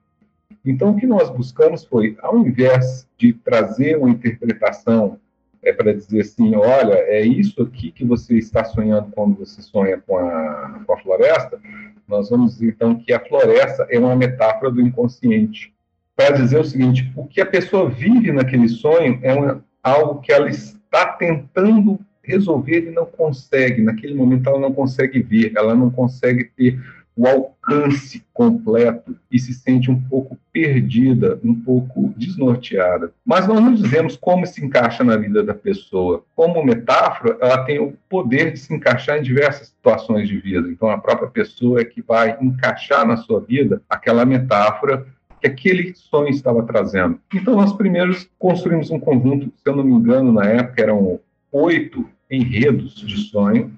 Então 0.65 0.91
o 0.91 0.97
que 0.97 1.07
nós 1.07 1.31
buscamos 1.31 1.85
foi, 1.85 2.17
ao 2.21 2.39
invés 2.39 3.07
de 3.19 3.33
trazer 3.33 3.97
uma 3.97 4.11
interpretação 4.11 5.19
é 5.63 5.73
para 5.73 5.95
dizer 5.95 6.21
assim, 6.21 6.55
olha, 6.55 6.95
é 6.95 7.23
isso 7.23 7.63
aqui 7.63 7.91
que 7.91 8.05
você 8.05 8.37
está 8.37 8.65
sonhando 8.65 9.11
quando 9.13 9.39
você 9.39 9.63
sonha 9.63 9.99
com 10.07 10.19
a, 10.19 10.83
com 10.87 10.93
a 10.93 10.99
floresta, 10.99 11.59
nós 12.07 12.29
vamos 12.29 12.53
dizer 12.53 12.69
então 12.69 12.95
que 12.97 13.13
a 13.13 13.21
floresta 13.21 13.87
é 13.91 13.99
uma 13.99 14.15
metáfora 14.15 14.71
do 14.71 14.81
inconsciente. 14.81 15.73
Para 16.15 16.37
dizer 16.37 16.61
o 16.61 16.65
seguinte, 16.65 17.11
o 17.17 17.27
que 17.27 17.41
a 17.41 17.47
pessoa 17.47 17.89
vive 17.89 18.31
naquele 18.31 18.69
sonho 18.69 19.19
é 19.23 19.33
uma, 19.33 19.65
algo 19.83 20.21
que 20.21 20.31
ela 20.31 20.49
está 20.49 21.07
tentando 21.07 21.99
resolver 22.25 22.89
e 22.89 22.91
não 22.91 23.07
consegue, 23.07 23.83
naquele 23.83 24.15
momento 24.15 24.49
ela 24.49 24.59
não 24.59 24.73
consegue 24.73 25.23
ver, 25.23 25.53
ela 25.55 25.75
não 25.75 25.91
consegue 25.91 26.45
ter 26.45 26.79
o 27.17 27.29
alcance 27.29 28.25
completo 28.33 29.17
e 29.31 29.39
se 29.39 29.55
sente 29.55 29.91
um 29.91 30.01
pouco 30.01 30.37
perdida, 30.53 31.39
um 31.45 31.55
pouco 31.55 32.13
desnorteada. 32.17 33.13
Mas 33.25 33.47
nós 33.47 33.61
não 33.61 33.73
dizemos 33.73 34.17
como 34.17 34.45
se 34.47 34.65
encaixa 34.65 35.05
na 35.05 35.17
vida 35.17 35.43
da 35.43 35.55
pessoa. 35.55 36.25
Como 36.35 36.65
metáfora, 36.65 37.39
ela 37.41 37.65
tem 37.65 37.79
o 37.79 37.95
poder 38.09 38.53
de 38.53 38.59
se 38.59 38.75
encaixar 38.75 39.19
em 39.19 39.23
diversas 39.23 39.69
situações 39.69 40.29
de 40.29 40.39
vida. 40.39 40.69
Então, 40.69 40.89
a 40.89 40.99
própria 40.99 41.29
pessoa 41.29 41.81
é 41.81 41.85
que 41.85 42.03
vai 42.03 42.37
encaixar 42.41 43.07
na 43.07 43.17
sua 43.17 43.41
vida 43.41 43.81
aquela 43.89 44.25
metáfora 44.25 45.07
que 45.41 45.47
aquele 45.47 45.95
sonho 45.95 46.31
estava 46.31 46.63
trazendo. 46.65 47.21
Então, 47.33 47.55
nós 47.55 47.73
primeiros 47.73 48.29
construímos 48.39 48.91
um 48.91 48.99
conjunto, 48.99 49.53
se 49.57 49.71
eu 49.71 49.77
não 49.77 49.85
me 49.85 49.93
engano, 49.93 50.33
na 50.33 50.47
época 50.47 50.83
eram 50.83 51.21
oito 51.55 52.05
enredos 52.29 52.97
de 52.97 53.17
sonho, 53.29 53.73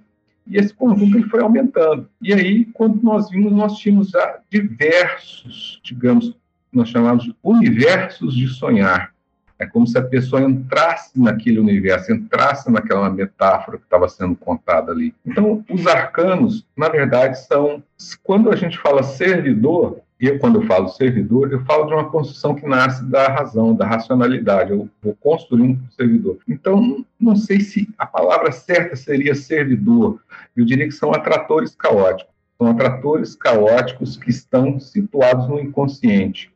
e 0.47 0.57
esse 0.57 0.73
conjunto 0.73 1.19
ele 1.19 1.29
foi 1.29 1.43
aumentando. 1.43 2.09
E 2.23 2.33
aí, 2.33 2.65
quando 2.73 3.03
nós 3.03 3.29
vimos, 3.29 3.53
nós 3.53 3.77
tínhamos 3.79 4.13
diversos, 4.51 5.81
digamos, 5.85 6.35
nós 6.73 6.89
chamamos 6.89 7.25
de 7.25 7.37
universos 7.43 8.35
de 8.35 8.49
sonhar. 8.49 9.13
É 9.59 9.67
como 9.67 9.87
se 9.87 9.97
a 9.99 10.03
pessoa 10.03 10.43
entrasse 10.43 11.19
naquele 11.19 11.59
universo, 11.59 12.13
entrasse 12.13 12.71
naquela 12.71 13.11
metáfora 13.11 13.79
que 13.79 13.85
estava 13.85 14.09
sendo 14.09 14.37
contada 14.37 14.93
ali. 14.93 15.15
Então, 15.25 15.65
os 15.71 15.87
arcanos, 15.87 16.67
na 16.77 16.89
verdade, 16.89 17.39
são. 17.47 17.83
Quando 18.23 18.51
a 18.51 18.57
gente 18.57 18.77
fala 18.79 19.03
servidor, 19.03 20.01
e 20.19 20.39
quando 20.39 20.63
eu 20.63 20.67
falo 20.67 20.89
servidor, 20.89 21.53
eu 21.53 21.61
falo 21.67 21.87
de 21.87 21.93
uma 21.93 22.09
construção 22.09 22.55
que 22.55 22.67
nasce 22.67 23.05
da 23.05 23.29
razão, 23.29 23.75
da 23.75 23.87
racionalidade. 23.87 24.73
Eu 24.73 24.89
vou 25.03 25.15
construir 25.15 25.63
um 25.63 25.79
servidor. 25.91 26.39
Então, 26.49 27.05
não 27.21 27.37
sei 27.37 27.61
se 27.61 27.87
a 27.99 28.07
palavra 28.07 28.51
certa 28.51 28.97
seria 28.97 29.35
servidor. 29.35 30.19
Eu 30.57 30.65
diria 30.65 30.87
que 30.87 30.95
são 30.95 31.13
atratores 31.13 31.75
caóticos. 31.75 32.35
São 32.57 32.69
atratores 32.69 33.37
caóticos 33.37 34.17
que 34.17 34.31
estão 34.31 34.81
situados 34.81 35.47
no 35.49 35.61
inconsciente. 35.61 36.51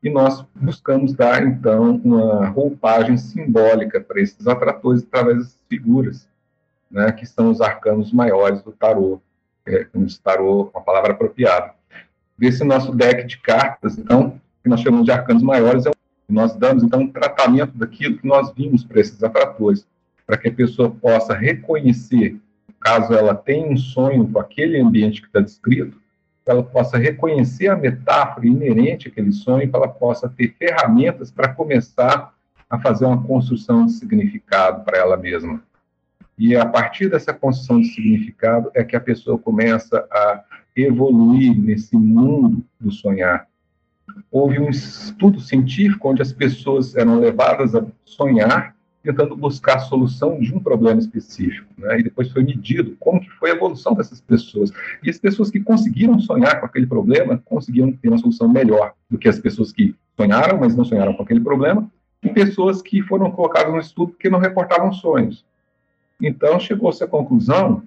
E 0.00 0.08
nós 0.08 0.46
buscamos 0.54 1.12
dar, 1.12 1.44
então, 1.44 2.00
uma 2.04 2.46
roupagem 2.46 3.16
simbólica 3.16 4.00
para 4.00 4.20
esses 4.20 4.46
atratores 4.46 5.02
através 5.02 5.38
das 5.38 5.58
figuras, 5.68 6.28
né, 6.88 7.10
que 7.10 7.26
são 7.26 7.50
os 7.50 7.60
arcanos 7.60 8.12
maiores 8.12 8.62
do 8.62 8.70
tarô. 8.70 9.20
É, 9.66 9.86
tarô, 10.22 10.70
uma 10.72 10.80
palavra 10.80 11.12
apropriada 11.12 11.74
desse 12.40 12.64
nosso 12.64 12.94
deck 12.94 13.26
de 13.26 13.36
cartas, 13.36 13.98
então, 13.98 14.40
que 14.62 14.70
nós 14.70 14.80
chamamos 14.80 15.04
de 15.04 15.12
arcanos 15.12 15.42
maiores, 15.42 15.84
é 15.84 15.90
nós 16.26 16.56
damos, 16.56 16.82
então, 16.82 17.00
um 17.00 17.12
tratamento 17.12 17.76
daquilo 17.76 18.16
que 18.16 18.26
nós 18.26 18.50
vimos 18.54 18.82
para 18.82 18.98
esses 18.98 19.22
atratores, 19.22 19.86
para 20.26 20.38
que 20.38 20.48
a 20.48 20.52
pessoa 20.52 20.90
possa 20.90 21.34
reconhecer, 21.34 22.40
caso 22.80 23.12
ela 23.12 23.34
tenha 23.34 23.66
um 23.66 23.76
sonho 23.76 24.26
com 24.26 24.38
aquele 24.38 24.80
ambiente 24.80 25.20
que 25.20 25.26
está 25.26 25.40
descrito, 25.40 26.00
ela 26.46 26.62
possa 26.62 26.96
reconhecer 26.96 27.68
a 27.68 27.76
metáfora 27.76 28.46
inerente 28.46 29.08
àquele 29.08 29.32
sonho, 29.32 29.68
para 29.68 29.80
ela 29.80 29.88
possa 29.88 30.26
ter 30.26 30.54
ferramentas 30.58 31.30
para 31.30 31.48
começar 31.48 32.32
a 32.70 32.78
fazer 32.78 33.04
uma 33.04 33.22
construção 33.22 33.84
de 33.84 33.92
significado 33.92 34.82
para 34.82 34.96
ela 34.96 35.16
mesma. 35.16 35.62
E 36.38 36.56
a 36.56 36.64
partir 36.64 37.10
dessa 37.10 37.34
construção 37.34 37.80
de 37.80 37.88
significado 37.88 38.70
é 38.74 38.82
que 38.82 38.96
a 38.96 39.00
pessoa 39.00 39.38
começa 39.38 40.06
a 40.10 40.42
evoluir 40.82 41.58
nesse 41.58 41.96
mundo 41.96 42.64
do 42.78 42.90
sonhar. 42.90 43.46
Houve 44.30 44.58
um 44.58 44.68
estudo 44.68 45.40
científico 45.40 46.08
onde 46.08 46.22
as 46.22 46.32
pessoas 46.32 46.94
eram 46.96 47.18
levadas 47.18 47.74
a 47.74 47.84
sonhar 48.04 48.74
tentando 49.02 49.34
buscar 49.34 49.76
a 49.76 49.80
solução 49.80 50.38
de 50.38 50.54
um 50.54 50.60
problema 50.60 51.00
específico, 51.00 51.72
né? 51.78 52.00
E 52.00 52.02
depois 52.02 52.30
foi 52.30 52.42
medido 52.42 52.96
como 53.00 53.20
que 53.20 53.30
foi 53.30 53.50
a 53.50 53.54
evolução 53.54 53.94
dessas 53.94 54.20
pessoas. 54.20 54.70
E 55.02 55.08
as 55.08 55.18
pessoas 55.18 55.50
que 55.50 55.60
conseguiram 55.60 56.18
sonhar 56.20 56.60
com 56.60 56.66
aquele 56.66 56.86
problema 56.86 57.40
conseguiram 57.44 57.92
ter 57.92 58.08
uma 58.08 58.18
solução 58.18 58.48
melhor 58.48 58.92
do 59.08 59.18
que 59.18 59.28
as 59.28 59.38
pessoas 59.38 59.72
que 59.72 59.94
sonharam, 60.16 60.58
mas 60.58 60.76
não 60.76 60.84
sonharam 60.84 61.14
com 61.14 61.22
aquele 61.22 61.40
problema, 61.40 61.90
e 62.22 62.28
pessoas 62.28 62.82
que 62.82 63.00
foram 63.02 63.30
colocadas 63.30 63.72
no 63.72 63.80
estudo 63.80 64.12
porque 64.12 64.28
não 64.28 64.38
reportavam 64.38 64.92
sonhos. 64.92 65.44
Então 66.20 66.60
chegou-se 66.60 67.02
à 67.02 67.06
conclusão 67.06 67.82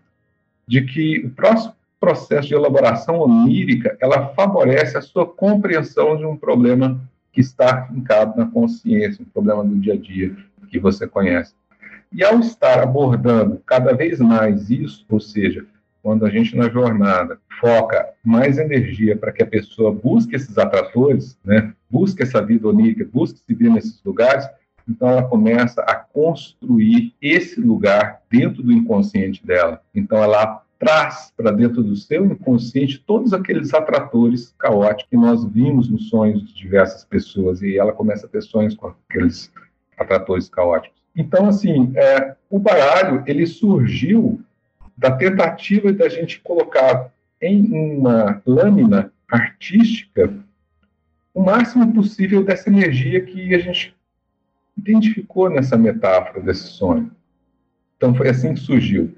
de 0.67 0.81
que 0.81 1.19
o 1.25 1.29
próximo 1.29 1.75
processo 2.03 2.49
de 2.49 2.53
elaboração 2.53 3.17
onírica, 3.19 3.97
ela 4.01 4.27
favorece 4.35 4.97
a 4.97 5.01
sua 5.01 5.25
compreensão 5.25 6.17
de 6.17 6.25
um 6.25 6.35
problema 6.35 6.99
que 7.31 7.39
está 7.39 7.83
fincado 7.83 8.37
na 8.37 8.45
consciência, 8.45 9.23
um 9.23 9.31
problema 9.31 9.63
do 9.63 9.77
dia 9.77 9.93
a 9.93 9.97
dia 9.97 10.35
que 10.67 10.77
você 10.77 11.07
conhece. 11.07 11.53
E 12.11 12.21
ao 12.21 12.41
estar 12.41 12.83
abordando 12.83 13.61
cada 13.65 13.93
vez 13.93 14.19
mais 14.19 14.69
isso, 14.69 15.05
ou 15.09 15.21
seja, 15.21 15.65
quando 16.01 16.25
a 16.25 16.29
gente 16.29 16.57
na 16.57 16.67
jornada 16.69 17.39
foca 17.57 18.05
mais 18.21 18.57
energia 18.57 19.15
para 19.15 19.31
que 19.31 19.41
a 19.41 19.47
pessoa 19.47 19.89
busque 19.89 20.35
esses 20.35 20.57
atratores, 20.57 21.39
né, 21.41 21.71
busque 21.89 22.21
essa 22.21 22.41
vida 22.41 22.67
onírica, 22.67 23.07
busque 23.13 23.39
se 23.39 23.53
ver 23.53 23.69
nesses 23.69 24.03
lugares, 24.03 24.45
então 24.85 25.07
ela 25.07 25.23
começa 25.23 25.81
a 25.83 25.95
construir 25.95 27.13
esse 27.21 27.61
lugar 27.61 28.19
dentro 28.29 28.61
do 28.61 28.73
inconsciente 28.73 29.45
dela. 29.47 29.81
Então 29.95 30.21
ela 30.21 30.62
traz 30.79 31.31
para 31.35 31.51
dentro 31.51 31.83
do 31.83 31.95
seu 31.95 32.25
inconsciente 32.25 33.03
todos 33.05 33.33
aqueles 33.33 33.73
atratores 33.73 34.53
caóticos 34.57 35.09
que 35.09 35.17
nós 35.17 35.45
vimos 35.45 35.89
nos 35.89 36.09
sonhos 36.09 36.45
de 36.45 36.53
diversas 36.53 37.05
pessoas 37.05 37.61
e 37.61 37.77
ela 37.77 37.93
começa 37.93 38.25
a 38.25 38.29
ter 38.29 38.41
sonhos 38.41 38.75
com 38.75 38.93
aqueles 39.09 39.51
atratores 39.97 40.49
caóticos. 40.49 41.01
Então, 41.15 41.47
assim, 41.47 41.93
é, 41.95 42.35
o 42.49 42.59
baralho 42.59 43.23
ele 43.25 43.45
surgiu 43.45 44.41
da 44.97 45.11
tentativa 45.11 45.91
da 45.91 46.09
gente 46.09 46.39
colocar 46.41 47.11
em 47.41 47.71
uma 47.71 48.41
lâmina 48.45 49.11
artística 49.29 50.33
o 51.33 51.41
máximo 51.41 51.93
possível 51.93 52.43
dessa 52.43 52.69
energia 52.69 53.21
que 53.21 53.53
a 53.55 53.59
gente 53.59 53.95
identificou 54.77 55.49
nessa 55.49 55.77
metáfora 55.77 56.41
desse 56.41 56.67
sonho. 56.67 57.11
Então, 57.97 58.13
foi 58.13 58.29
assim 58.29 58.53
que 58.53 58.59
surgiu. 58.59 59.15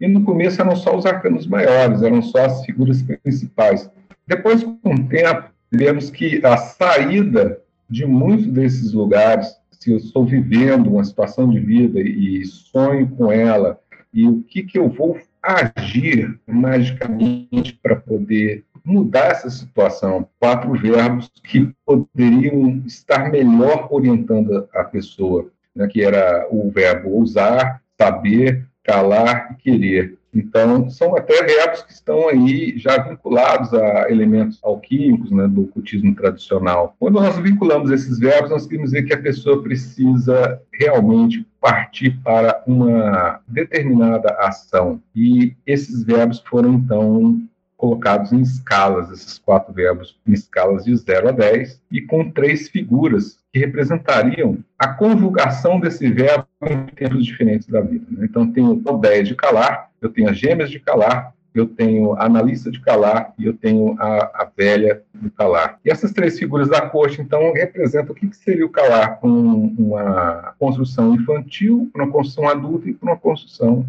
E 0.00 0.06
no 0.06 0.22
começo 0.22 0.60
eram 0.60 0.76
só 0.76 0.96
os 0.96 1.06
arcanos 1.06 1.46
maiores, 1.46 2.02
eram 2.02 2.22
só 2.22 2.44
as 2.44 2.64
figuras 2.64 3.02
principais. 3.02 3.90
Depois, 4.26 4.62
com 4.62 4.94
o 4.94 5.08
tempo, 5.08 5.44
vemos 5.70 6.10
que 6.10 6.44
a 6.44 6.56
saída 6.56 7.60
de 7.88 8.06
muitos 8.06 8.46
desses 8.46 8.92
lugares, 8.92 9.56
se 9.70 9.90
eu 9.90 9.96
estou 9.96 10.24
vivendo 10.24 10.90
uma 10.90 11.04
situação 11.04 11.48
de 11.48 11.58
vida 11.58 12.00
e 12.00 12.44
sonho 12.44 13.08
com 13.08 13.32
ela, 13.32 13.80
e 14.12 14.26
o 14.26 14.42
que, 14.42 14.62
que 14.62 14.78
eu 14.78 14.88
vou 14.88 15.18
agir 15.42 16.38
magicamente 16.46 17.78
para 17.82 17.96
poder 17.96 18.64
mudar 18.84 19.26
essa 19.26 19.50
situação. 19.50 20.28
Quatro 20.38 20.72
verbos 20.72 21.30
que 21.44 21.70
poderiam 21.84 22.82
estar 22.86 23.30
melhor 23.30 23.88
orientando 23.90 24.68
a 24.74 24.84
pessoa, 24.84 25.50
né, 25.74 25.86
que 25.86 26.02
era 26.02 26.46
o 26.50 26.70
verbo 26.70 27.10
ousar, 27.10 27.82
saber, 28.00 28.66
calar 28.88 29.52
e 29.52 29.62
querer. 29.62 30.18
Então, 30.34 30.88
são 30.88 31.14
até 31.16 31.42
verbos 31.42 31.82
que 31.82 31.92
estão 31.92 32.28
aí 32.28 32.78
já 32.78 32.98
vinculados 32.98 33.72
a 33.74 34.10
elementos 34.10 34.58
alquímicos 34.62 35.30
né, 35.30 35.46
do 35.46 35.66
cultismo 35.66 36.14
tradicional. 36.14 36.94
Quando 36.98 37.14
nós 37.14 37.36
vinculamos 37.38 37.90
esses 37.90 38.18
verbos, 38.18 38.50
nós 38.50 38.66
queremos 38.66 38.90
dizer 38.90 39.04
que 39.04 39.14
a 39.14 39.22
pessoa 39.22 39.62
precisa 39.62 40.60
realmente 40.72 41.46
partir 41.60 42.18
para 42.22 42.62
uma 42.66 43.40
determinada 43.46 44.30
ação. 44.40 45.00
E 45.14 45.54
esses 45.66 46.04
verbos 46.04 46.42
foram, 46.46 46.74
então, 46.74 47.40
colocados 47.78 48.32
em 48.32 48.40
escalas, 48.40 49.10
esses 49.10 49.38
quatro 49.38 49.72
verbos 49.72 50.18
em 50.26 50.32
escalas 50.32 50.84
de 50.84 50.94
0 50.94 51.28
a 51.28 51.32
10, 51.32 51.80
e 51.92 52.02
com 52.02 52.28
três 52.28 52.68
figuras 52.68 53.38
que 53.52 53.60
representariam 53.60 54.58
a 54.76 54.88
conjugação 54.88 55.78
desse 55.78 56.10
verbo 56.10 56.44
em 56.68 56.86
tempos 56.86 57.24
diferentes 57.24 57.68
da 57.68 57.80
vida. 57.80 58.04
Né? 58.10 58.26
Então, 58.28 58.50
tenho 58.50 58.82
o 58.84 58.98
10 58.98 59.28
de 59.28 59.36
calar, 59.36 59.90
eu 60.02 60.10
tenho 60.10 60.28
as 60.28 60.36
gêmeas 60.36 60.70
de 60.70 60.80
calar, 60.80 61.32
eu 61.54 61.66
tenho 61.66 62.14
a 62.14 62.24
analista 62.24 62.70
de 62.70 62.80
calar 62.80 63.32
e 63.38 63.46
eu 63.46 63.54
tenho 63.54 63.96
a, 63.98 64.42
a 64.42 64.50
velha 64.54 65.02
do 65.14 65.30
calar. 65.30 65.78
E 65.84 65.90
essas 65.90 66.12
três 66.12 66.38
figuras 66.38 66.68
da 66.68 66.82
corte, 66.82 67.22
então, 67.22 67.52
representam 67.52 68.12
o 68.12 68.14
que, 68.14 68.28
que 68.28 68.36
seria 68.36 68.66
o 68.66 68.70
calar 68.70 69.18
com 69.20 69.28
uma 69.78 70.54
construção 70.58 71.14
infantil, 71.14 71.88
uma 71.94 72.10
construção 72.10 72.48
adulta 72.48 72.88
e 72.88 72.96
uma 73.00 73.16
construção 73.16 73.86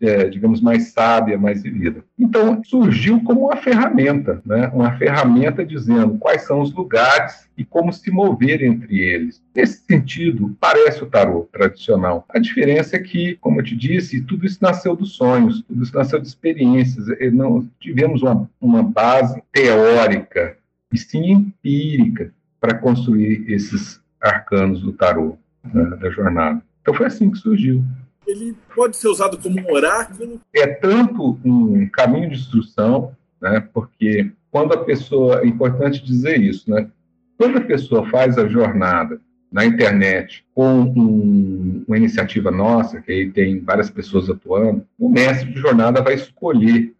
é, 0.00 0.28
digamos, 0.28 0.60
mais 0.60 0.88
sábia, 0.88 1.38
mais 1.38 1.62
vivida. 1.62 2.04
Então, 2.18 2.62
surgiu 2.64 3.20
como 3.22 3.46
uma 3.46 3.56
ferramenta, 3.56 4.42
né? 4.44 4.70
uma 4.74 4.96
ferramenta 4.96 5.64
dizendo 5.64 6.18
quais 6.18 6.42
são 6.42 6.60
os 6.60 6.72
lugares 6.72 7.48
e 7.56 7.64
como 7.64 7.92
se 7.92 8.10
mover 8.10 8.62
entre 8.62 8.98
eles. 8.98 9.42
Nesse 9.54 9.84
sentido, 9.84 10.56
parece 10.60 11.02
o 11.02 11.06
tarô 11.06 11.48
tradicional. 11.52 12.24
A 12.28 12.38
diferença 12.38 12.96
é 12.96 13.00
que, 13.00 13.36
como 13.40 13.60
eu 13.60 13.64
te 13.64 13.76
disse, 13.76 14.20
tudo 14.22 14.46
isso 14.46 14.58
nasceu 14.60 14.94
dos 14.94 15.12
sonhos, 15.12 15.62
tudo 15.62 15.82
isso 15.82 15.94
nasceu 15.94 16.20
de 16.20 16.28
experiências. 16.28 17.06
Não 17.32 17.68
tivemos 17.80 18.22
uma, 18.22 18.48
uma 18.60 18.82
base 18.82 19.42
teórica, 19.52 20.56
e 20.92 20.98
sim 20.98 21.30
empírica, 21.32 22.32
para 22.60 22.74
construir 22.74 23.44
esses 23.50 24.00
arcanos 24.20 24.80
do 24.80 24.92
tarô, 24.92 25.36
né, 25.62 25.96
da 25.96 26.10
jornada. 26.10 26.62
Então 26.82 26.94
foi 26.94 27.06
assim 27.06 27.30
que 27.30 27.38
surgiu 27.38 27.84
ele 28.30 28.56
pode 28.74 28.96
ser 28.96 29.08
usado 29.08 29.38
como 29.38 29.58
um 29.58 29.72
oráculo? 29.72 30.40
É 30.54 30.66
tanto 30.66 31.38
um 31.44 31.88
caminho 31.88 32.30
de 32.30 32.36
instrução, 32.36 33.12
né, 33.40 33.66
porque 33.72 34.30
quando 34.50 34.74
a 34.74 34.84
pessoa, 34.84 35.40
é 35.42 35.46
importante 35.46 36.04
dizer 36.04 36.40
isso, 36.40 36.70
né, 36.70 36.88
quando 37.36 37.58
a 37.58 37.62
pessoa 37.62 38.08
faz 38.10 38.36
a 38.38 38.46
jornada 38.46 39.20
na 39.50 39.64
internet 39.64 40.44
com 40.54 40.82
um, 40.82 41.84
uma 41.86 41.96
iniciativa 41.96 42.50
nossa, 42.50 43.00
que 43.00 43.10
aí 43.10 43.30
tem 43.30 43.60
várias 43.60 43.90
pessoas 43.90 44.28
atuando, 44.28 44.84
o 44.98 45.08
mestre 45.08 45.52
de 45.52 45.60
jornada 45.60 46.02
vai 46.02 46.14
escolher 46.14 46.94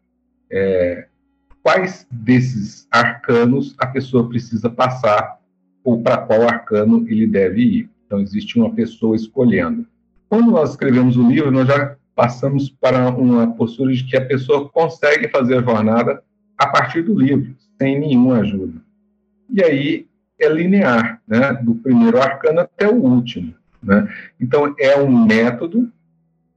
é, 0.50 1.06
quais 1.62 2.06
desses 2.10 2.88
arcanos 2.90 3.74
a 3.78 3.86
pessoa 3.86 4.28
precisa 4.28 4.70
passar 4.70 5.38
ou 5.84 6.02
para 6.02 6.18
qual 6.18 6.42
arcano 6.42 7.06
ele 7.08 7.26
deve 7.26 7.62
ir. 7.62 7.90
Então, 8.06 8.20
existe 8.20 8.58
uma 8.58 8.74
pessoa 8.74 9.14
escolhendo. 9.14 9.86
Quando 10.28 10.50
nós 10.50 10.70
escrevemos 10.70 11.16
o 11.16 11.28
livro, 11.28 11.50
nós 11.50 11.66
já 11.66 11.96
passamos 12.14 12.68
para 12.68 13.08
uma 13.10 13.54
postura 13.54 13.92
de 13.92 14.04
que 14.04 14.16
a 14.16 14.24
pessoa 14.24 14.68
consegue 14.68 15.28
fazer 15.28 15.58
a 15.58 15.62
jornada 15.62 16.22
a 16.56 16.66
partir 16.66 17.02
do 17.02 17.18
livro, 17.18 17.54
sem 17.80 17.98
nenhuma 17.98 18.40
ajuda. 18.40 18.80
E 19.48 19.62
aí 19.62 20.06
é 20.38 20.48
linear, 20.48 21.22
né? 21.26 21.52
do 21.54 21.76
primeiro 21.76 22.20
arcano 22.20 22.60
até 22.60 22.88
o 22.88 22.96
último. 22.96 23.54
Né? 23.82 24.08
Então, 24.40 24.74
é 24.78 24.96
um 24.98 25.24
método 25.24 25.90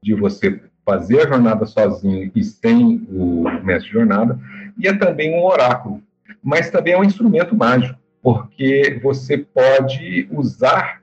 de 0.04 0.14
você 0.16 0.60
fazer 0.86 1.22
a 1.22 1.28
jornada 1.28 1.66
sozinho 1.66 2.32
e 2.36 2.44
sem 2.44 3.08
o 3.10 3.44
mestre 3.64 3.88
de 3.90 3.94
jornada, 3.94 4.40
e 4.78 4.88
é 4.88 4.94
também 4.98 5.34
um 5.36 5.44
oráculo, 5.44 6.02
mas 6.44 6.72
também 6.72 6.94
é 6.94 6.98
um 6.98 7.04
instrumento 7.04 7.56
mágico, 7.56 8.00
porque 8.22 9.00
você 9.02 9.38
pode 9.38 10.28
usar 10.32 11.02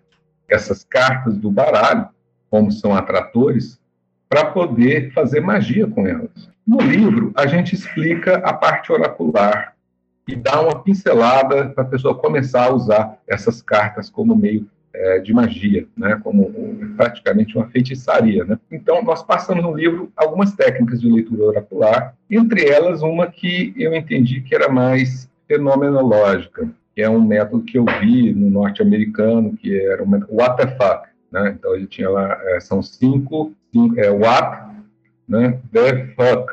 essas 0.48 0.82
cartas 0.82 1.36
do 1.36 1.50
baralho, 1.50 2.08
como 2.50 2.70
são 2.70 2.94
atratores, 2.94 3.78
para 4.28 4.44
poder 4.46 5.12
fazer 5.12 5.40
magia 5.40 5.86
com 5.86 6.06
elas. 6.06 6.50
No 6.66 6.80
livro, 6.80 7.32
a 7.34 7.46
gente 7.46 7.74
explica 7.74 8.36
a 8.38 8.52
parte 8.52 8.92
oracular 8.92 9.74
e 10.26 10.36
dá 10.36 10.60
uma 10.60 10.82
pincelada 10.82 11.70
para 11.70 11.84
a 11.84 11.86
pessoa 11.86 12.14
começar 12.14 12.66
a 12.66 12.74
usar 12.74 13.18
essas 13.26 13.62
cartas 13.62 14.10
como 14.10 14.36
meio 14.36 14.68
é, 14.92 15.18
de 15.20 15.32
magia, 15.32 15.86
né, 15.96 16.20
como 16.22 16.52
praticamente 16.96 17.56
uma 17.56 17.68
feitiçaria. 17.68 18.44
Né? 18.44 18.58
Então, 18.70 19.02
nós 19.02 19.22
passamos 19.22 19.62
no 19.62 19.74
livro 19.74 20.12
algumas 20.14 20.52
técnicas 20.52 21.00
de 21.00 21.10
leitura 21.10 21.44
oracular, 21.44 22.14
entre 22.30 22.68
elas 22.68 23.00
uma 23.00 23.26
que 23.28 23.72
eu 23.76 23.94
entendi 23.94 24.42
que 24.42 24.54
era 24.54 24.68
mais 24.68 25.30
fenomenológica, 25.46 26.68
que 26.94 27.00
é 27.00 27.08
um 27.08 27.24
método 27.24 27.62
que 27.62 27.78
eu 27.78 27.86
vi 28.00 28.34
no 28.34 28.50
norte-americano, 28.50 29.56
que 29.56 29.78
era 29.78 30.02
o 30.02 30.08
método 30.08 30.34
What 30.34 30.56
the 30.56 30.76
fuck. 30.76 31.07
Né? 31.30 31.54
Então, 31.58 31.74
ele 31.74 31.86
tinha 31.86 32.08
lá, 32.08 32.38
é, 32.42 32.60
são 32.60 32.82
cinco, 32.82 33.52
cinco 33.72 33.98
é, 34.00 34.10
What, 34.10 34.68
né, 35.28 35.60
the 35.72 36.06
fuck, 36.14 36.52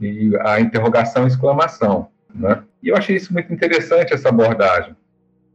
e 0.00 0.32
a 0.40 0.60
interrogação 0.60 1.26
exclamação. 1.26 2.08
Né? 2.34 2.62
E 2.82 2.88
eu 2.88 2.96
achei 2.96 3.16
isso 3.16 3.32
muito 3.32 3.52
interessante, 3.52 4.14
essa 4.14 4.28
abordagem, 4.28 4.94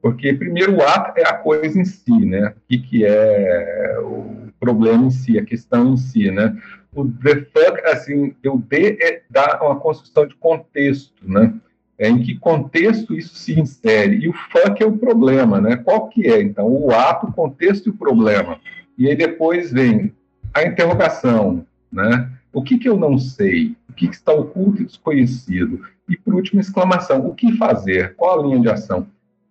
porque, 0.05 0.33
primeiro, 0.33 0.75
o 0.75 0.81
ato 0.83 1.19
é 1.19 1.23
a 1.23 1.33
coisa 1.33 1.79
em 1.79 1.83
si, 1.83 2.25
né? 2.27 2.49
O 2.49 2.67
que, 2.67 2.77
que 2.77 3.03
é 3.03 3.97
o 4.03 4.49
problema 4.59 5.03
em 5.05 5.09
si, 5.09 5.39
a 5.39 5.43
questão 5.43 5.93
em 5.93 5.97
si, 5.97 6.29
né? 6.29 6.55
O 6.93 7.05
the 7.09 7.43
fuck, 7.51 7.81
assim, 7.87 8.35
o 8.45 8.57
D 8.59 8.99
é 9.01 9.23
dar 9.31 9.59
uma 9.63 9.79
construção 9.79 10.27
de 10.27 10.35
contexto, 10.35 11.11
né? 11.23 11.51
É, 11.97 12.09
em 12.09 12.21
que 12.21 12.37
contexto 12.37 13.15
isso 13.15 13.35
se 13.35 13.57
insere? 13.57 14.17
E 14.17 14.27
o 14.27 14.33
fuck 14.33 14.83
é 14.83 14.85
o 14.85 14.97
problema, 14.97 15.61
né? 15.61 15.77
Qual 15.77 16.09
que 16.09 16.27
é? 16.27 16.41
Então, 16.41 16.67
o 16.67 16.91
ato, 16.91 17.27
o 17.27 17.33
contexto 17.33 17.87
e 17.87 17.89
o 17.89 17.97
problema. 17.97 18.59
E 18.97 19.07
aí 19.07 19.15
depois 19.15 19.71
vem 19.71 20.13
a 20.53 20.63
interrogação, 20.63 21.65
né? 21.91 22.29
O 22.51 22.61
que, 22.61 22.77
que 22.77 22.87
eu 22.87 22.97
não 22.97 23.17
sei? 23.17 23.75
O 23.89 23.93
que, 23.93 24.07
que 24.07 24.15
está 24.15 24.33
oculto 24.33 24.81
e 24.81 24.85
desconhecido? 24.85 25.81
E, 26.07 26.17
por 26.17 26.33
último, 26.33 26.59
exclamação. 26.59 27.25
O 27.25 27.33
que 27.33 27.57
fazer? 27.57 28.15
Qual 28.15 28.39
a 28.39 28.43
linha 28.43 28.59
de 28.59 28.69
ação? 28.69 29.07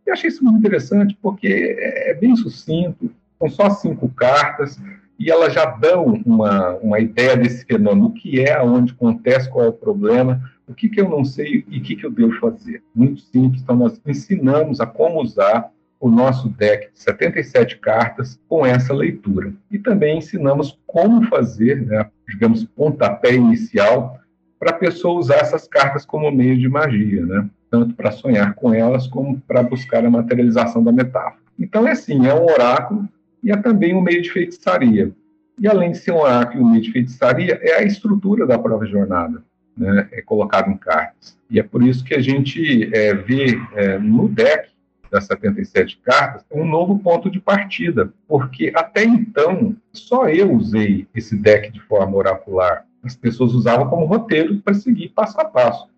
Eu 0.07 0.13
achei 0.13 0.29
isso 0.29 0.45
muito 0.45 0.59
interessante 0.59 1.17
porque 1.21 1.77
é, 1.79 2.11
é 2.11 2.15
bem 2.15 2.37
sucinto, 2.37 3.11
são 3.39 3.49
só 3.49 3.71
cinco 3.71 4.09
cartas 4.11 4.79
e 5.19 5.31
elas 5.31 5.53
já 5.53 5.65
dão 5.65 6.23
uma, 6.27 6.71
uma 6.77 7.01
ideia 7.01 7.37
desse 7.37 7.65
fenômeno, 7.65 8.09
o 8.09 8.13
que 8.13 8.41
é, 8.41 8.53
aonde 8.55 8.93
acontece, 8.93 9.49
qual 9.49 9.65
é 9.65 9.69
o 9.69 9.73
problema, 9.73 10.43
o 10.67 10.75
que, 10.75 10.89
que 10.89 11.01
eu 11.01 11.09
não 11.09 11.25
sei 11.25 11.65
e 11.69 11.79
o 11.79 11.83
que, 11.83 11.97
que 11.97 12.07
eu 12.07 12.11
devo 12.11 12.33
fazer. 12.39 12.83
Muito 12.95 13.21
simples, 13.21 13.63
então 13.63 13.77
nós 13.77 14.01
ensinamos 14.07 14.81
a 14.81 14.87
como 14.87 15.21
usar 15.21 15.71
o 16.01 16.11
nosso 16.11 16.49
deck 16.51 16.93
de 16.93 16.99
77 17.01 17.79
cartas 17.79 18.39
com 18.49 18.65
essa 18.67 18.93
leitura. 18.93 19.53
E 19.71 19.79
também 19.79 20.19
ensinamos 20.19 20.79
como 20.87 21.27
fazer, 21.29 21.87
né, 21.87 22.07
digamos, 22.29 22.65
pontapé 22.65 23.35
inicial 23.35 24.19
para 24.59 24.71
a 24.71 24.79
pessoa 24.79 25.19
usar 25.19 25.37
essas 25.37 25.67
cartas 25.67 26.05
como 26.05 26.31
meio 26.31 26.59
de 26.59 26.69
magia, 26.69 27.25
né? 27.25 27.49
tanto 27.75 27.95
para 27.95 28.13
sonhar 28.13 28.55
com 28.55 28.73
elas 28.73 29.09
como 29.09 29.41
para 29.41 29.63
buscar 29.63 30.05
a 30.05 30.11
materialização 30.11 30.83
da 30.83 30.93
metáfora. 30.93 31.43
Então 31.59 31.89
é 31.89 31.91
assim, 31.91 32.25
é 32.25 32.33
um 32.33 32.45
oráculo 32.45 33.09
e 33.43 33.51
é 33.51 33.57
também 33.57 33.95
um 33.95 34.01
meio 34.01 34.23
de 34.23 34.31
feitiçaria. 34.31 35.11
E 35.59 35.67
além 35.67 35.91
de 35.91 35.99
ser 35.99 36.13
um 36.13 36.19
oráculo 36.19 36.61
e 36.61 36.65
um 36.65 36.71
meio 36.71 36.83
de 36.83 36.93
feitiçaria, 36.93 37.59
é 37.61 37.75
a 37.75 37.83
estrutura 37.83 38.47
da 38.47 38.59
própria 38.59 38.89
jornada, 38.89 39.43
né? 39.77 40.09
é 40.13 40.23
colocado 40.23 40.71
em 40.71 40.77
cartas. 40.77 41.39
E 41.51 41.59
é 41.59 41.63
por 41.63 41.83
isso 41.83 42.05
que 42.05 42.15
a 42.15 42.21
gente 42.21 42.91
é, 42.95 43.15
vê 43.15 43.59
é, 43.75 43.99
no 43.99 44.29
deck 44.29 44.69
das 45.11 45.27
77 45.27 46.01
cartas 46.03 46.45
um 46.51 46.65
novo 46.65 46.99
ponto 46.99 47.31
de 47.31 47.41
partida, 47.41 48.13
porque 48.27 48.73
até 48.75 49.05
então 49.05 49.77
só 49.93 50.29
eu 50.29 50.53
usei 50.53 51.07
esse 51.15 51.37
deck 51.37 51.71
de 51.71 51.81
forma 51.81 52.17
oracular. 52.17 52.85
As 53.03 53.15
pessoas 53.15 53.53
usavam 53.53 53.89
como 53.89 54.07
roteiro 54.07 54.57
para 54.61 54.75
seguir 54.75 55.11
passo 55.11 55.41
a 55.41 55.45
passo. 55.45 55.89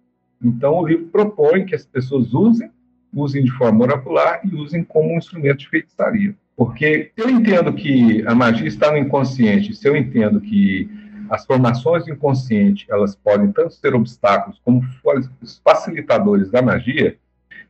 Então, 0.42 0.74
o 0.74 0.86
livro 0.86 1.06
propõe 1.06 1.64
que 1.64 1.74
as 1.74 1.86
pessoas 1.86 2.34
usem, 2.34 2.70
usem 3.14 3.42
de 3.42 3.50
forma 3.52 3.84
oracular 3.84 4.40
e 4.44 4.54
usem 4.54 4.84
como 4.84 5.14
um 5.14 5.18
instrumento 5.18 5.58
de 5.58 5.68
feitiçaria. 5.68 6.34
Porque 6.54 7.10
eu 7.16 7.28
entendo 7.30 7.72
que 7.72 8.26
a 8.26 8.34
magia 8.34 8.66
está 8.66 8.90
no 8.90 8.98
inconsciente, 8.98 9.74
se 9.74 9.88
eu 9.88 9.96
entendo 9.96 10.40
que 10.40 10.90
as 11.30 11.44
formações 11.44 12.04
do 12.04 12.12
inconsciente 12.12 12.86
elas 12.88 13.14
podem 13.14 13.52
tanto 13.52 13.74
ser 13.74 13.94
obstáculos 13.94 14.60
como 14.64 14.82
facilitadores 15.64 16.50
da 16.50 16.62
magia, 16.62 17.18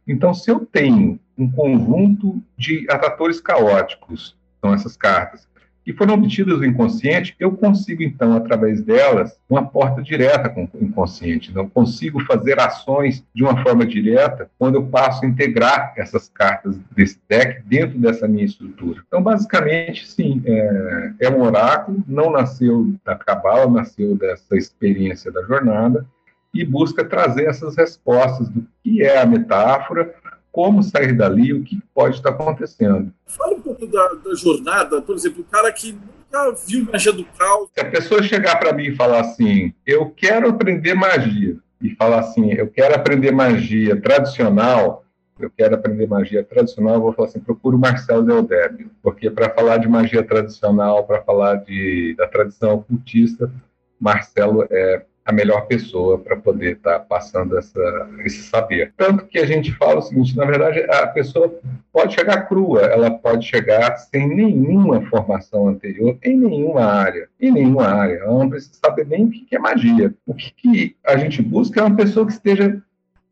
então 0.07 0.33
se 0.33 0.51
eu 0.51 0.65
tenho 0.65 1.19
um 1.37 1.51
conjunto 1.51 2.43
de 2.57 2.87
atratores 2.91 3.41
caóticos, 3.41 4.37
são 4.61 4.73
essas 4.73 4.97
cartas, 4.97 5.47
que 5.87 5.93
foram 5.93 6.15
obtidas 6.15 6.59
do 6.59 6.67
inconsciente, 6.67 7.37
eu 7.39 7.53
consigo, 7.53 8.03
então, 8.03 8.35
através 8.35 8.83
delas, 8.83 9.39
uma 9.49 9.65
porta 9.65 10.03
direta 10.03 10.49
com 10.49 10.65
o 10.65 10.85
inconsciente. 10.85 11.49
Então, 11.49 11.63
eu 11.63 11.71
consigo 11.71 12.19
fazer 12.25 12.59
ações 12.59 13.25
de 13.33 13.45
uma 13.45 13.63
forma 13.63 13.87
direta 13.87 14.51
quando 14.59 14.75
eu 14.75 14.87
passo 14.89 15.25
a 15.25 15.29
integrar 15.29 15.95
essas 15.97 16.29
cartas 16.29 16.77
desse 16.91 17.21
deck 17.29 17.63
dentro 17.67 17.97
dessa 18.01 18.27
minha 18.27 18.45
estrutura. 18.45 19.01
Então, 19.07 19.23
basicamente, 19.23 20.09
sim, 20.09 20.43
é, 20.45 21.13
é 21.21 21.31
um 21.31 21.41
oráculo, 21.41 22.03
não 22.09 22.33
nasceu 22.33 22.93
da 23.05 23.15
cabala, 23.15 23.71
nasceu 23.71 24.17
dessa 24.17 24.57
experiência 24.57 25.31
da 25.31 25.43
jornada 25.43 26.05
e 26.53 26.65
busca 26.65 27.05
trazer 27.05 27.45
essas 27.45 27.77
respostas 27.77 28.49
do 28.49 28.67
que 28.83 29.05
é 29.05 29.21
a 29.21 29.27
metáfora, 29.27 30.13
como 30.57 30.83
sair 30.83 31.13
dali, 31.13 31.53
o 31.53 31.63
que 31.63 31.79
pode 31.95 32.17
estar 32.17 32.31
acontecendo. 32.31 33.13
Fala 33.27 33.57
um 33.57 33.61
pouco 33.61 33.87
da, 33.87 34.09
da 34.25 34.35
jornada, 34.35 35.03
por 35.03 35.15
exemplo, 35.15 35.43
o 35.43 35.45
cara 35.45 35.71
que 35.71 35.93
nunca 35.93 36.57
viu 36.67 36.89
magia 36.91 37.13
do 37.13 37.27
caos. 37.27 37.69
Se 37.75 37.81
a 37.81 37.91
pessoa 37.91 38.23
chegar 38.23 38.59
para 38.59 38.73
mim 38.73 38.85
e 38.85 38.97
falar 38.97 39.21
assim, 39.21 39.75
eu 39.87 40.09
quero 40.09 40.49
aprender 40.49 40.95
magia, 40.95 41.59
e 41.79 41.91
falar 41.91 42.21
assim, 42.21 42.55
eu 42.55 42.69
quero 42.69 42.95
aprender 42.95 43.33
magia 43.33 44.01
tradicional, 44.01 45.05
eu 45.39 45.51
quero 45.51 45.75
aprender 45.75 46.09
magia 46.09 46.43
tradicional, 46.43 46.95
eu 46.95 47.03
vou 47.03 47.13
falar 47.13 47.29
assim, 47.29 47.41
procura 47.41 47.77
o 47.77 47.79
Marcelo 47.79 48.23
Deldébio, 48.23 48.91
porque 49.03 49.31
para 49.31 49.51
falar 49.51 49.77
de 49.77 49.87
magia 49.87 50.23
tradicional, 50.23 51.05
para 51.05 51.21
falar 51.21 51.57
de, 51.57 52.15
da 52.17 52.27
tradição 52.27 52.77
ocultista, 52.77 53.53
Marcelo 54.01 54.67
é 54.71 55.05
a 55.27 55.33
melhor 55.33 55.67
pessoa 55.67 56.19
para 56.19 56.37
poder 56.37 56.77
estar 56.77 57.01
tá 57.01 57.05
passando 57.05 57.59
essa, 57.59 58.09
esse 58.25 58.45
saber. 58.45 58.95
Tanto 58.97 59.27
que 59.27 59.39
a 59.39 59.45
gente 59.45 59.73
fala 59.73 59.99
o 59.99 60.03
seguinte: 60.03 60.37
na 60.37 60.45
verdade, 60.45 60.81
a 60.89 61.09
pessoa 61.09 61.53
pode 61.93 62.15
chegar 62.15 62.43
crua, 62.43 62.83
ela 62.83 63.11
pode 63.11 63.45
chegar 63.45 63.97
sem 63.97 64.29
nenhuma 64.29 65.03
formação 65.07 65.67
anterior 65.69 66.17
em 66.23 66.39
nenhuma 66.39 66.85
área, 66.85 67.29
em 67.41 67.51
nenhuma 67.51 67.89
área. 67.89 68.19
Ela 68.19 68.39
não 68.39 68.49
precisa 68.49 68.79
saber 68.83 69.05
nem 69.07 69.25
o 69.25 69.31
que 69.31 69.49
é 69.51 69.59
magia. 69.59 70.15
O 70.25 70.33
que, 70.33 70.53
que 70.55 70.97
a 71.05 71.17
gente 71.17 71.43
busca 71.43 71.81
é 71.81 71.83
uma 71.83 71.97
pessoa 71.97 72.25
que 72.25 72.33
esteja 72.33 72.81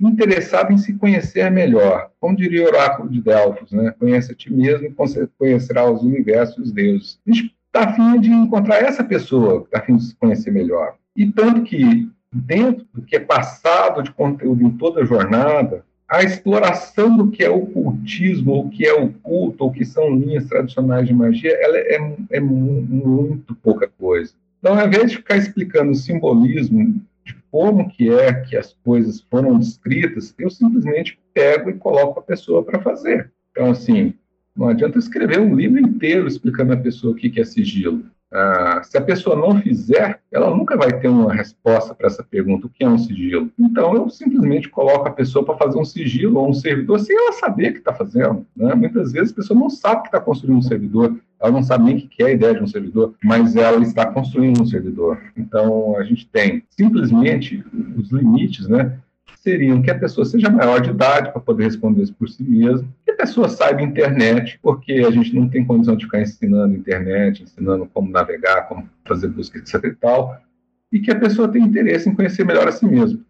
interessada 0.00 0.72
em 0.72 0.78
se 0.78 0.94
conhecer 0.94 1.48
melhor. 1.52 2.11
Como 2.18 2.37
diria 2.37 2.64
o 2.64 2.66
oráculo 2.66 3.09
de 3.09 3.22
Delfos, 3.22 3.70
né? 3.70 3.94
Conhece 3.96 4.33
a 4.33 4.35
ti 4.35 4.52
mesmo 4.52 4.88
e 4.88 5.28
conhecerá 5.38 5.88
os 5.88 6.02
universos 6.02 6.59
e 6.59 6.61
os 6.62 6.72
deuses. 6.72 7.20
A 7.24 7.30
gente 7.30 7.54
está 7.66 7.85
afim 7.85 8.20
de 8.20 8.30
encontrar 8.30 8.83
essa 8.83 9.04
pessoa, 9.04 9.62
está 9.62 9.78
afim 9.78 9.96
de 9.96 10.04
se 10.04 10.16
conhecer 10.16 10.50
melhor. 10.50 10.96
E 11.16 11.31
tanto 11.31 11.62
que, 11.62 12.09
dentro 12.33 12.87
do 12.92 13.03
que 13.03 13.16
é 13.16 13.20
passado 13.20 14.03
de 14.03 14.11
conteúdo 14.11 14.62
em 14.62 14.70
toda 14.70 15.03
a 15.03 15.05
jornada, 15.05 15.85
a 16.09 16.22
exploração 16.22 17.16
do 17.16 17.31
que 17.31 17.42
é 17.42 17.50
o 17.50 17.66
cultismo, 17.66 18.53
ou 18.53 18.68
que 18.68 18.87
é 18.87 18.92
o 18.92 19.11
culto, 19.11 19.64
ou 19.64 19.72
que 19.72 19.85
são 19.85 20.14
linhas 20.14 20.46
tradicionais 20.46 21.07
de 21.07 21.14
magia, 21.14 21.57
ela 21.61 21.79
é, 21.79 22.16
é 22.31 22.40
muito 22.40 23.55
pouca 23.57 23.88
coisa. 23.98 24.33
Então, 24.59 24.79
ao 24.79 24.87
invés 24.87 25.11
de 25.11 25.18
ficar 25.18 25.37
explicando 25.37 25.92
o 25.92 25.94
simbolismo 25.94 27.00
de 27.24 27.37
como 27.50 27.88
que 27.88 28.11
é 28.11 28.33
que 28.33 28.57
as 28.57 28.74
coisas 28.85 29.20
foram 29.31 29.59
descritas, 29.59 30.35
eu 30.38 30.50
simplesmente 30.50 31.18
pego 31.33 31.70
e 31.70 31.74
coloco 31.74 32.20
a 32.20 32.22
pessoa 32.22 32.62
para 32.62 32.81
fazer. 32.81 33.31
Então, 33.50 33.70
assim, 33.70 34.14
não 34.57 34.68
adianta 34.68 34.98
escrever 34.98 35.40
um 35.40 35.55
livro 35.55 35.81
inteiro 35.81 36.27
explicando 36.27 36.72
a 36.72 36.77
pessoa 36.77 37.12
o 37.12 37.16
que 37.16 37.40
é 37.40 37.44
sigilo. 37.44 38.05
Ah, 38.35 38.83
se 38.83 38.99
a 38.99 39.01
pessoa 39.01 39.37
não 39.37 39.61
fizer, 39.61 40.18
ela 40.33 40.51
nunca 40.51 40.77
vai 40.77 40.92
ter 40.99 41.07
uma 41.07 41.33
resposta 41.33 41.94
para 41.94 42.09
essa 42.09 42.25
pergunta: 42.25 42.66
o 42.66 42.68
que 42.68 42.83
é 42.83 42.88
um 42.88 42.99
sigilo? 42.99 43.49
Então, 43.57 43.94
eu 43.94 44.11
simplesmente 44.11 44.68
coloco 44.68 45.07
a 45.07 45.12
pessoa 45.12 45.44
para 45.44 45.57
fazer 45.57 45.79
um 45.79 45.85
sigilo 45.85 46.40
ou 46.40 46.51
um 46.51 46.53
servidor 46.53 46.99
sem 46.99 47.16
ela 47.16 47.33
saber 47.35 47.70
o 47.70 47.73
que 47.75 47.79
está 47.79 47.94
fazendo. 47.94 48.44
Né? 48.57 48.75
Muitas 48.75 49.12
vezes 49.12 49.31
a 49.31 49.37
pessoa 49.37 49.59
não 49.59 49.70
sabe 49.70 50.03
que 50.03 50.09
está 50.09 50.20
construindo 50.20 50.59
um 50.59 50.62
servidor, 50.62 51.16
ela 51.40 51.53
não 51.53 51.62
sabe 51.62 51.85
nem 51.85 51.97
o 51.99 52.09
que 52.09 52.25
é 52.25 52.27
a 52.27 52.33
ideia 52.33 52.55
de 52.55 52.62
um 52.64 52.66
servidor, 52.66 53.14
mas 53.23 53.55
ela 53.55 53.81
está 53.81 54.07
construindo 54.07 54.62
um 54.62 54.66
servidor. 54.66 55.20
Então, 55.37 55.97
a 55.97 56.03
gente 56.03 56.27
tem 56.27 56.64
simplesmente 56.70 57.64
os 57.97 58.11
limites, 58.11 58.66
né? 58.66 58.99
Seriam 59.44 59.83
que 59.83 59.90
a 59.90 59.98
pessoa 59.98 60.24
seja 60.24 60.48
maior 60.48 60.80
de 60.80 60.88
idade 60.88 61.30
para 61.30 61.40
poder 61.40 61.64
responder 61.64 62.02
isso 62.02 62.14
por 62.14 62.28
si 62.30 62.42
mesma, 62.42 62.88
que 63.04 63.11
a 63.11 63.16
pessoa 63.16 63.46
saiba 63.46 63.83
internet, 63.83 64.59
porque 64.62 64.94
a 65.07 65.11
gente 65.11 65.35
não 65.35 65.48
tem 65.48 65.64
condição 65.64 65.94
de 65.94 66.07
ficar 66.07 66.22
ensinando 66.22 66.74
internet, 66.74 67.42
ensinando 67.42 67.87
como 67.92 68.11
navegar, 68.11 68.66
como 68.68 68.88
fazer 69.07 69.28
busca, 69.28 69.59
etc 69.59 69.85
e 69.85 69.94
tal, 69.94 70.40
e 70.90 70.98
que 70.98 71.11
a 71.11 71.20
pessoa 71.20 71.46
tenha 71.46 71.66
interesse 71.66 72.09
em 72.09 72.14
conhecer 72.14 72.44
melhor 72.44 72.66
a 72.66 72.72
si 72.72 72.87
mesma. 72.87 73.20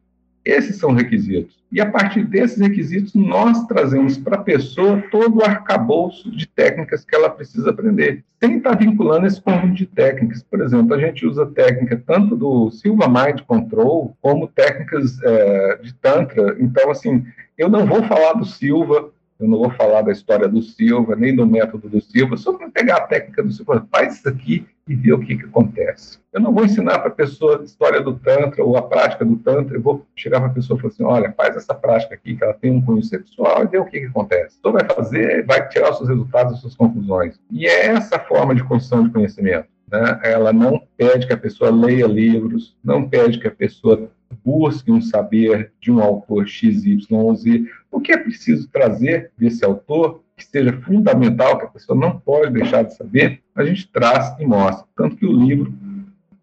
Esses 0.45 0.77
são 0.77 0.93
requisitos. 0.93 1.65
E 1.73 1.81
a 1.81 1.91
partir 1.91 2.25
desses 2.25 2.61
requisitos, 2.61 3.15
nós 3.15 3.67
trazemos 3.67 4.19
para 4.19 4.37
a 4.37 4.43
pessoa 4.43 5.03
todo 5.11 5.39
o 5.39 5.45
arcabouço 5.45 6.31
de 6.31 6.47
técnicas 6.47 7.05
que 7.05 7.17
ela 7.17 7.31
precisa 7.31 7.71
aprender, 7.71 8.23
sem 8.39 8.59
estar 8.59 8.77
vinculando 8.77 9.27
esse 9.27 9.41
conjunto 9.41 9.75
de 9.75 9.87
técnicas. 9.87 10.43
Por 10.43 10.61
exemplo, 10.61 10.95
a 10.95 10.99
gente 10.99 11.27
usa 11.27 11.47
técnica 11.47 12.01
tanto 12.07 12.37
do 12.37 12.71
Silva 12.71 13.09
Mind 13.09 13.41
Control, 13.41 14.17
como 14.21 14.47
técnicas 14.47 15.21
é, 15.23 15.79
de 15.83 15.95
Tantra. 15.95 16.57
Então, 16.61 16.91
assim, 16.91 17.25
eu 17.57 17.69
não 17.69 17.87
vou 17.87 18.03
falar 18.05 18.35
do 18.35 18.45
Silva, 18.45 19.11
eu 19.41 19.49
não 19.49 19.59
vou 19.59 19.71
falar 19.71 20.03
da 20.03 20.13
história 20.13 20.47
do 20.47 20.63
Silva, 20.63 21.17
nem 21.17 21.35
do 21.35 21.47
método 21.47 21.89
do 21.89 22.01
Silva, 22.01 22.37
só 22.37 22.53
para 22.53 22.71
pegar 22.71 22.99
a 22.99 23.07
técnica 23.07 23.43
do 23.43 23.53
Silva, 23.53 23.87
faz 23.91 24.19
isso 24.19 24.29
aqui 24.29 24.67
e 24.87 24.95
ver 24.95 25.13
o 25.13 25.21
que, 25.21 25.37
que 25.37 25.45
acontece. 25.45 26.19
Eu 26.33 26.41
não 26.41 26.53
vou 26.53 26.65
ensinar 26.65 26.99
para 26.99 27.09
a 27.09 27.15
pessoa 27.15 27.61
a 27.61 27.65
história 27.65 28.01
do 28.01 28.15
Tantra 28.19 28.63
ou 28.63 28.77
a 28.77 28.83
prática 28.83 29.25
do 29.25 29.37
Tantra, 29.37 29.77
eu 29.77 29.83
vou 29.83 30.07
chegar 30.15 30.41
para 30.41 30.51
a 30.51 30.53
pessoa 30.53 30.77
e 30.77 30.81
falar 30.81 30.93
assim: 30.93 31.05
olha, 31.05 31.33
faz 31.33 31.57
essa 31.57 31.75
prática 31.75 32.15
aqui, 32.15 32.37
que 32.37 32.45
ela 32.45 32.55
tem 32.55 32.71
um 32.71 32.83
cunho 32.83 33.03
sexual, 33.03 33.65
e 33.65 33.67
ver 33.67 33.81
o 33.81 33.85
que, 33.85 34.01
que 34.01 34.07
acontece. 34.07 34.57
Então, 34.59 34.73
vai 34.73 34.85
fazer, 34.85 35.47
vai 35.47 35.67
tirar 35.69 35.91
os 35.91 35.99
seus 35.99 36.09
resultados, 36.09 36.55
as 36.55 36.61
suas 36.61 36.75
conclusões. 36.75 37.39
E 37.51 37.67
é 37.67 37.87
essa 37.87 38.19
forma 38.19 38.55
de 38.55 38.63
construção 38.65 39.05
de 39.05 39.11
conhecimento. 39.11 39.69
Né? 39.95 40.21
Ela 40.25 40.53
não 40.53 40.83
pede 40.97 41.27
que 41.27 41.33
a 41.33 41.37
pessoa 41.37 41.71
leia 41.71 42.07
livros, 42.07 42.77
não 42.83 43.09
pede 43.09 43.39
que 43.39 43.47
a 43.47 43.51
pessoa 43.51 44.11
busque 44.45 44.91
um 44.91 45.01
saber 45.01 45.71
de 45.81 45.93
um 45.93 46.01
autor 46.01 46.49
X, 46.49 46.85
Y 46.85 47.17
ou 47.17 47.35
Z. 47.35 47.65
O 47.91 48.01
que 48.01 48.13
é 48.13 48.17
preciso 48.17 48.69
trazer 48.69 49.31
desse 49.39 49.65
autor 49.65 50.21
que 50.37 50.45
seja 50.45 50.73
fundamental, 50.83 51.59
que 51.59 51.67
a 51.67 51.69
pessoa 51.69 51.97
não 51.97 52.19
pode 52.19 52.53
deixar 52.53 52.83
de 52.83 52.97
saber, 52.97 53.41
a 53.55 53.65
gente 53.65 53.89
traz 53.89 54.35
e 54.41 54.45
mostra. 54.45 54.85
Tanto 54.97 55.17
que 55.17 55.27
o 55.27 55.33
livro 55.33 55.73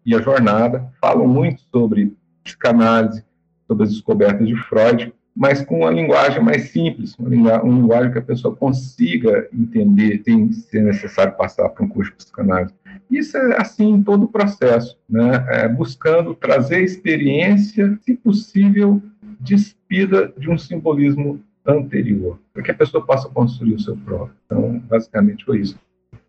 e 0.06 0.14
a 0.14 0.22
jornada 0.22 0.90
falam 0.98 1.28
muito 1.28 1.60
sobre 1.70 2.16
psicanálise, 2.42 3.22
sobre 3.68 3.84
as 3.84 3.90
descobertas 3.90 4.48
de 4.48 4.56
Freud, 4.56 5.12
mas 5.34 5.62
com 5.62 5.80
uma 5.80 5.90
linguagem 5.90 6.42
mais 6.42 6.70
simples, 6.70 7.14
uma, 7.18 7.28
linguagem 7.28 8.12
que 8.12 8.18
a 8.18 8.22
pessoa 8.22 8.56
consiga 8.56 9.46
entender 9.52 10.22
sem 10.24 10.50
ser 10.52 10.82
necessário 10.82 11.36
passar 11.36 11.68
por 11.70 11.84
um 11.84 11.88
curso 11.88 12.10
de 12.12 12.16
psicanálise. 12.16 12.74
Isso 13.12 13.36
é 13.36 13.60
assim 13.60 13.90
em 13.90 14.02
todo 14.02 14.24
o 14.24 14.28
processo, 14.28 14.98
né? 15.06 15.44
É, 15.50 15.68
buscando 15.68 16.34
trazer 16.34 16.82
experiência, 16.82 17.98
se 18.00 18.14
possível, 18.14 19.02
despida 19.38 20.32
de 20.38 20.48
um 20.48 20.56
simbolismo 20.56 21.38
anterior, 21.66 22.38
para 22.54 22.62
que 22.62 22.70
a 22.70 22.74
pessoa 22.74 23.04
possa 23.04 23.28
construir 23.28 23.74
o 23.74 23.80
seu 23.80 23.96
próprio. 23.98 24.34
Então, 24.46 24.78
basicamente 24.88 25.44
foi 25.44 25.60
isso. 25.60 25.78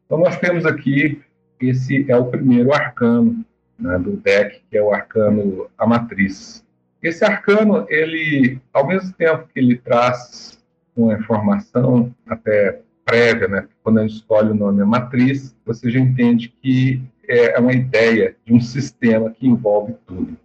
Então, 0.05 0.17
nós 0.17 0.37
temos 0.37 0.65
aqui, 0.65 1.21
esse 1.59 2.05
é 2.11 2.17
o 2.17 2.25
primeiro 2.25 2.73
arcano 2.73 3.45
né, 3.79 3.97
do 3.97 4.17
deck, 4.17 4.61
que 4.69 4.77
é 4.77 4.83
o 4.83 4.93
arcano 4.93 5.67
A 5.77 5.87
Matriz. 5.87 6.65
Esse 7.01 7.23
arcano, 7.23 7.85
ele, 7.87 8.59
ao 8.73 8.85
mesmo 8.85 9.13
tempo 9.13 9.47
que 9.53 9.59
ele 9.59 9.77
traz 9.77 10.61
uma 10.95 11.13
informação 11.13 12.13
até 12.27 12.81
prévia, 13.05 13.47
né, 13.47 13.67
quando 13.83 13.99
a 13.99 14.01
gente 14.01 14.15
escolhe 14.15 14.51
o 14.51 14.55
nome 14.55 14.81
A 14.81 14.85
Matriz, 14.85 15.55
você 15.65 15.89
já 15.89 15.99
entende 15.99 16.53
que 16.61 17.01
é 17.27 17.57
uma 17.59 17.73
ideia 17.73 18.35
de 18.45 18.53
um 18.53 18.59
sistema 18.59 19.29
que 19.29 19.47
envolve 19.47 19.95
tudo. 20.05 20.37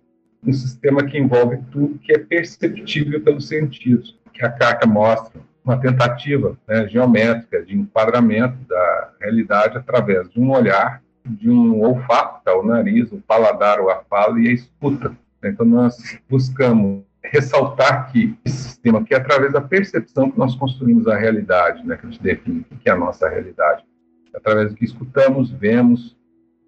Um 0.44 0.52
sistema 0.52 1.04
que 1.04 1.18
envolve 1.18 1.58
tudo 1.70 1.98
que 1.98 2.12
é 2.12 2.18
perceptível 2.18 3.20
pelos 3.20 3.48
sentidos 3.48 4.18
que 4.32 4.44
a 4.44 4.50
carta 4.50 4.86
mostra 4.86 5.40
uma 5.64 5.76
tentativa 5.76 6.56
né, 6.66 6.88
geométrica 6.88 7.62
de 7.62 7.76
enquadramento 7.76 8.56
da 8.66 9.10
realidade 9.20 9.76
através 9.76 10.30
de 10.30 10.40
um 10.40 10.50
olhar, 10.50 11.02
de 11.26 11.50
um 11.50 11.82
olfato, 11.82 12.42
tá, 12.44 12.56
o 12.56 12.64
nariz, 12.64 13.12
o 13.12 13.20
paladar, 13.20 13.80
o 13.80 13.88
fala 14.08 14.40
e 14.40 14.48
a 14.48 14.52
escuta. 14.52 15.14
Então, 15.44 15.66
nós 15.66 16.18
buscamos 16.28 17.02
ressaltar 17.24 18.10
que 18.10 18.36
esse 18.44 18.56
sistema, 18.56 19.04
que 19.04 19.14
é 19.14 19.16
através 19.16 19.52
da 19.52 19.60
percepção 19.60 20.30
que 20.30 20.38
nós 20.38 20.54
construímos 20.54 21.06
a 21.06 21.16
realidade, 21.16 21.84
né, 21.86 21.96
que 21.96 22.06
a 22.06 22.10
gente 22.10 22.22
define 22.22 22.64
o 22.70 22.76
que 22.76 22.88
é 22.88 22.92
a 22.92 22.96
nossa 22.96 23.28
realidade. 23.28 23.84
É 24.32 24.38
através 24.38 24.70
do 24.70 24.76
que 24.76 24.84
escutamos, 24.84 25.50
vemos, 25.50 26.16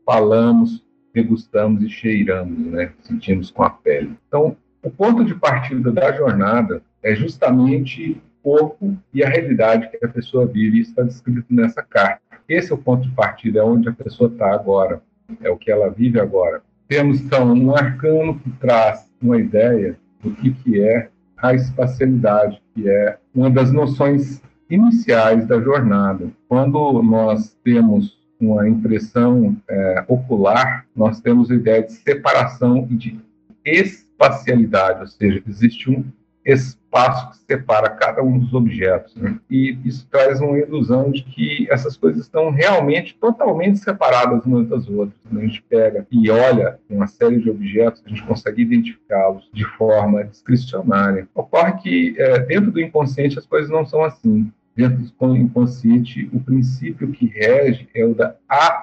falamos, 0.05 0.85
degustamos 1.15 1.83
e 1.83 1.89
cheiramos, 1.89 2.59
né, 2.67 2.93
sentimos 3.03 3.51
com 3.51 3.63
a 3.63 3.71
pele. 3.71 4.17
Então, 4.27 4.57
o 4.83 4.91
ponto 4.91 5.25
de 5.25 5.35
partida 5.35 5.91
da 5.93 6.13
jornada 6.13 6.83
é 7.03 7.15
justamente 7.15 8.13
o 8.13 8.43
corpo 8.43 8.97
e 9.13 9.23
a 9.23 9.29
realidade 9.29 9.91
que 9.91 10.05
a 10.05 10.09
pessoa 10.09 10.47
vive. 10.47 10.81
Isso 10.81 10.91
está 10.91 11.03
descrito 11.03 11.47
nessa 11.51 11.83
carta. 11.83 12.23
Esse 12.49 12.73
é 12.73 12.75
o 12.75 12.79
ponto 12.79 13.09
de 13.09 13.15
partida, 13.15 13.61
é 13.61 13.63
onde 13.63 13.89
a 13.89 13.93
pessoa 13.93 14.31
está 14.31 14.53
agora, 14.53 15.03
é 15.41 15.51
o 15.51 15.57
que 15.57 15.71
ela 15.71 15.91
vive 15.91 16.19
agora. 16.19 16.63
Temos, 16.89 17.21
então, 17.21 17.53
um 17.53 17.75
arcano 17.75 18.39
que 18.41 18.51
traz 18.53 19.09
uma 19.23 19.39
ideia 19.39 19.97
do 20.23 20.31
que, 20.33 20.51
que 20.53 20.81
é 20.81 21.09
a 21.37 21.55
espacialidade, 21.55 22.61
que 22.75 22.89
é 22.89 23.19
uma 23.35 23.51
das 23.51 23.73
noções 23.73 24.43
iniciais 24.69 25.47
da 25.47 25.61
jornada. 25.61 26.29
Quando 26.49 27.03
nós 27.03 27.57
temos 27.65 28.19
uma 28.41 28.69
impressão 28.69 29.57
é, 29.69 30.05
ocular, 30.09 30.87
nós 30.95 31.21
temos 31.21 31.51
a 31.51 31.55
ideia 31.55 31.83
de 31.83 31.93
separação 31.93 32.87
e 32.91 32.95
de 32.95 33.21
espacialidade, 33.65 35.01
ou 35.01 35.07
seja, 35.07 35.43
existe 35.47 35.91
um 35.91 36.05
espaço 36.53 37.31
que 37.31 37.37
separa 37.39 37.89
cada 37.91 38.23
um 38.23 38.39
dos 38.39 38.53
objetos. 38.53 39.15
Né? 39.15 39.39
E 39.49 39.79
isso 39.85 40.07
traz 40.11 40.41
uma 40.41 40.59
ilusão 40.59 41.11
de 41.11 41.23
que 41.23 41.67
essas 41.71 41.97
coisas 41.97 42.23
estão 42.23 42.51
realmente 42.51 43.15
totalmente 43.15 43.79
separadas 43.79 44.45
umas 44.45 44.67
das 44.69 44.89
outras. 44.89 45.19
Quando 45.23 45.41
a 45.41 45.47
gente 45.47 45.63
pega 45.63 46.07
e 46.11 46.31
olha 46.31 46.79
uma 46.89 47.07
série 47.07 47.39
de 47.39 47.51
objetos, 47.51 48.03
a 48.05 48.09
gente 48.09 48.23
consegue 48.25 48.63
identificá-los 48.63 49.49
de 49.53 49.65
forma 49.77 50.25
discricionária. 50.25 51.29
Ocorre 51.35 51.73
que 51.75 52.15
é, 52.19 52.41
dentro 52.41 52.71
do 52.71 52.81
inconsciente 52.81 53.39
as 53.39 53.47
coisas 53.47 53.71
não 53.71 53.87
são 53.87 54.05
assim 54.05 54.51
dentro 54.81 55.13
do 55.19 55.37
inconsciente, 55.37 56.31
o 56.33 56.41
princípio 56.41 57.11
que 57.13 57.27
rege 57.27 57.87
é 57.95 58.05
o 58.05 58.15
da 58.15 58.35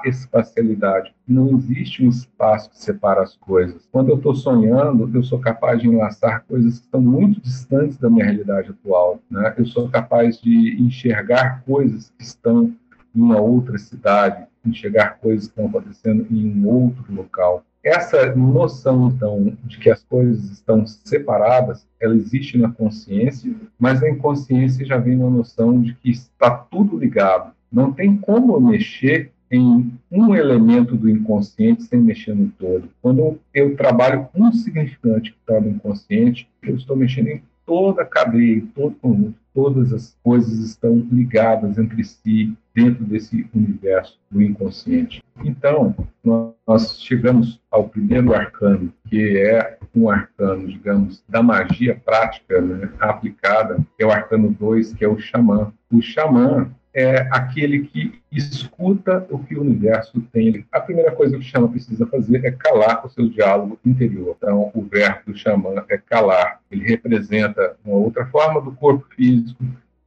espacialidade. 0.06 1.14
Não 1.28 1.50
existe 1.58 2.06
um 2.06 2.10
espaço 2.10 2.70
que 2.70 2.78
separa 2.78 3.24
as 3.24 3.36
coisas. 3.36 3.88
Quando 3.92 4.10
eu 4.10 4.18
estou 4.18 4.36
sonhando, 4.36 5.10
eu 5.14 5.24
sou 5.24 5.40
capaz 5.40 5.82
de 5.82 5.88
enlaçar 5.88 6.44
coisas 6.48 6.80
que 6.80 6.86
estão 6.86 7.02
muito 7.02 7.42
distantes 7.42 7.98
da 7.98 8.10
minha 8.10 8.26
realidade 8.26 8.70
atual. 8.70 9.20
Né? 9.30 9.56
Eu 9.58 9.66
sou 9.66 9.90
capaz 9.90 10.40
de 10.40 10.80
enxergar 10.80 11.64
coisas 11.66 12.14
que 12.18 12.24
estão 12.24 12.72
em 13.16 13.22
uma 13.22 13.40
outra 13.42 13.78
cidade, 13.80 14.46
enxergar 14.64 15.18
coisas 15.18 15.48
que 15.48 15.52
estão 15.52 15.68
acontecendo 15.68 16.28
em 16.30 16.62
um 16.62 16.68
outro 16.68 17.04
local 17.14 17.64
essa 17.88 18.36
noção, 18.36 19.08
então, 19.08 19.54
de 19.64 19.78
que 19.78 19.90
as 19.90 20.04
coisas 20.04 20.52
estão 20.52 20.86
separadas, 20.86 21.88
ela 22.00 22.16
existe 22.16 22.58
na 22.58 22.70
consciência, 22.70 23.54
mas 23.80 24.02
na 24.02 24.10
inconsciência 24.10 24.86
já 24.86 24.98
vem 24.98 25.16
uma 25.16 25.30
noção 25.30 25.82
de 25.82 25.94
que 25.94 26.10
está 26.12 26.50
tudo 26.50 26.98
ligado. 26.98 27.54
Não 27.72 27.92
tem 27.92 28.18
como 28.18 28.60
mexer 28.60 29.32
em 29.50 29.92
um 30.12 30.36
elemento 30.36 30.96
do 30.96 31.10
inconsciente 31.10 31.84
sem 31.84 32.00
mexer 32.00 32.36
no 32.36 32.50
todo. 32.50 32.90
Quando 33.02 33.40
eu 33.54 33.76
trabalho 33.78 34.28
um 34.36 34.52
significante 34.52 35.32
que 35.32 35.38
está 35.40 35.60
no 35.62 35.70
inconsciente, 35.70 36.50
eu 36.62 36.76
estou 36.76 36.96
mexendo 36.96 37.28
em 37.28 37.42
toda 37.66 38.02
a 38.02 38.06
cadeia, 38.06 38.64
todo 38.76 38.96
conjunto, 38.96 39.36
todas 39.54 39.94
as 39.94 40.16
coisas 40.22 40.60
estão 40.60 40.98
ligadas 41.12 41.78
entre 41.78 42.04
si 42.04 42.54
dentro 42.78 43.04
desse 43.06 43.50
universo 43.56 44.20
do 44.30 44.40
inconsciente. 44.40 45.24
Então, 45.44 45.96
nós 46.24 47.02
chegamos 47.02 47.60
ao 47.72 47.90
primeiro 47.90 48.36
arcano, 48.36 48.94
que 49.10 49.36
é 49.36 49.80
um 49.96 50.08
arcano, 50.08 50.68
digamos, 50.68 51.24
da 51.28 51.42
magia 51.42 52.00
prática 52.06 52.62
né, 52.62 52.88
aplicada, 53.00 53.78
que 53.98 54.04
é 54.04 54.06
o 54.06 54.12
arcano 54.12 54.56
2, 54.60 54.94
que 54.94 55.04
é 55.04 55.08
o 55.08 55.18
xamã. 55.18 55.74
O 55.92 56.04
xamã 56.04 56.70
é 56.94 57.28
aquele 57.32 57.80
que 57.88 58.22
escuta 58.32 59.26
o 59.32 59.40
que 59.40 59.56
o 59.56 59.62
universo 59.62 60.22
tem. 60.32 60.64
A 60.72 60.80
primeira 60.80 61.12
coisa 61.12 61.36
que 61.36 61.44
o 61.44 61.48
xamã 61.48 61.68
precisa 61.68 62.06
fazer 62.06 62.46
é 62.46 62.52
calar 62.52 63.04
o 63.04 63.10
seu 63.10 63.28
diálogo 63.28 63.80
interior. 63.84 64.36
Então, 64.38 64.70
o 64.72 64.84
verbo 64.84 65.32
do 65.32 65.38
xamã 65.38 65.84
é 65.90 65.98
calar. 65.98 66.60
Ele 66.70 66.86
representa 66.86 67.76
uma 67.84 67.98
outra 67.98 68.28
forma 68.28 68.62
do 68.62 68.72
corpo 68.72 69.04
físico, 69.16 69.64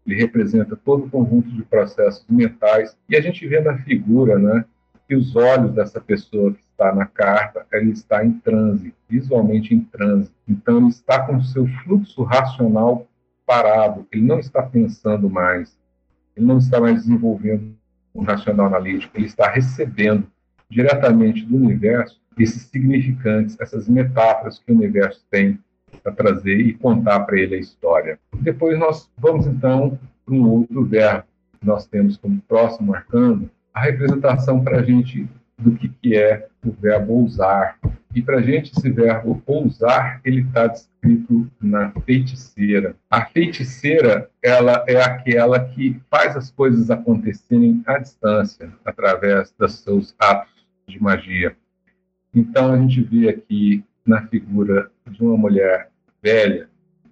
ele 0.06 0.16
representa 0.16 0.76
todo 0.76 1.04
o 1.04 1.10
conjunto 1.10 1.50
de 1.50 1.62
processos 1.62 2.24
mentais. 2.28 2.96
E 3.08 3.16
a 3.16 3.20
gente 3.20 3.46
vê 3.46 3.60
na 3.60 3.78
figura, 3.78 4.38
né, 4.38 4.64
que 5.08 5.14
os 5.14 5.34
olhos 5.36 5.72
dessa 5.72 6.00
pessoa 6.00 6.52
que 6.52 6.60
está 6.60 6.94
na 6.94 7.06
carta, 7.06 7.66
ele 7.72 7.90
está 7.90 8.24
em 8.24 8.32
transe, 8.32 8.94
visualmente 9.08 9.74
em 9.74 9.80
transe. 9.80 10.30
Então, 10.48 10.78
ele 10.78 10.88
está 10.88 11.26
com 11.26 11.36
o 11.36 11.44
seu 11.44 11.66
fluxo 11.84 12.22
racional 12.22 13.06
parado, 13.44 14.06
ele 14.12 14.22
não 14.22 14.38
está 14.38 14.62
pensando 14.62 15.28
mais 15.28 15.76
ele 16.36 16.46
não 16.46 16.58
está 16.58 16.80
mais 16.80 17.02
desenvolvendo 17.02 17.76
um 18.14 18.22
racional 18.22 18.66
analítico, 18.66 19.16
ele 19.16 19.26
está 19.26 19.48
recebendo 19.50 20.26
diretamente 20.68 21.44
do 21.44 21.56
universo 21.56 22.20
esses 22.38 22.62
significantes, 22.62 23.56
essas 23.60 23.88
metáforas 23.88 24.58
que 24.58 24.72
o 24.72 24.74
universo 24.74 25.22
tem 25.30 25.58
para 26.02 26.12
trazer 26.12 26.60
e 26.60 26.74
contar 26.74 27.20
para 27.20 27.38
ele 27.38 27.56
a 27.56 27.58
história. 27.58 28.18
Depois 28.40 28.78
nós 28.78 29.10
vamos 29.18 29.46
então 29.46 29.98
para 30.24 30.34
um 30.34 30.48
outro 30.48 30.84
verbo. 30.84 31.24
Nós 31.62 31.86
temos 31.86 32.16
como 32.16 32.40
próximo 32.48 32.94
arcano 32.94 33.50
a 33.74 33.80
representação 33.80 34.62
para 34.62 34.80
a 34.80 34.82
gente 34.82 35.28
do 35.58 35.72
que, 35.72 35.88
que 35.88 36.16
é 36.16 36.48
o 36.64 36.72
verbo 36.72 37.14
ousar. 37.14 37.78
E 38.14 38.20
para 38.20 38.38
a 38.38 38.42
gente, 38.42 38.72
esse 38.72 38.90
verbo 38.90 39.40
ousar, 39.46 40.20
ele 40.24 40.40
está 40.40 40.66
descrito 40.66 41.48
na 41.60 41.92
feiticeira. 42.04 42.96
A 43.08 43.24
feiticeira, 43.26 44.28
ela 44.42 44.84
é 44.88 45.00
aquela 45.00 45.60
que 45.60 46.00
faz 46.10 46.36
as 46.36 46.50
coisas 46.50 46.90
acontecerem 46.90 47.82
à 47.86 47.98
distância, 47.98 48.72
através 48.84 49.54
dos 49.56 49.74
seus 49.80 50.14
atos 50.18 50.66
de 50.88 51.00
magia. 51.00 51.56
Então, 52.34 52.72
a 52.72 52.78
gente 52.78 53.00
vê 53.02 53.28
aqui 53.28 53.84
na 54.10 54.26
figura 54.26 54.90
de 55.08 55.22
uma 55.22 55.36
mulher 55.36 55.88
velha, 56.20 56.68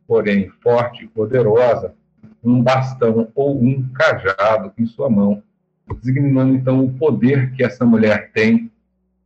porém 0.06 0.50
forte 0.60 1.04
e 1.04 1.08
poderosa, 1.08 1.94
um 2.42 2.60
bastão 2.60 3.30
ou 3.34 3.62
um 3.62 3.88
cajado 3.90 4.72
em 4.76 4.84
sua 4.84 5.08
mão, 5.08 5.40
designando 6.02 6.54
então 6.54 6.84
o 6.84 6.92
poder 6.92 7.52
que 7.52 7.64
essa 7.64 7.84
mulher 7.84 8.32
tem 8.32 8.70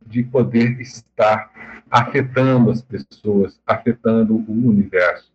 de 0.05 0.21
poder 0.21 0.79
estar 0.79 1.51
afetando 1.89 2.69
as 2.69 2.81
pessoas, 2.81 3.59
afetando 3.65 4.35
o 4.35 4.51
universo. 4.51 5.31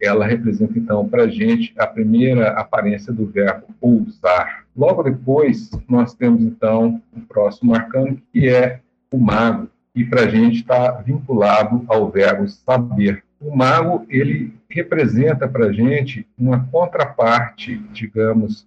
Ela 0.00 0.26
representa 0.26 0.78
então 0.78 1.08
para 1.08 1.22
a 1.22 1.28
gente 1.28 1.72
a 1.78 1.86
primeira 1.86 2.50
aparência 2.50 3.12
do 3.12 3.24
verbo 3.24 3.68
ousar. 3.80 4.66
Logo 4.76 5.02
depois, 5.02 5.70
nós 5.88 6.14
temos 6.14 6.42
então 6.42 7.00
o 7.16 7.20
próximo 7.22 7.74
arcano, 7.74 8.20
que 8.32 8.48
é 8.48 8.80
o 9.10 9.16
mago, 9.16 9.68
e 9.94 10.04
para 10.04 10.22
a 10.22 10.28
gente 10.28 10.56
está 10.56 10.90
vinculado 10.92 11.84
ao 11.86 12.10
verbo 12.10 12.48
saber. 12.48 13.22
O 13.40 13.54
mago 13.54 14.04
ele 14.08 14.52
representa 14.68 15.46
para 15.46 15.66
a 15.66 15.72
gente 15.72 16.26
uma 16.36 16.66
contraparte, 16.66 17.76
digamos, 17.92 18.66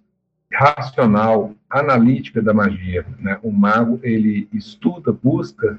racional, 0.52 1.52
analítica 1.68 2.40
da 2.40 2.54
magia. 2.54 3.04
Né? 3.18 3.38
O 3.42 3.52
mago 3.52 4.00
ele 4.02 4.48
estuda, 4.52 5.12
busca 5.12 5.78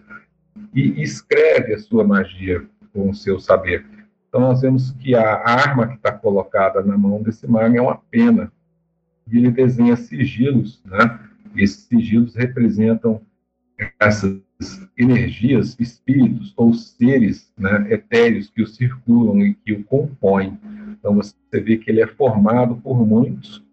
e 0.74 1.02
escreve 1.02 1.74
a 1.74 1.80
sua 1.80 2.04
magia 2.04 2.64
com 2.94 3.10
o 3.10 3.16
seu 3.16 3.40
saber. 3.40 3.86
Então 4.28 4.42
nós 4.42 4.62
vemos 4.62 4.92
que 4.92 5.16
a 5.16 5.44
arma 5.44 5.88
que 5.88 5.96
está 5.96 6.12
colocada 6.12 6.84
na 6.84 6.98
mão 6.98 7.24
desse 7.24 7.48
mago 7.48 7.76
é 7.76 7.82
uma 7.82 7.98
pena 8.12 8.52
e 9.32 9.38
ele 9.38 9.50
desenha 9.50 9.96
sigilos, 9.96 10.82
né? 10.86 11.20
Esses 11.56 11.86
sigilos 11.86 12.36
representam 12.36 13.22
essas 14.00 14.40
energias, 14.98 15.78
espíritos 15.80 16.54
ou 16.58 16.74
seres 16.74 17.52
né, 17.58 17.88
etéreos 17.90 18.50
que 18.50 18.62
o 18.62 18.68
circulam 18.68 19.42
e 19.42 19.54
que 19.54 19.74
o 19.74 19.84
compõem. 19.84 20.58
Então 21.00 21.16
você 21.16 21.34
vê 21.54 21.78
que 21.78 21.90
ele 21.90 22.02
é 22.02 22.08
formado 22.08 22.76
por 22.76 23.06
muitos 23.06 23.64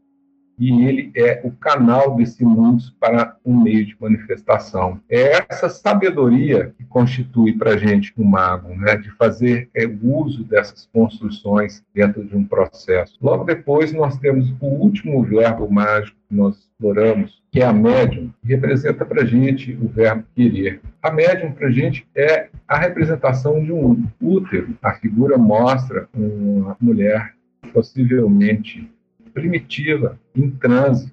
e 0.58 0.84
ele 0.84 1.10
é 1.14 1.40
o 1.44 1.50
canal 1.50 2.16
desse 2.16 2.44
mundo 2.44 2.82
para 2.98 3.36
um 3.44 3.60
meio 3.62 3.84
de 3.84 3.96
manifestação. 4.00 5.00
É 5.08 5.44
essa 5.48 5.68
sabedoria 5.68 6.72
que 6.76 6.84
constitui 6.84 7.52
para 7.52 7.72
a 7.72 7.76
gente 7.76 8.12
o 8.16 8.22
um 8.22 8.24
mago, 8.24 8.74
né, 8.74 8.96
de 8.96 9.10
fazer 9.12 9.68
é, 9.74 9.86
uso 10.02 10.44
dessas 10.44 10.88
construções 10.92 11.82
dentro 11.94 12.24
de 12.24 12.36
um 12.36 12.44
processo. 12.44 13.16
Logo 13.20 13.44
depois, 13.44 13.92
nós 13.92 14.18
temos 14.18 14.54
o 14.60 14.66
último 14.66 15.22
verbo 15.22 15.70
mágico 15.70 16.16
que 16.28 16.34
nós 16.34 16.56
exploramos, 16.58 17.42
que 17.50 17.60
é 17.60 17.64
a 17.64 17.72
médium, 17.72 18.32
que 18.42 18.48
representa 18.48 19.04
para 19.04 19.22
a 19.22 19.24
gente 19.24 19.72
o 19.80 19.88
verbo 19.88 20.24
querer. 20.34 20.80
A 21.02 21.10
médium 21.10 21.52
para 21.52 21.68
a 21.68 21.70
gente 21.70 22.06
é 22.14 22.48
a 22.66 22.78
representação 22.78 23.62
de 23.62 23.72
um 23.72 24.04
útero. 24.20 24.76
A 24.82 24.94
figura 24.94 25.38
mostra 25.38 26.08
uma 26.14 26.76
mulher 26.80 27.34
possivelmente 27.72 28.88
primitiva, 29.36 30.18
em 30.34 30.50
transe, 30.50 31.12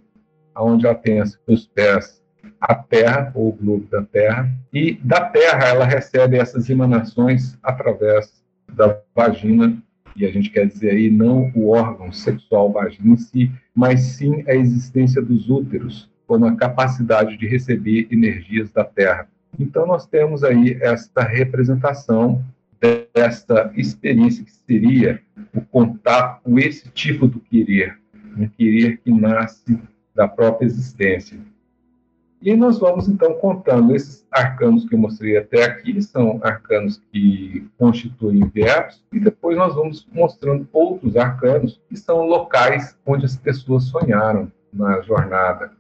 onde 0.55 0.86
ela 0.86 0.95
tem 0.95 1.21
seus 1.26 1.67
pés 1.67 2.24
a 2.61 2.74
Terra, 2.74 3.30
ou 3.36 3.49
o 3.49 3.51
globo 3.51 3.86
da 3.91 4.01
Terra, 4.01 4.49
e 4.71 4.93
da 5.03 5.19
Terra 5.19 5.67
ela 5.67 5.84
recebe 5.84 6.38
essas 6.38 6.69
emanações 6.69 7.59
através 7.61 8.41
da 8.71 8.97
vagina, 9.13 9.78
e 10.15 10.26
a 10.26 10.32
gente 10.32 10.49
quer 10.49 10.67
dizer 10.67 10.91
aí 10.91 11.11
não 11.11 11.51
o 11.53 11.71
órgão 11.71 12.13
sexual 12.13 12.71
vagina 12.71 13.13
em 13.13 13.17
si, 13.17 13.51
mas 13.76 13.99
sim 13.99 14.45
a 14.47 14.55
existência 14.55 15.21
dos 15.21 15.49
úteros, 15.49 16.09
como 16.26 16.45
a 16.45 16.55
capacidade 16.55 17.36
de 17.36 17.45
receber 17.45 18.07
energias 18.09 18.71
da 18.71 18.86
Terra. 18.86 19.28
Então 19.59 19.86
nós 19.86 20.07
temos 20.07 20.45
aí 20.45 20.78
esta 20.80 21.21
representação 21.24 22.41
desta 23.13 23.74
experiência 23.76 24.45
que 24.45 24.51
seria 24.51 25.21
o 25.53 25.59
contato 25.59 26.43
com 26.43 26.57
esse 26.57 26.89
tipo 26.89 27.28
do 27.28 27.41
querer, 27.41 27.97
um 28.38 28.47
querer 28.47 28.97
que 28.97 29.11
nasce 29.11 29.79
da 30.15 30.27
própria 30.27 30.65
existência. 30.65 31.39
E 32.41 32.55
nós 32.55 32.77
vamos 32.77 33.07
então 33.07 33.34
contando 33.36 33.95
esses 33.95 34.27
arcanos 34.29 34.86
que 34.88 34.95
eu 34.95 34.99
mostrei 34.99 35.38
até 35.38 35.63
aqui, 35.63 36.01
são 36.01 36.41
arcanos 36.43 37.01
que 37.11 37.65
constituem 37.77 38.45
verbos, 38.49 39.01
e 39.13 39.19
depois 39.19 39.57
nós 39.57 39.73
vamos 39.73 40.05
mostrando 40.11 40.67
outros 40.73 41.15
arcanos 41.15 41.79
que 41.88 41.95
são 41.95 42.27
locais 42.27 42.97
onde 43.05 43.25
as 43.25 43.38
pessoas 43.38 43.86
sonharam 43.86 44.51
na 44.73 44.99
jornada. 45.01 45.71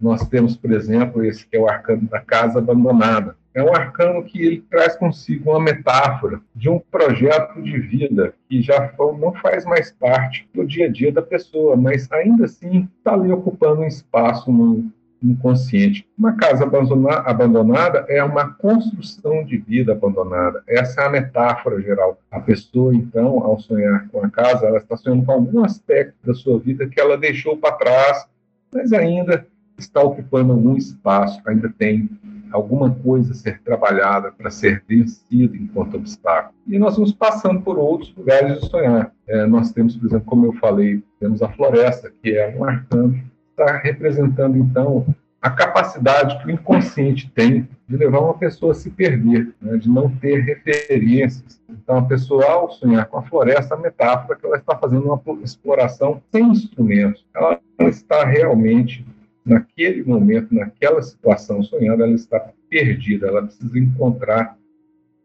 Nós 0.00 0.26
temos, 0.28 0.56
por 0.56 0.70
exemplo, 0.72 1.24
esse 1.24 1.46
que 1.46 1.56
é 1.56 1.60
o 1.60 1.68
arcano 1.68 2.08
da 2.08 2.20
casa 2.20 2.60
abandonada 2.60 3.36
é 3.54 3.62
um 3.62 3.74
arcano 3.74 4.24
que 4.24 4.44
ele 4.44 4.64
traz 4.68 4.96
consigo 4.96 5.52
uma 5.52 5.60
metáfora 5.60 6.40
de 6.54 6.68
um 6.68 6.78
projeto 6.78 7.62
de 7.62 7.78
vida 7.78 8.34
que 8.48 8.60
já 8.60 8.92
não 8.98 9.32
faz 9.34 9.64
mais 9.64 9.92
parte 9.92 10.48
do 10.52 10.66
dia 10.66 10.86
a 10.86 10.90
dia 10.90 11.12
da 11.12 11.22
pessoa, 11.22 11.76
mas 11.76 12.10
ainda 12.10 12.46
assim 12.46 12.88
está 12.98 13.14
ali 13.14 13.30
ocupando 13.30 13.82
um 13.82 13.86
espaço 13.86 14.50
no 14.50 14.90
inconsciente. 15.22 16.06
Uma 16.18 16.32
casa 16.34 16.64
abandonada 16.64 18.04
é 18.08 18.22
uma 18.22 18.52
construção 18.54 19.44
de 19.44 19.56
vida 19.56 19.92
abandonada. 19.92 20.62
Essa 20.66 21.02
é 21.02 21.06
a 21.06 21.10
metáfora 21.10 21.80
geral. 21.80 22.18
A 22.30 22.40
pessoa, 22.40 22.94
então, 22.94 23.42
ao 23.42 23.58
sonhar 23.58 24.08
com 24.08 24.22
a 24.24 24.28
casa, 24.28 24.66
ela 24.66 24.78
está 24.78 24.96
sonhando 24.96 25.24
com 25.24 25.32
algum 25.32 25.64
aspecto 25.64 26.14
da 26.24 26.34
sua 26.34 26.58
vida 26.58 26.86
que 26.88 27.00
ela 27.00 27.16
deixou 27.16 27.56
para 27.56 27.76
trás, 27.76 28.26
mas 28.72 28.92
ainda 28.92 29.46
está 29.78 30.02
ocupando 30.02 30.52
algum 30.52 30.76
espaço, 30.76 31.40
ainda 31.46 31.72
tem 31.78 32.08
alguma 32.54 32.88
coisa 32.88 33.32
a 33.32 33.34
ser 33.34 33.60
trabalhada 33.62 34.30
para 34.30 34.48
ser 34.48 34.84
vencida 34.88 35.56
enquanto 35.56 35.96
obstáculo. 35.96 36.54
E 36.66 36.78
nós 36.78 36.94
vamos 36.94 37.12
passando 37.12 37.60
por 37.60 37.76
outros 37.78 38.14
lugares 38.16 38.60
de 38.60 38.68
sonhar. 38.68 39.12
É, 39.26 39.44
nós 39.44 39.72
temos, 39.72 39.96
por 39.96 40.06
exemplo, 40.06 40.26
como 40.26 40.46
eu 40.46 40.52
falei, 40.54 41.02
temos 41.18 41.42
a 41.42 41.48
floresta, 41.48 42.12
que 42.22 42.36
é 42.36 42.54
um 42.56 42.64
arcano, 42.64 43.20
está 43.50 43.76
representando, 43.78 44.56
então, 44.56 45.04
a 45.42 45.50
capacidade 45.50 46.38
que 46.38 46.46
o 46.46 46.50
inconsciente 46.50 47.30
tem 47.34 47.68
de 47.88 47.96
levar 47.96 48.20
uma 48.20 48.34
pessoa 48.34 48.72
a 48.72 48.74
se 48.74 48.88
perder, 48.88 49.52
né, 49.60 49.76
de 49.76 49.90
não 49.90 50.08
ter 50.08 50.40
referências. 50.40 51.60
Então, 51.68 51.98
a 51.98 52.02
pessoa, 52.02 52.44
ao 52.46 52.70
sonhar 52.70 53.06
com 53.06 53.18
a 53.18 53.22
floresta, 53.22 53.74
a 53.74 53.78
metáfora 53.78 54.38
é 54.38 54.40
que 54.40 54.46
ela 54.46 54.56
está 54.56 54.76
fazendo 54.76 55.06
uma 55.06 55.20
exploração 55.42 56.22
sem 56.30 56.46
instrumentos. 56.50 57.26
Ela 57.34 57.60
está 57.80 58.24
realmente 58.24 59.04
naquele 59.44 60.02
momento, 60.04 60.54
naquela 60.54 61.02
situação 61.02 61.62
sonhada, 61.62 62.04
ela 62.04 62.14
está 62.14 62.40
perdida, 62.68 63.26
ela 63.26 63.42
precisa 63.42 63.78
encontrar 63.78 64.56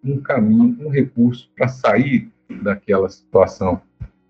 um 0.04 0.20
caminho, 0.20 0.78
um 0.80 0.90
recurso 0.90 1.50
para 1.56 1.68
sair 1.68 2.30
daquela 2.62 3.10
situação. 3.10 3.82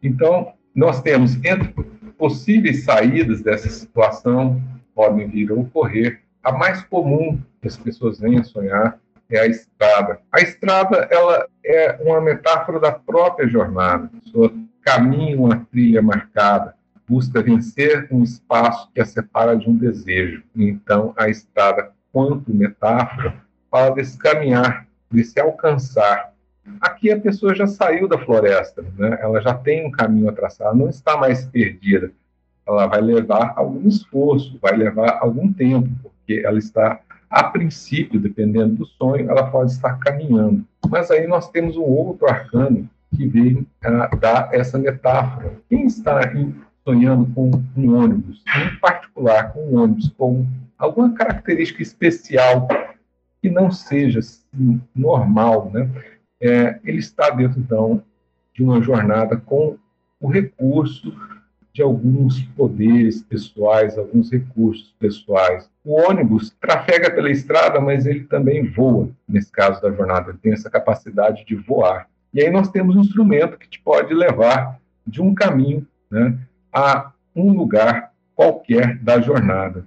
Então, 0.02 0.54
nós 0.76 1.02
temos 1.02 1.36
entre 1.44 1.74
possíveis 2.18 2.84
saídas 2.84 3.42
dessa 3.42 3.70
situação 3.70 4.62
podem 5.00 5.30
vir 5.30 5.50
a 5.50 5.54
ocorrer. 5.54 6.20
A 6.44 6.52
mais 6.52 6.82
comum 6.84 7.42
que 7.62 7.70
as 7.70 7.78
pessoas 7.78 8.20
venham 8.20 8.42
a 8.42 8.44
sonhar 8.44 9.00
é 9.30 9.40
a 9.40 9.48
estrada. 9.48 10.20
A 10.30 10.42
estrada 10.42 11.08
ela 11.10 11.48
é 11.64 11.98
uma 12.04 12.20
metáfora 12.20 12.82
da 12.82 12.92
própria 12.92 13.48
jornada. 13.48 14.10
A 14.14 14.20
pessoa 14.20 14.54
caminha 14.82 15.38
uma 15.38 15.66
trilha 15.72 16.02
marcada, 16.02 16.76
busca 17.10 17.42
vencer 17.42 18.08
um 18.12 18.24
espaço 18.24 18.90
que 18.94 19.02
a 19.02 19.06
separa 19.06 19.58
de 19.58 19.68
um 19.68 19.76
desejo. 19.76 20.44
Então, 20.56 21.14
a 21.18 21.28
estrada, 21.28 21.92
quanto 22.14 22.54
metáfora, 22.54 23.36
fala 23.72 23.96
desse 23.96 24.18
caminhar, 24.18 24.88
desse 25.12 25.40
alcançar. 25.40 26.34
Aqui 26.80 27.12
a 27.12 27.20
pessoa 27.20 27.56
já 27.56 27.66
saiu 27.66 28.08
da 28.08 28.20
floresta, 28.20 28.86
né? 28.96 29.18
ela 29.22 29.42
já 29.42 29.56
tem 29.56 29.88
um 29.88 29.92
caminho 29.92 30.30
a 30.30 30.34
traçar, 30.34 30.76
não 30.76 30.88
está 30.88 31.18
mais 31.18 31.46
perdida. 31.46 32.12
Ela 32.68 32.86
vai 32.86 33.02
levar 33.02 33.54
algum 33.56 33.88
esforço, 33.88 34.60
vai 34.62 34.78
levar 34.78 35.18
algum 35.20 35.52
tempo, 35.52 35.90
porque 36.04 36.44
ela 36.46 36.60
está, 36.60 37.00
a 37.28 37.44
princípio, 37.46 38.20
dependendo 38.20 38.76
do 38.76 38.86
sonho, 38.86 39.28
ela 39.32 39.50
pode 39.50 39.72
estar 39.72 39.98
caminhando. 39.98 40.64
Mas 40.88 41.10
aí 41.10 41.26
nós 41.26 41.50
temos 41.50 41.76
um 41.76 41.82
outro 41.82 42.30
arcano 42.30 42.88
que 43.16 43.28
vem 43.28 43.66
a 43.82 44.16
dar 44.16 44.50
essa 44.54 44.78
metáfora. 44.78 45.54
Quem 45.68 45.88
está 45.88 46.32
em 46.34 46.56
sonhando 46.90 47.28
com 47.36 47.52
um 47.78 47.96
ônibus, 47.96 48.44
em 48.58 48.76
particular 48.78 49.54
com 49.54 49.60
um 49.60 49.78
ônibus 49.78 50.12
com 50.18 50.44
alguma 50.76 51.14
característica 51.14 51.84
especial 51.84 52.68
que 53.40 53.48
não 53.48 53.70
seja 53.70 54.20
assim, 54.20 54.82
normal, 54.96 55.70
né? 55.72 55.88
É, 56.42 56.80
ele 56.84 56.98
está 56.98 57.30
dentro 57.30 57.60
então 57.60 58.02
de 58.56 58.64
uma 58.64 58.82
jornada 58.82 59.38
com 59.38 59.78
o 60.20 60.28
recurso 60.28 61.14
de 61.72 61.84
alguns 61.84 62.42
poderes 62.58 63.22
pessoais, 63.22 63.96
alguns 63.96 64.32
recursos 64.32 64.96
pessoais. 64.98 65.70
O 65.86 65.94
ônibus 65.94 66.56
trafega 66.60 67.12
pela 67.12 67.30
estrada, 67.30 67.80
mas 67.80 68.08
ele 68.08 68.24
também 68.24 68.68
voa, 68.68 69.10
nesse 69.28 69.52
caso 69.52 69.80
da 69.80 69.92
jornada, 69.92 70.32
ele 70.32 70.40
tem 70.40 70.54
essa 70.54 70.72
capacidade 70.72 71.46
de 71.46 71.56
voar. 71.56 72.10
E 72.34 72.42
aí 72.42 72.50
nós 72.50 72.70
temos 72.72 72.96
um 72.96 73.02
instrumento 73.02 73.60
que 73.60 73.70
te 73.70 73.80
pode 73.80 74.12
levar 74.12 74.80
de 75.06 75.22
um 75.22 75.36
caminho 75.36 75.86
né, 76.10 76.38
a 76.74 77.12
um 77.36 77.52
lugar 77.54 78.12
qualquer 78.36 78.98
da 79.00 79.20
jornada. 79.20 79.86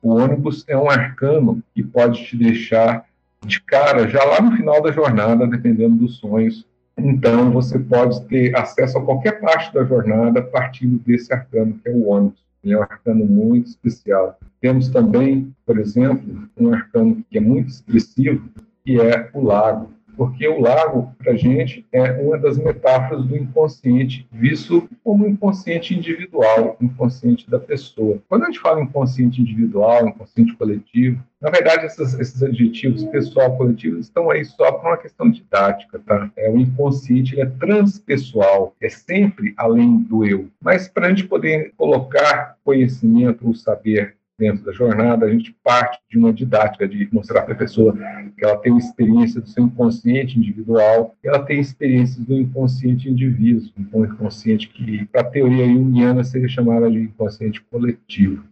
O 0.00 0.14
ônibus 0.14 0.64
é 0.68 0.76
um 0.76 0.90
arcano 0.90 1.62
que 1.74 1.82
pode 1.82 2.24
te 2.24 2.36
deixar 2.36 3.04
de 3.44 3.60
cara 3.60 4.08
já 4.08 4.22
lá 4.24 4.40
no 4.40 4.56
final 4.56 4.82
da 4.82 4.92
jornada, 4.92 5.46
dependendo 5.46 5.96
dos 5.96 6.18
sonhos 6.18 6.66
então, 6.96 7.50
você 7.50 7.78
pode 7.78 8.22
ter 8.26 8.56
acesso 8.56 8.98
a 8.98 9.04
qualquer 9.04 9.40
parte 9.40 9.72
da 9.72 9.84
jornada 9.84 10.42
partindo 10.42 10.98
desse 11.04 11.32
arcano, 11.32 11.78
que 11.82 11.88
é 11.88 11.92
o 11.92 12.08
ônibus. 12.08 12.42
Ele 12.62 12.74
é 12.74 12.78
um 12.78 12.82
arcano 12.82 13.24
muito 13.24 13.68
especial. 13.68 14.38
Temos 14.60 14.88
também, 14.88 15.52
por 15.66 15.78
exemplo, 15.78 16.48
um 16.56 16.72
arcano 16.72 17.24
que 17.28 17.38
é 17.38 17.40
muito 17.40 17.68
expressivo, 17.68 18.48
que 18.84 19.00
é 19.00 19.30
o 19.32 19.42
lago 19.42 19.90
porque 20.16 20.46
o 20.46 20.60
lago, 20.60 21.14
para 21.18 21.32
a 21.32 21.36
gente, 21.36 21.86
é 21.92 22.12
uma 22.12 22.38
das 22.38 22.58
metáforas 22.58 23.24
do 23.24 23.36
inconsciente, 23.36 24.26
visto 24.30 24.88
como 25.02 25.26
inconsciente 25.26 25.94
individual, 25.94 26.76
inconsciente 26.80 27.48
da 27.50 27.58
pessoa. 27.58 28.18
Quando 28.28 28.44
a 28.44 28.46
gente 28.46 28.60
fala 28.60 28.82
inconsciente 28.82 29.40
individual, 29.40 30.08
inconsciente 30.08 30.54
coletivo, 30.54 31.22
na 31.40 31.50
verdade, 31.50 31.86
esses, 31.86 32.14
esses 32.20 32.40
adjetivos, 32.42 33.04
pessoal, 33.06 33.56
coletivo, 33.56 33.98
estão 33.98 34.30
aí 34.30 34.44
só 34.44 34.70
por 34.72 34.86
uma 34.86 34.96
questão 34.96 35.28
didática, 35.28 35.98
tá? 35.98 36.30
É, 36.36 36.48
o 36.48 36.56
inconsciente 36.56 37.40
é 37.40 37.46
transpessoal, 37.46 38.76
é 38.80 38.88
sempre 38.88 39.52
além 39.56 39.98
do 40.04 40.24
eu. 40.24 40.48
Mas 40.60 40.86
para 40.86 41.06
a 41.06 41.10
gente 41.10 41.24
poder 41.24 41.72
colocar 41.76 42.56
conhecimento, 42.64 43.48
o 43.48 43.54
saber 43.54 44.16
dentro 44.42 44.64
da 44.64 44.72
jornada, 44.72 45.24
a 45.24 45.30
gente 45.30 45.56
parte 45.62 46.00
de 46.10 46.18
uma 46.18 46.32
didática 46.32 46.88
de 46.88 47.08
mostrar 47.12 47.42
para 47.42 47.54
a 47.54 47.56
pessoa 47.56 47.96
que 48.36 48.44
ela 48.44 48.56
tem 48.56 48.76
experiência 48.76 49.40
do 49.40 49.48
seu 49.48 49.62
inconsciente 49.62 50.36
individual, 50.36 51.16
ela 51.22 51.38
tem 51.44 51.60
experiências 51.60 52.26
do 52.26 52.34
inconsciente 52.34 53.08
indivíduo, 53.08 53.70
um 53.94 54.04
inconsciente 54.04 54.68
que, 54.68 55.04
para 55.06 55.20
a 55.20 55.30
teoria 55.30 55.64
junguiana, 55.64 56.24
seria 56.24 56.48
chamada 56.48 56.90
de 56.90 56.98
inconsciente 56.98 57.62
coletivo. 57.62 58.44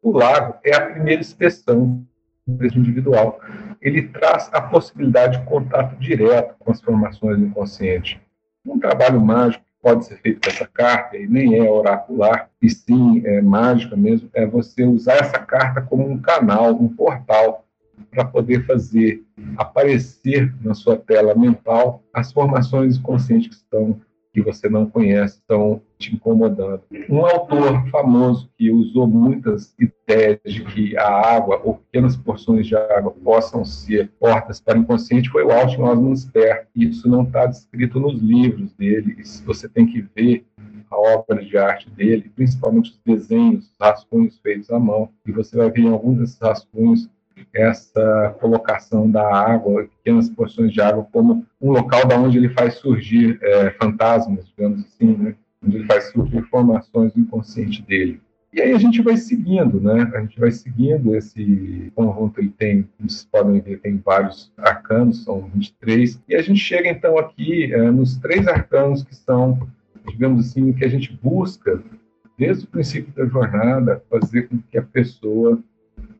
O 0.00 0.12
lago 0.12 0.54
é 0.64 0.74
a 0.74 0.90
primeira 0.90 1.20
expressão 1.20 2.02
desse 2.46 2.78
individual. 2.78 3.38
Ele 3.82 4.08
traz 4.08 4.48
a 4.50 4.62
possibilidade 4.62 5.38
de 5.38 5.44
contato 5.44 5.94
direto 5.96 6.54
com 6.58 6.72
as 6.72 6.80
formações 6.80 7.38
do 7.38 7.44
inconsciente. 7.44 8.18
Um 8.64 8.78
trabalho 8.78 9.20
mágico 9.20 9.64
pode 9.82 10.06
ser 10.06 10.16
feito 10.18 10.40
com 10.40 10.48
essa 10.48 10.66
carta, 10.66 11.16
e 11.16 11.26
nem 11.26 11.58
é 11.58 11.68
oracular, 11.68 12.48
e 12.62 12.70
sim 12.70 13.20
é 13.26 13.42
mágica 13.42 13.96
mesmo, 13.96 14.30
é 14.32 14.46
você 14.46 14.84
usar 14.84 15.14
essa 15.14 15.40
carta 15.40 15.82
como 15.82 16.08
um 16.08 16.18
canal, 16.18 16.72
um 16.72 16.88
portal, 16.88 17.66
para 18.10 18.24
poder 18.24 18.64
fazer 18.66 19.22
aparecer 19.56 20.54
na 20.62 20.74
sua 20.74 20.96
tela 20.96 21.34
mental 21.34 22.02
as 22.12 22.32
formações 22.32 22.98
conscientes 22.98 23.48
que 23.48 23.54
estão 23.54 24.00
que 24.32 24.40
você 24.40 24.66
não 24.66 24.86
conhece 24.86 25.36
estão 25.36 25.82
te 25.98 26.14
incomodando. 26.14 26.82
Um 27.08 27.26
autor 27.26 27.86
famoso 27.90 28.50
que 28.56 28.70
usou 28.70 29.06
muitas 29.06 29.74
ideias 30.04 30.40
de 30.44 30.64
que 30.64 30.96
a 30.96 31.36
água 31.36 31.60
ou 31.64 31.74
pequenas 31.74 32.16
porções 32.16 32.66
de 32.66 32.76
água 32.76 33.10
possam 33.10 33.64
ser 33.64 34.10
portas 34.18 34.60
para 34.60 34.78
o 34.78 34.82
inconsciente 34.82 35.30
foi 35.30 35.44
o 35.44 35.50
Alton 35.50 35.84
Osman 35.84 36.16
Spare. 36.16 36.66
Isso 36.74 37.08
não 37.08 37.22
está 37.22 37.46
descrito 37.46 38.00
nos 38.00 38.20
livros 38.20 38.72
dele. 38.74 39.16
Você 39.44 39.68
tem 39.68 39.86
que 39.86 40.04
ver 40.14 40.44
a 40.90 40.96
obra 40.96 41.42
de 41.42 41.56
arte 41.56 41.88
dele, 41.90 42.30
principalmente 42.34 42.90
os 42.90 43.00
desenhos, 43.04 43.64
os 43.64 43.76
rascunhos 43.80 44.38
feitos 44.38 44.70
à 44.70 44.78
mão, 44.78 45.08
e 45.26 45.32
você 45.32 45.56
vai 45.56 45.70
ver 45.70 45.80
em 45.80 45.92
alguns 45.92 46.18
desses 46.18 46.38
rascunhos 46.38 47.08
essa 47.54 48.36
colocação 48.40 49.10
da 49.10 49.26
água, 49.26 49.84
pequenas 49.84 50.28
porções 50.30 50.72
de 50.72 50.80
água, 50.80 51.06
como 51.10 51.46
um 51.60 51.72
local 51.72 52.06
da 52.06 52.18
onde 52.18 52.36
ele 52.36 52.50
faz 52.50 52.74
surgir 52.74 53.38
é, 53.42 53.70
fantasmas, 53.70 54.46
digamos 54.46 54.84
assim, 54.84 55.16
né? 55.16 55.34
onde 55.64 55.78
ele 55.78 55.86
faz 55.86 56.10
surgir 56.12 56.36
informações 56.36 57.12
do 57.12 57.20
inconsciente 57.20 57.82
dele. 57.82 58.20
E 58.52 58.60
aí 58.60 58.72
a 58.72 58.78
gente 58.78 59.00
vai 59.00 59.16
seguindo, 59.16 59.80
né? 59.80 60.10
A 60.14 60.20
gente 60.20 60.38
vai 60.38 60.52
seguindo 60.52 61.16
esse 61.16 61.90
conjunto. 61.94 62.38
Ele 62.38 62.50
tem, 62.50 62.82
como 62.82 63.08
vocês 63.08 63.24
podem 63.24 63.60
ver, 63.60 63.80
tem 63.80 63.96
vários 64.04 64.52
arcanos, 64.58 65.24
são 65.24 65.50
23. 65.54 66.20
E 66.28 66.34
a 66.34 66.42
gente 66.42 66.60
chega 66.60 66.90
então 66.90 67.16
aqui 67.16 67.72
é, 67.72 67.90
nos 67.90 68.18
três 68.18 68.46
arcanos 68.46 69.02
que 69.02 69.16
são, 69.16 69.66
digamos 70.06 70.46
assim, 70.46 70.70
que 70.74 70.84
a 70.84 70.88
gente 70.88 71.18
busca 71.22 71.82
desde 72.36 72.64
o 72.64 72.68
princípio 72.68 73.10
da 73.14 73.24
jornada 73.24 74.02
fazer 74.10 74.48
com 74.48 74.58
que 74.70 74.76
a 74.76 74.82
pessoa 74.82 75.58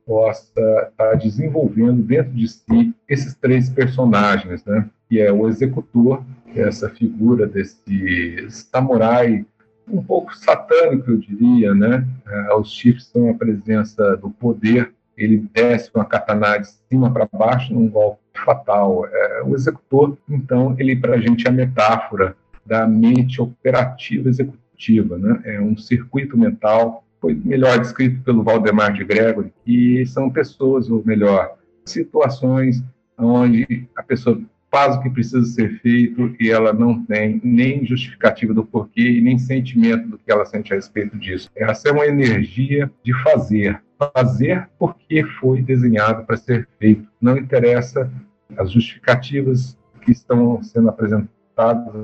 possa 0.07 0.49
estar 0.49 0.91
tá 0.97 1.15
desenvolvendo 1.15 2.03
dentro 2.03 2.33
de 2.33 2.49
si 2.49 2.95
esses 3.07 3.35
três 3.35 3.69
personagens, 3.69 4.65
né? 4.65 4.89
Que 5.07 5.21
é 5.21 5.31
o 5.31 5.47
executor, 5.47 6.25
que 6.51 6.61
é 6.61 6.67
essa 6.67 6.89
figura 6.89 7.47
desse 7.47 8.47
samurai 8.49 9.45
um 9.89 10.03
pouco 10.03 10.37
satânico, 10.37 11.11
eu 11.11 11.17
diria, 11.19 11.75
né? 11.75 12.07
É, 12.27 12.55
os 12.55 12.71
chifres 12.73 13.07
são 13.07 13.31
a 13.31 13.35
presença 13.35 14.17
do 14.17 14.31
poder. 14.31 14.93
Ele 15.17 15.45
desce 15.53 15.91
com 15.91 16.01
a 16.01 16.05
katana 16.05 16.59
de 16.59 16.69
cima 16.89 17.13
para 17.13 17.29
baixo 17.33 17.75
num 17.75 17.89
golpe 17.89 18.21
fatal. 18.45 19.07
É, 19.07 19.43
o 19.45 19.55
executor, 19.55 20.17
então, 20.29 20.75
ele 20.79 20.97
para 20.97 21.15
a 21.15 21.21
gente 21.21 21.47
é 21.47 21.51
a 21.51 21.53
metáfora 21.53 22.37
da 22.65 22.87
mente 22.87 23.41
operativa 23.41 24.29
executiva, 24.29 25.19
né? 25.19 25.41
É 25.45 25.61
um 25.61 25.77
circuito 25.77 26.39
mental 26.39 27.05
foi 27.23 27.35
melhor 27.35 27.79
descrito 27.79 28.21
pelo 28.25 28.43
Valdemar 28.43 28.93
de 28.93 29.05
Gregory, 29.05 29.55
que 29.65 30.05
são 30.07 30.29
pessoas, 30.29 30.91
ou 30.91 31.05
melhor, 31.05 31.57
situações 31.85 32.83
onde 33.17 33.89
a 33.95 34.03
pessoa 34.03 34.41
faz 34.73 34.97
o 34.97 35.03
que 35.03 35.11
precisa 35.11 35.45
ser 35.45 35.79
feito 35.81 36.35
e 36.41 36.51
ela 36.51 36.73
não 36.73 37.05
tem 37.05 37.39
nem 37.45 37.85
justificativa 37.85 38.55
do 38.55 38.65
porquê 38.65 39.03
e 39.03 39.21
nem 39.21 39.39
sentimento 39.39 40.09
do 40.09 40.19
que 40.19 40.33
ela 40.33 40.47
sente 40.47 40.73
a 40.73 40.77
respeito 40.77 41.19
disso. 41.19 41.51
Essa 41.55 41.91
é 41.91 41.93
uma 41.93 42.07
energia 42.07 42.91
de 43.05 43.13
fazer. 43.23 43.83
Fazer 44.15 44.67
porque 44.79 45.23
foi 45.39 45.61
desenhado 45.61 46.25
para 46.25 46.39
ser 46.39 46.67
feito. 46.79 47.07
Não 47.21 47.37
interessa 47.37 48.11
as 48.57 48.73
justificativas 48.73 49.79
que 50.01 50.11
estão 50.11 50.63
sendo 50.63 50.89
apresentadas 50.89 51.33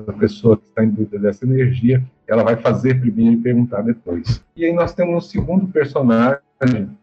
a 0.07 0.13
pessoa 0.13 0.55
que 0.55 0.67
está 0.67 0.83
em 0.83 0.89
dúvida 0.89 1.17
dessa 1.17 1.43
energia, 1.43 2.03
ela 2.27 2.43
vai 2.43 2.55
fazer 2.55 3.01
primeiro 3.01 3.33
e 3.33 3.37
perguntar 3.37 3.81
depois. 3.81 4.43
E 4.55 4.63
aí 4.63 4.71
nós 4.71 4.93
temos 4.93 5.15
um 5.15 5.27
segundo 5.27 5.67
personagem 5.67 6.39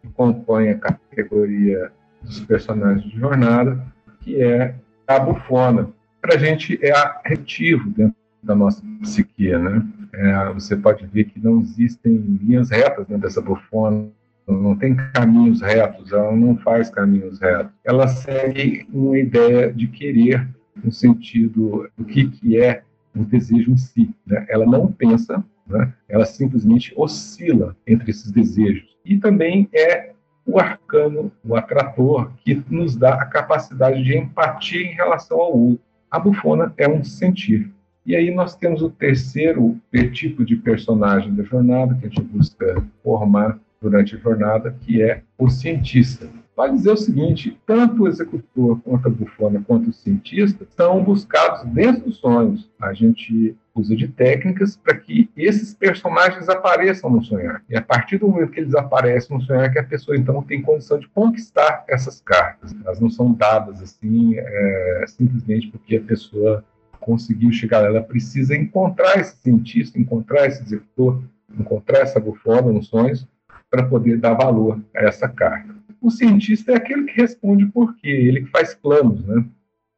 que 0.01 0.09
compõe 0.15 0.69
a 0.69 0.79
categoria 0.79 1.91
dos 2.23 2.41
personagens 2.41 3.05
de 3.11 3.19
jornada, 3.19 3.85
que 4.21 4.41
é 4.41 4.77
a 5.07 5.19
bufona. 5.19 5.89
Para 6.21 6.35
a 6.35 6.39
gente 6.39 6.79
é 6.83 6.93
arretivo 6.93 7.89
dentro 7.91 8.17
da 8.43 8.55
nossa 8.55 8.83
psique, 9.01 9.57
né? 9.57 9.83
É, 10.13 10.53
você 10.53 10.77
pode 10.77 11.07
ver 11.07 11.25
que 11.25 11.39
não 11.43 11.61
existem 11.61 12.17
linhas 12.17 12.71
retas 12.71 13.07
dentro 13.07 13.23
dessa 13.23 13.41
bufona, 13.41 14.09
não 14.47 14.77
tem 14.77 14.95
caminhos 15.13 15.61
retos, 15.61 16.13
ela 16.13 16.35
não 16.35 16.57
faz 16.57 16.89
caminhos 16.89 17.41
retos. 17.41 17.73
Ela 17.85 18.07
segue 18.09 18.87
uma 18.93 19.19
ideia 19.19 19.73
de 19.73 19.89
querer 19.89 20.49
no 20.83 20.93
sentido 20.93 21.91
do 21.97 22.05
que, 22.05 22.29
que 22.29 22.61
é 22.61 22.83
o 23.15 23.25
desejo 23.25 23.73
em 23.73 23.77
si. 23.77 24.11
Né? 24.27 24.47
Ela 24.49 24.65
não 24.65 24.93
pensa, 24.93 25.45
né? 25.67 25.93
ela 26.09 26.25
simplesmente 26.25 26.93
oscila 26.97 27.77
entre 27.87 28.11
esses 28.11 28.31
desejos. 28.31 28.97
E 29.05 29.19
também 29.19 29.69
é 29.73 30.13
o 30.47 30.59
arcano, 30.59 31.33
o 31.45 31.57
atrator, 31.57 32.31
que 32.45 32.63
nos 32.71 32.97
dá 32.97 33.15
a 33.15 33.27
capacidade 33.27 34.03
de 34.03 34.17
empatia 34.17 34.81
em 34.81 34.95
relação 34.95 35.39
ao 35.41 35.59
outro. 35.59 35.85
A 36.11 36.19
bufona 36.19 36.73
é 36.77 36.89
um 36.89 37.03
sentir. 37.03 37.71
E 38.05 38.15
aí 38.15 38.33
nós 38.33 38.55
temos 38.55 38.81
o 38.83 38.89
terceiro 38.89 39.77
tipo 40.13 40.45
de 40.45 40.55
personagem 40.55 41.35
da 41.35 41.43
jornada 41.43 41.97
que 41.97 42.07
a 42.07 42.09
gente 42.09 42.23
busca 42.23 42.83
formar 43.03 43.59
durante 43.83 44.15
a 44.15 44.19
jornada, 44.19 44.77
que 44.81 45.03
é 45.03 45.23
o 45.37 45.51
cientista 45.51 46.31
vai 46.57 46.73
dizer 46.73 46.91
o 46.91 46.97
seguinte: 46.97 47.57
tanto 47.67 48.03
o 48.03 48.09
executor 48.09 48.81
quanto 48.81 49.07
a 49.07 49.11
bufona, 49.11 49.63
quanto 49.67 49.91
o 49.91 49.93
cientista, 49.93 50.67
são 50.71 51.05
buscados 51.05 51.71
dentro 51.71 52.05
dos 52.05 52.17
sonhos. 52.17 52.69
A 52.81 52.95
gente 52.95 53.55
usa 53.77 53.95
de 53.95 54.09
técnicas 54.09 54.77
para 54.77 54.97
que 54.97 55.31
esses 55.37 55.75
personagens 55.75 56.49
apareçam 56.49 57.11
no 57.11 57.23
sonhar. 57.23 57.63
E 57.69 57.77
a 57.77 57.83
partir 57.83 58.19
do 58.19 58.29
momento 58.29 58.51
que 58.51 58.61
eles 58.61 58.75
aparecem 58.75 59.37
no 59.37 59.43
sonhar, 59.43 59.71
que 59.71 59.79
a 59.79 59.85
pessoa 59.85 60.17
então 60.17 60.43
tem 60.43 60.63
condição 60.63 60.99
de 60.99 61.07
conquistar 61.09 61.85
essas 61.87 62.21
cartas. 62.21 62.75
Elas 62.85 63.01
não 63.01 63.11
são 63.11 63.33
dadas 63.33 63.83
assim 63.83 64.35
é, 64.37 65.05
simplesmente 65.07 65.69
porque 65.69 65.97
a 65.97 66.03
pessoa 66.03 66.65
conseguiu 67.01 67.53
chegar 67.53 67.81
lá. 67.81 67.89
Ela 67.89 68.03
precisa 68.03 68.57
encontrar 68.57 69.19
esse 69.19 69.37
cientista, 69.37 69.99
encontrar 69.99 70.47
esse 70.47 70.63
executor, 70.63 71.23
encontrar 71.59 72.01
essa 72.01 72.19
bufona 72.19 72.73
nos 72.73 72.89
sonhos 72.89 73.27
para 73.71 73.85
poder 73.85 74.19
dar 74.19 74.35
valor 74.35 74.81
a 74.95 75.05
essa 75.05 75.29
carta. 75.29 75.75
O 76.01 76.11
cientista 76.11 76.73
é 76.73 76.77
aquele 76.77 77.05
que 77.05 77.21
responde 77.21 77.67
por 77.67 77.97
quê, 77.97 78.09
ele 78.09 78.43
que 78.43 78.51
faz 78.51 78.75
planos, 78.75 79.25
né? 79.27 79.45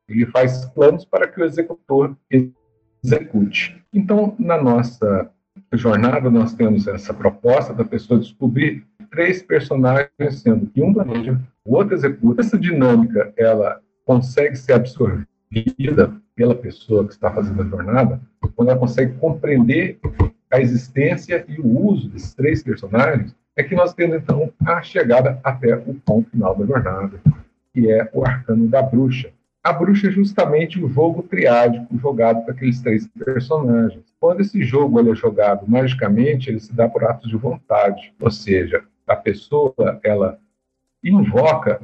Ele 0.09 0.25
faz 0.27 0.65
planos 0.67 1.05
para 1.05 1.29
que 1.29 1.39
o 1.41 1.45
executor 1.45 2.17
execute. 3.03 3.83
Então, 3.93 4.35
na 4.39 4.61
nossa 4.61 5.31
jornada, 5.73 6.31
nós 6.31 6.55
temos 6.55 6.87
essa 6.87 7.13
proposta 7.13 7.73
da 7.73 7.85
pessoa 7.85 8.21
descobrir 8.21 8.85
três 9.11 9.43
personagens, 9.43 10.41
sendo 10.43 10.67
que 10.67 10.83
um 10.83 10.93
planeja, 10.93 11.39
o 11.65 11.77
outro 11.77 11.95
executa. 11.95 12.43
Essa 12.43 12.59
dinâmica, 12.59 13.33
ela 13.37 13.81
consegue 14.05 14.57
ser 14.57 14.75
absorvida 14.75 16.15
pela 16.35 16.55
pessoa 16.55 17.05
que 17.05 17.13
está 17.13 17.31
fazendo 17.31 17.63
a 17.63 17.67
jornada, 17.67 18.21
quando 18.55 18.71
ela 18.71 18.79
consegue 18.79 19.15
compreender 19.15 19.99
a 20.51 20.61
existência 20.61 21.45
e 21.49 21.61
o 21.61 21.87
uso 21.87 22.09
desses 22.09 22.35
três 22.35 22.63
personagens, 22.63 23.35
é 23.57 23.63
que 23.63 23.75
nós 23.75 23.93
temos, 23.93 24.17
então, 24.17 24.53
a 24.65 24.81
chegada 24.83 25.41
até 25.43 25.75
o 25.75 25.95
ponto 25.95 26.31
final 26.31 26.55
da 26.55 26.65
jornada, 26.65 27.21
que 27.73 27.91
é 27.91 28.09
o 28.13 28.25
arcano 28.25 28.69
da 28.69 28.81
bruxa. 28.81 29.31
A 29.63 29.73
bruxa 29.73 30.09
é 30.09 30.11
justamente 30.11 30.83
o 30.83 30.89
jogo 30.89 31.23
triádico 31.23 31.99
jogado 31.99 32.43
para 32.45 32.55
aqueles 32.55 32.81
três 32.81 33.07
personagens. 33.09 34.05
Quando 34.21 34.41
esse 34.41 34.63
jogo 34.63 35.01
é 35.01 35.15
jogado 35.15 35.69
magicamente, 35.69 36.49
ele 36.49 36.61
se 36.61 36.73
dá 36.73 36.89
por 36.89 37.05
atos 37.05 37.29
de 37.29 37.37
vontade, 37.37 38.13
ou 38.21 38.31
seja, 38.31 38.85
a 39.07 39.17
pessoa 39.17 39.75
ela 40.03 40.39
invoca 41.03 41.81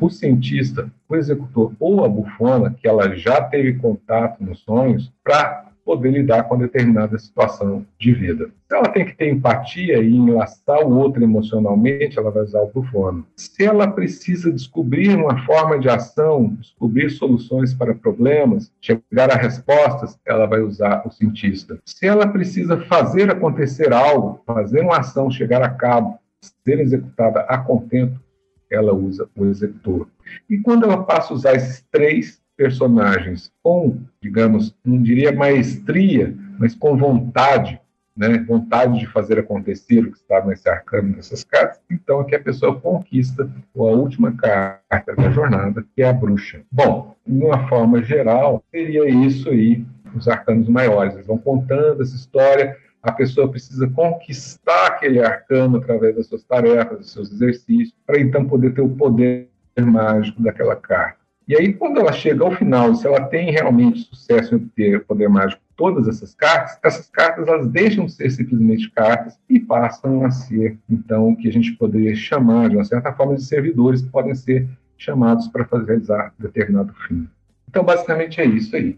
o 0.00 0.10
cientista, 0.10 0.90
o 1.08 1.16
executor 1.16 1.72
ou 1.80 2.04
a 2.04 2.08
bufona, 2.08 2.70
que 2.70 2.86
ela 2.86 3.16
já 3.16 3.42
teve 3.42 3.74
contato 3.74 4.42
nos 4.42 4.60
sonhos, 4.60 5.12
para 5.24 5.65
poder 5.86 6.10
lidar 6.10 6.42
com 6.48 6.58
determinada 6.58 7.16
situação 7.16 7.86
de 7.96 8.12
vida. 8.12 8.50
Se 8.68 8.74
ela 8.74 8.88
tem 8.88 9.06
que 9.06 9.16
ter 9.16 9.30
empatia 9.30 10.02
e 10.02 10.16
enlaçar 10.16 10.84
o 10.84 10.96
outro 10.96 11.22
emocionalmente, 11.22 12.18
ela 12.18 12.32
vai 12.32 12.42
usar 12.42 12.60
o 12.62 12.72
bufono. 12.72 13.24
Se 13.36 13.64
ela 13.64 13.86
precisa 13.86 14.50
descobrir 14.50 15.16
uma 15.16 15.46
forma 15.46 15.78
de 15.78 15.88
ação, 15.88 16.48
descobrir 16.60 17.08
soluções 17.10 17.72
para 17.72 17.94
problemas, 17.94 18.72
chegar 18.80 19.30
a 19.30 19.36
respostas, 19.36 20.18
ela 20.26 20.46
vai 20.46 20.60
usar 20.60 21.06
o 21.06 21.10
cientista. 21.12 21.78
Se 21.86 22.04
ela 22.04 22.26
precisa 22.26 22.80
fazer 22.86 23.30
acontecer 23.30 23.92
algo, 23.92 24.42
fazer 24.44 24.80
uma 24.80 24.98
ação 24.98 25.30
chegar 25.30 25.62
a 25.62 25.70
cabo, 25.70 26.18
ser 26.64 26.80
executada 26.80 27.42
a 27.42 27.58
contento, 27.58 28.20
ela 28.68 28.92
usa 28.92 29.28
o 29.36 29.46
executor. 29.46 30.08
E 30.50 30.58
quando 30.58 30.84
ela 30.84 31.04
passa 31.04 31.32
a 31.32 31.36
usar 31.36 31.54
esses 31.54 31.84
três 31.92 32.44
personagens 32.56 33.52
com, 33.62 34.00
digamos, 34.20 34.74
não 34.84 35.02
diria 35.02 35.32
maestria, 35.32 36.34
mas 36.58 36.74
com 36.74 36.96
vontade, 36.96 37.80
né, 38.16 38.38
vontade 38.38 38.98
de 38.98 39.06
fazer 39.06 39.38
acontecer 39.38 40.00
o 40.00 40.10
que 40.10 40.16
está 40.16 40.44
nesse 40.44 40.68
arcano, 40.68 41.14
nessas 41.14 41.44
cartas, 41.44 41.80
então 41.90 42.22
é 42.22 42.24
que 42.24 42.34
a 42.34 42.42
pessoa 42.42 42.80
conquista 42.80 43.50
a 43.76 43.82
última 43.82 44.32
carta 44.32 45.14
da 45.14 45.30
jornada, 45.30 45.84
que 45.94 46.02
é 46.02 46.08
a 46.08 46.12
bruxa. 46.12 46.62
Bom, 46.72 47.14
de 47.26 47.44
uma 47.44 47.68
forma 47.68 48.02
geral, 48.02 48.64
seria 48.70 49.08
isso 49.08 49.50
aí, 49.50 49.84
os 50.14 50.26
arcanos 50.26 50.68
maiores. 50.68 51.14
Eles 51.14 51.26
vão 51.26 51.36
contando 51.36 52.02
essa 52.02 52.16
história, 52.16 52.76
a 53.02 53.12
pessoa 53.12 53.50
precisa 53.50 53.88
conquistar 53.90 54.86
aquele 54.86 55.22
arcano 55.22 55.76
através 55.76 56.16
das 56.16 56.26
suas 56.26 56.42
tarefas, 56.42 56.98
dos 56.98 57.12
seus 57.12 57.30
exercícios, 57.30 57.94
para 58.06 58.18
então 58.18 58.46
poder 58.46 58.72
ter 58.74 58.80
o 58.80 58.88
poder 58.88 59.48
mágico 59.78 60.42
daquela 60.42 60.74
carta. 60.74 61.15
E 61.48 61.54
aí, 61.56 61.72
quando 61.72 62.00
ela 62.00 62.12
chega 62.12 62.44
ao 62.44 62.50
final, 62.50 62.94
se 62.94 63.06
ela 63.06 63.20
tem 63.26 63.52
realmente 63.52 64.00
sucesso 64.00 64.56
em 64.56 64.58
ter 64.58 64.96
o 64.96 65.04
poder 65.04 65.28
mágico 65.28 65.62
todas 65.76 66.08
essas 66.08 66.34
cartas, 66.34 66.78
essas 66.82 67.08
cartas 67.08 67.46
elas 67.46 67.68
deixam 67.68 68.06
de 68.06 68.12
ser 68.12 68.30
simplesmente 68.30 68.90
cartas 68.90 69.38
e 69.48 69.60
passam 69.60 70.24
a 70.24 70.30
ser, 70.30 70.78
então, 70.88 71.28
o 71.28 71.36
que 71.36 71.48
a 71.48 71.52
gente 71.52 71.72
poderia 71.74 72.16
chamar, 72.16 72.70
de 72.70 72.76
uma 72.76 72.84
certa 72.84 73.12
forma, 73.12 73.36
de 73.36 73.44
servidores 73.44 74.02
que 74.02 74.08
podem 74.08 74.34
ser 74.34 74.66
chamados 74.96 75.46
para 75.48 75.64
fazer 75.66 75.86
realizar 75.86 76.34
determinado 76.38 76.92
fim. 77.06 77.28
Então, 77.68 77.84
basicamente 77.84 78.40
é 78.40 78.46
isso 78.46 78.74
aí 78.74 78.96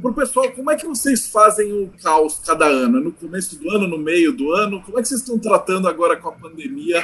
para 0.00 0.10
o 0.10 0.14
pessoal, 0.14 0.50
como 0.52 0.70
é 0.70 0.76
que 0.76 0.86
vocês 0.86 1.28
fazem 1.28 1.72
o 1.72 1.90
caos 2.02 2.38
cada 2.40 2.66
ano? 2.66 3.00
No 3.00 3.12
começo 3.12 3.58
do 3.58 3.70
ano, 3.70 3.88
no 3.88 3.98
meio 3.98 4.32
do 4.32 4.52
ano? 4.52 4.82
Como 4.82 4.98
é 4.98 5.02
que 5.02 5.08
vocês 5.08 5.20
estão 5.20 5.38
tratando 5.38 5.88
agora 5.88 6.16
com 6.16 6.28
a 6.28 6.32
pandemia? 6.32 7.02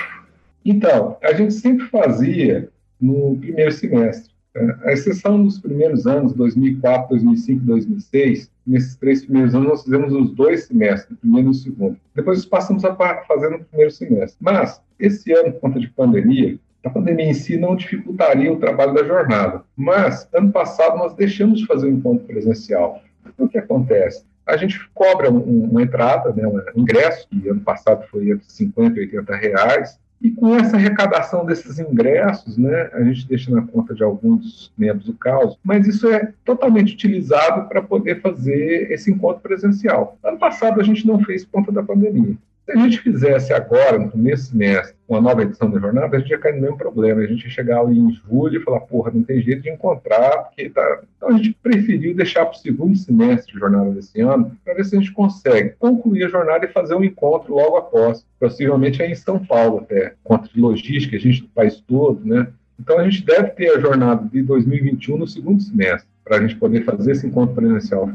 Então, 0.64 1.16
a 1.22 1.32
gente 1.32 1.55
sempre 1.55 1.86
fazia 1.86 2.68
no 3.01 3.36
primeiro 3.38 3.72
semestre. 3.72 4.36
A 4.85 4.93
exceção 4.93 5.43
dos 5.43 5.59
primeiros 5.59 6.07
anos, 6.07 6.33
2004, 6.33 7.11
2005, 7.11 7.65
2006, 7.65 8.51
nesses 8.67 8.97
três 8.97 9.23
primeiros 9.25 9.55
anos 9.55 9.69
nós 9.69 9.85
fizemos 9.85 10.13
os 10.13 10.31
dois 10.31 10.65
semestres, 10.65 11.17
o 11.17 11.21
primeiro 11.21 11.49
e 11.49 11.51
o 11.51 11.55
segundo. 11.55 11.97
Depois 12.15 12.45
passamos 12.47 12.85
a 12.85 12.95
fazer 12.95 13.51
no 13.51 13.63
primeiro 13.65 13.93
semestre. 13.93 14.39
Mas, 14.41 14.81
esse 14.99 15.31
ano, 15.33 15.53
por 15.53 15.61
conta 15.61 15.81
de 15.81 15.89
pandemia, 15.89 16.59
a 16.85 16.91
pandemia 16.91 17.27
em 17.27 17.35
si 17.35 17.59
não 17.59 17.77
dificultaria 17.77 18.51
o 18.53 18.59
trabalho 18.59 18.95
da 18.95 19.05
jornada. 19.05 19.63
Mas, 19.77 20.29
ano 20.33 20.51
passado, 20.51 20.97
nós 20.97 21.15
deixamos 21.15 21.61
de 21.61 21.67
fazer 21.67 21.87
o 21.87 21.91
um 21.91 21.95
encontro 21.95 22.25
presencial. 22.27 23.03
O 23.37 23.49
que 23.49 23.59
acontece? 23.59 24.25
A 24.47 24.57
gente 24.57 24.79
cobra 24.95 25.31
um, 25.31 25.65
uma 25.65 25.83
entrada, 25.83 26.33
né, 26.33 26.47
um 26.47 26.81
ingresso, 26.81 27.29
que 27.29 27.49
ano 27.49 27.61
passado 27.61 28.07
foi 28.09 28.31
entre 28.31 28.49
50 28.49 29.01
e 29.01 29.03
80 29.03 29.37
reais, 29.37 29.99
e 30.21 30.31
com 30.31 30.57
essa 30.57 30.77
arrecadação 30.77 31.45
desses 31.45 31.79
ingressos, 31.79 32.57
né, 32.57 32.91
a 32.93 33.03
gente 33.03 33.29
deixa 33.29 33.51
na 33.51 33.62
conta 33.62 33.95
de 33.95 34.03
alguns 34.03 34.73
membros 34.77 35.07
do 35.07 35.14
caos, 35.14 35.59
mas 35.62 35.87
isso 35.87 36.09
é 36.09 36.33
totalmente 36.45 36.95
utilizado 36.95 37.69
para 37.69 37.83
poder 37.83 38.21
fazer 38.21 38.91
esse 38.91 39.11
encontro 39.11 39.43
presencial. 39.43 40.19
Ano 40.25 40.39
passado 40.39 40.81
a 40.81 40.85
gente 40.85 41.07
não 41.07 41.21
fez 41.23 41.45
por 41.45 41.61
conta 41.61 41.73
da 41.73 41.83
pandemia. 41.83 42.37
Se 42.67 42.73
a 42.73 42.77
gente 42.77 42.99
fizesse 43.01 43.53
agora, 43.53 43.97
no 43.97 44.11
começo 44.11 44.51
semestre, 44.51 44.97
uma 45.09 45.21
nova 45.21 45.43
edição 45.43 45.71
da 45.71 45.79
jornada, 45.79 46.17
a 46.17 46.19
gente 46.21 46.31
ia 46.31 46.39
cair 46.39 46.57
no 46.57 46.62
mesmo 46.62 46.77
problema. 46.77 47.21
A 47.21 47.27
gente 47.27 47.45
ia 47.45 47.51
chegar 47.51 47.79
ali 47.79 47.97
em 47.97 48.11
julho 48.12 48.61
e 48.61 48.64
falar, 48.64 48.81
porra, 48.81 49.12
não 49.14 49.23
tem 49.23 49.41
jeito 49.41 49.62
de 49.62 49.71
encontrar, 49.71 50.37
porque 50.39 50.69
tá. 50.69 51.03
Então 51.17 51.29
a 51.29 51.33
gente 51.35 51.57
preferiu 51.62 52.12
deixar 52.12 52.45
para 52.45 52.57
o 52.57 52.59
segundo 52.59 52.97
semestre 52.97 53.53
de 53.53 53.61
jornada 53.61 53.93
desse 53.93 54.21
ano, 54.21 54.51
para 54.64 54.75
ver 54.75 54.85
se 54.85 54.97
a 54.97 54.99
gente 54.99 55.12
consegue 55.12 55.77
concluir 55.79 56.25
a 56.25 56.29
jornada 56.29 56.64
e 56.64 56.73
fazer 56.73 56.97
um 56.97 57.05
encontro 57.05 57.55
logo 57.55 57.77
após. 57.77 58.27
Possivelmente 58.41 59.01
aí 59.01 59.12
em 59.12 59.14
São 59.14 59.39
Paulo 59.39 59.79
até. 59.79 60.14
Encontro 60.25 60.53
de 60.53 60.61
logística, 60.61 61.17
a 61.17 61.21
gente 61.21 61.43
do 61.43 61.49
país 61.49 61.81
todo, 61.81 62.27
né? 62.27 62.49
Então 62.79 62.99
a 62.99 63.05
gente 63.09 63.24
deve 63.24 63.51
ter 63.51 63.70
a 63.70 63.81
jornada 63.81 64.29
de 64.29 64.43
2021 64.43 65.18
no 65.18 65.27
segundo 65.27 65.62
semestre 65.62 66.09
para 66.24 66.39
a 66.39 66.41
gente 66.41 66.57
poder 66.57 66.85
fazer 66.85 67.12
esse 67.12 67.27
encontro 67.27 67.55
presencial. 67.55 68.11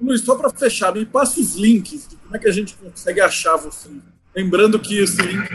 Luiz, 0.00 0.20
só 0.20 0.36
para 0.36 0.50
fechar, 0.50 0.94
me 0.94 1.06
passa 1.06 1.40
os 1.40 1.56
links 1.56 2.08
de 2.08 2.16
como 2.16 2.36
é 2.36 2.38
que 2.38 2.48
a 2.48 2.52
gente 2.52 2.74
consegue 2.76 3.20
achar 3.20 3.56
você. 3.56 3.88
Lembrando 4.36 4.78
que 4.78 4.98
esse 4.98 5.20
link 5.22 5.48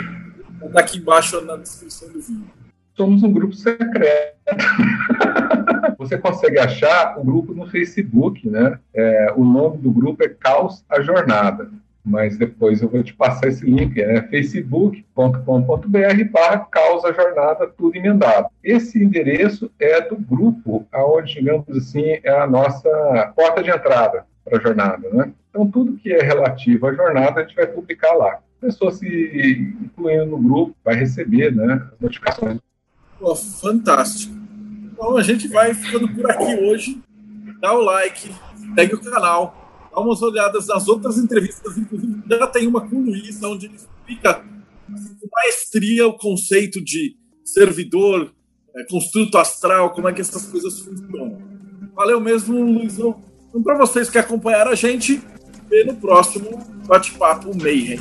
está 0.65 0.79
aqui 0.79 0.97
embaixo 0.97 1.39
na 1.41 1.55
descrição 1.55 2.09
do 2.09 2.19
vídeo. 2.19 2.47
Somos 2.95 3.23
um 3.23 3.31
grupo 3.31 3.53
secreto. 3.53 4.35
Você 5.97 6.17
consegue 6.17 6.59
achar 6.59 7.17
o 7.17 7.23
grupo 7.23 7.53
no 7.53 7.67
Facebook, 7.67 8.49
né? 8.49 8.79
É, 8.93 9.33
o 9.35 9.43
nome 9.43 9.77
do 9.77 9.91
grupo 9.91 10.23
é 10.23 10.29
Caos 10.29 10.83
a 10.89 11.01
Jornada 11.01 11.69
mas 12.03 12.37
depois 12.37 12.81
eu 12.81 12.89
vou 12.89 13.03
te 13.03 13.13
passar 13.13 13.47
esse 13.47 13.65
link, 13.65 14.01
é 14.01 14.21
facebook.com.br 14.23 16.23
barra 16.31 16.59
causa 16.71 17.13
jornada 17.13 17.67
tudo 17.67 17.95
emendado. 17.95 18.47
Esse 18.63 19.03
endereço 19.03 19.71
é 19.79 20.01
do 20.01 20.15
grupo, 20.15 20.87
aonde, 20.91 21.35
digamos 21.35 21.69
assim, 21.69 22.19
é 22.23 22.29
a 22.29 22.47
nossa 22.47 23.33
porta 23.35 23.61
de 23.61 23.69
entrada 23.69 24.25
para 24.43 24.57
a 24.57 24.61
jornada, 24.61 25.09
né? 25.11 25.31
Então, 25.49 25.69
tudo 25.69 25.97
que 25.97 26.13
é 26.13 26.21
relativo 26.21 26.87
à 26.87 26.93
jornada, 26.93 27.41
a 27.41 27.43
gente 27.43 27.55
vai 27.55 27.67
publicar 27.67 28.13
lá. 28.13 28.33
A 28.33 28.65
pessoa 28.65 28.91
se 28.91 29.75
incluindo 29.81 30.25
no 30.25 30.37
grupo 30.37 30.75
vai 30.83 30.95
receber 30.95 31.55
né, 31.55 31.87
as 31.91 31.99
notificações. 31.99 32.59
Pô, 33.19 33.35
fantástico. 33.35 34.33
Então, 34.93 35.17
a 35.17 35.23
gente 35.23 35.47
vai 35.47 35.73
ficando 35.73 36.07
por 36.13 36.29
aqui 36.29 36.55
hoje. 36.55 37.01
Dá 37.61 37.73
o 37.73 37.81
like, 37.81 38.33
segue 38.75 38.95
o 38.95 39.01
canal, 39.01 39.68
dá 39.91 39.99
umas 39.99 40.21
olhadas 40.21 40.67
nas 40.67 40.87
outras 40.87 41.17
entrevistas, 41.17 41.77
inclusive 41.77 42.23
já 42.27 42.47
tem 42.47 42.67
uma 42.67 42.87
com 42.87 42.97
o 42.97 43.05
Luiz, 43.05 43.41
onde 43.43 43.67
ele 43.67 43.75
explica 43.75 44.35
com 44.35 45.27
maestria 45.31 46.07
o 46.07 46.17
conceito 46.17 46.83
de 46.83 47.15
servidor, 47.43 48.31
é, 48.75 48.83
construto 48.85 49.37
astral, 49.37 49.91
como 49.91 50.07
é 50.07 50.13
que 50.13 50.21
essas 50.21 50.45
coisas 50.45 50.79
funcionam. 50.79 51.41
Valeu 51.95 52.19
mesmo, 52.19 52.63
Luizão. 52.63 53.21
Então, 53.49 53.63
para 53.63 53.77
vocês 53.77 54.09
que 54.09 54.17
acompanharam 54.17 54.71
a 54.71 54.75
gente, 54.75 55.21
vê 55.67 55.83
no 55.83 55.95
próximo 55.95 56.59
bate-papo 56.87 57.55
Mayhem. 57.57 57.99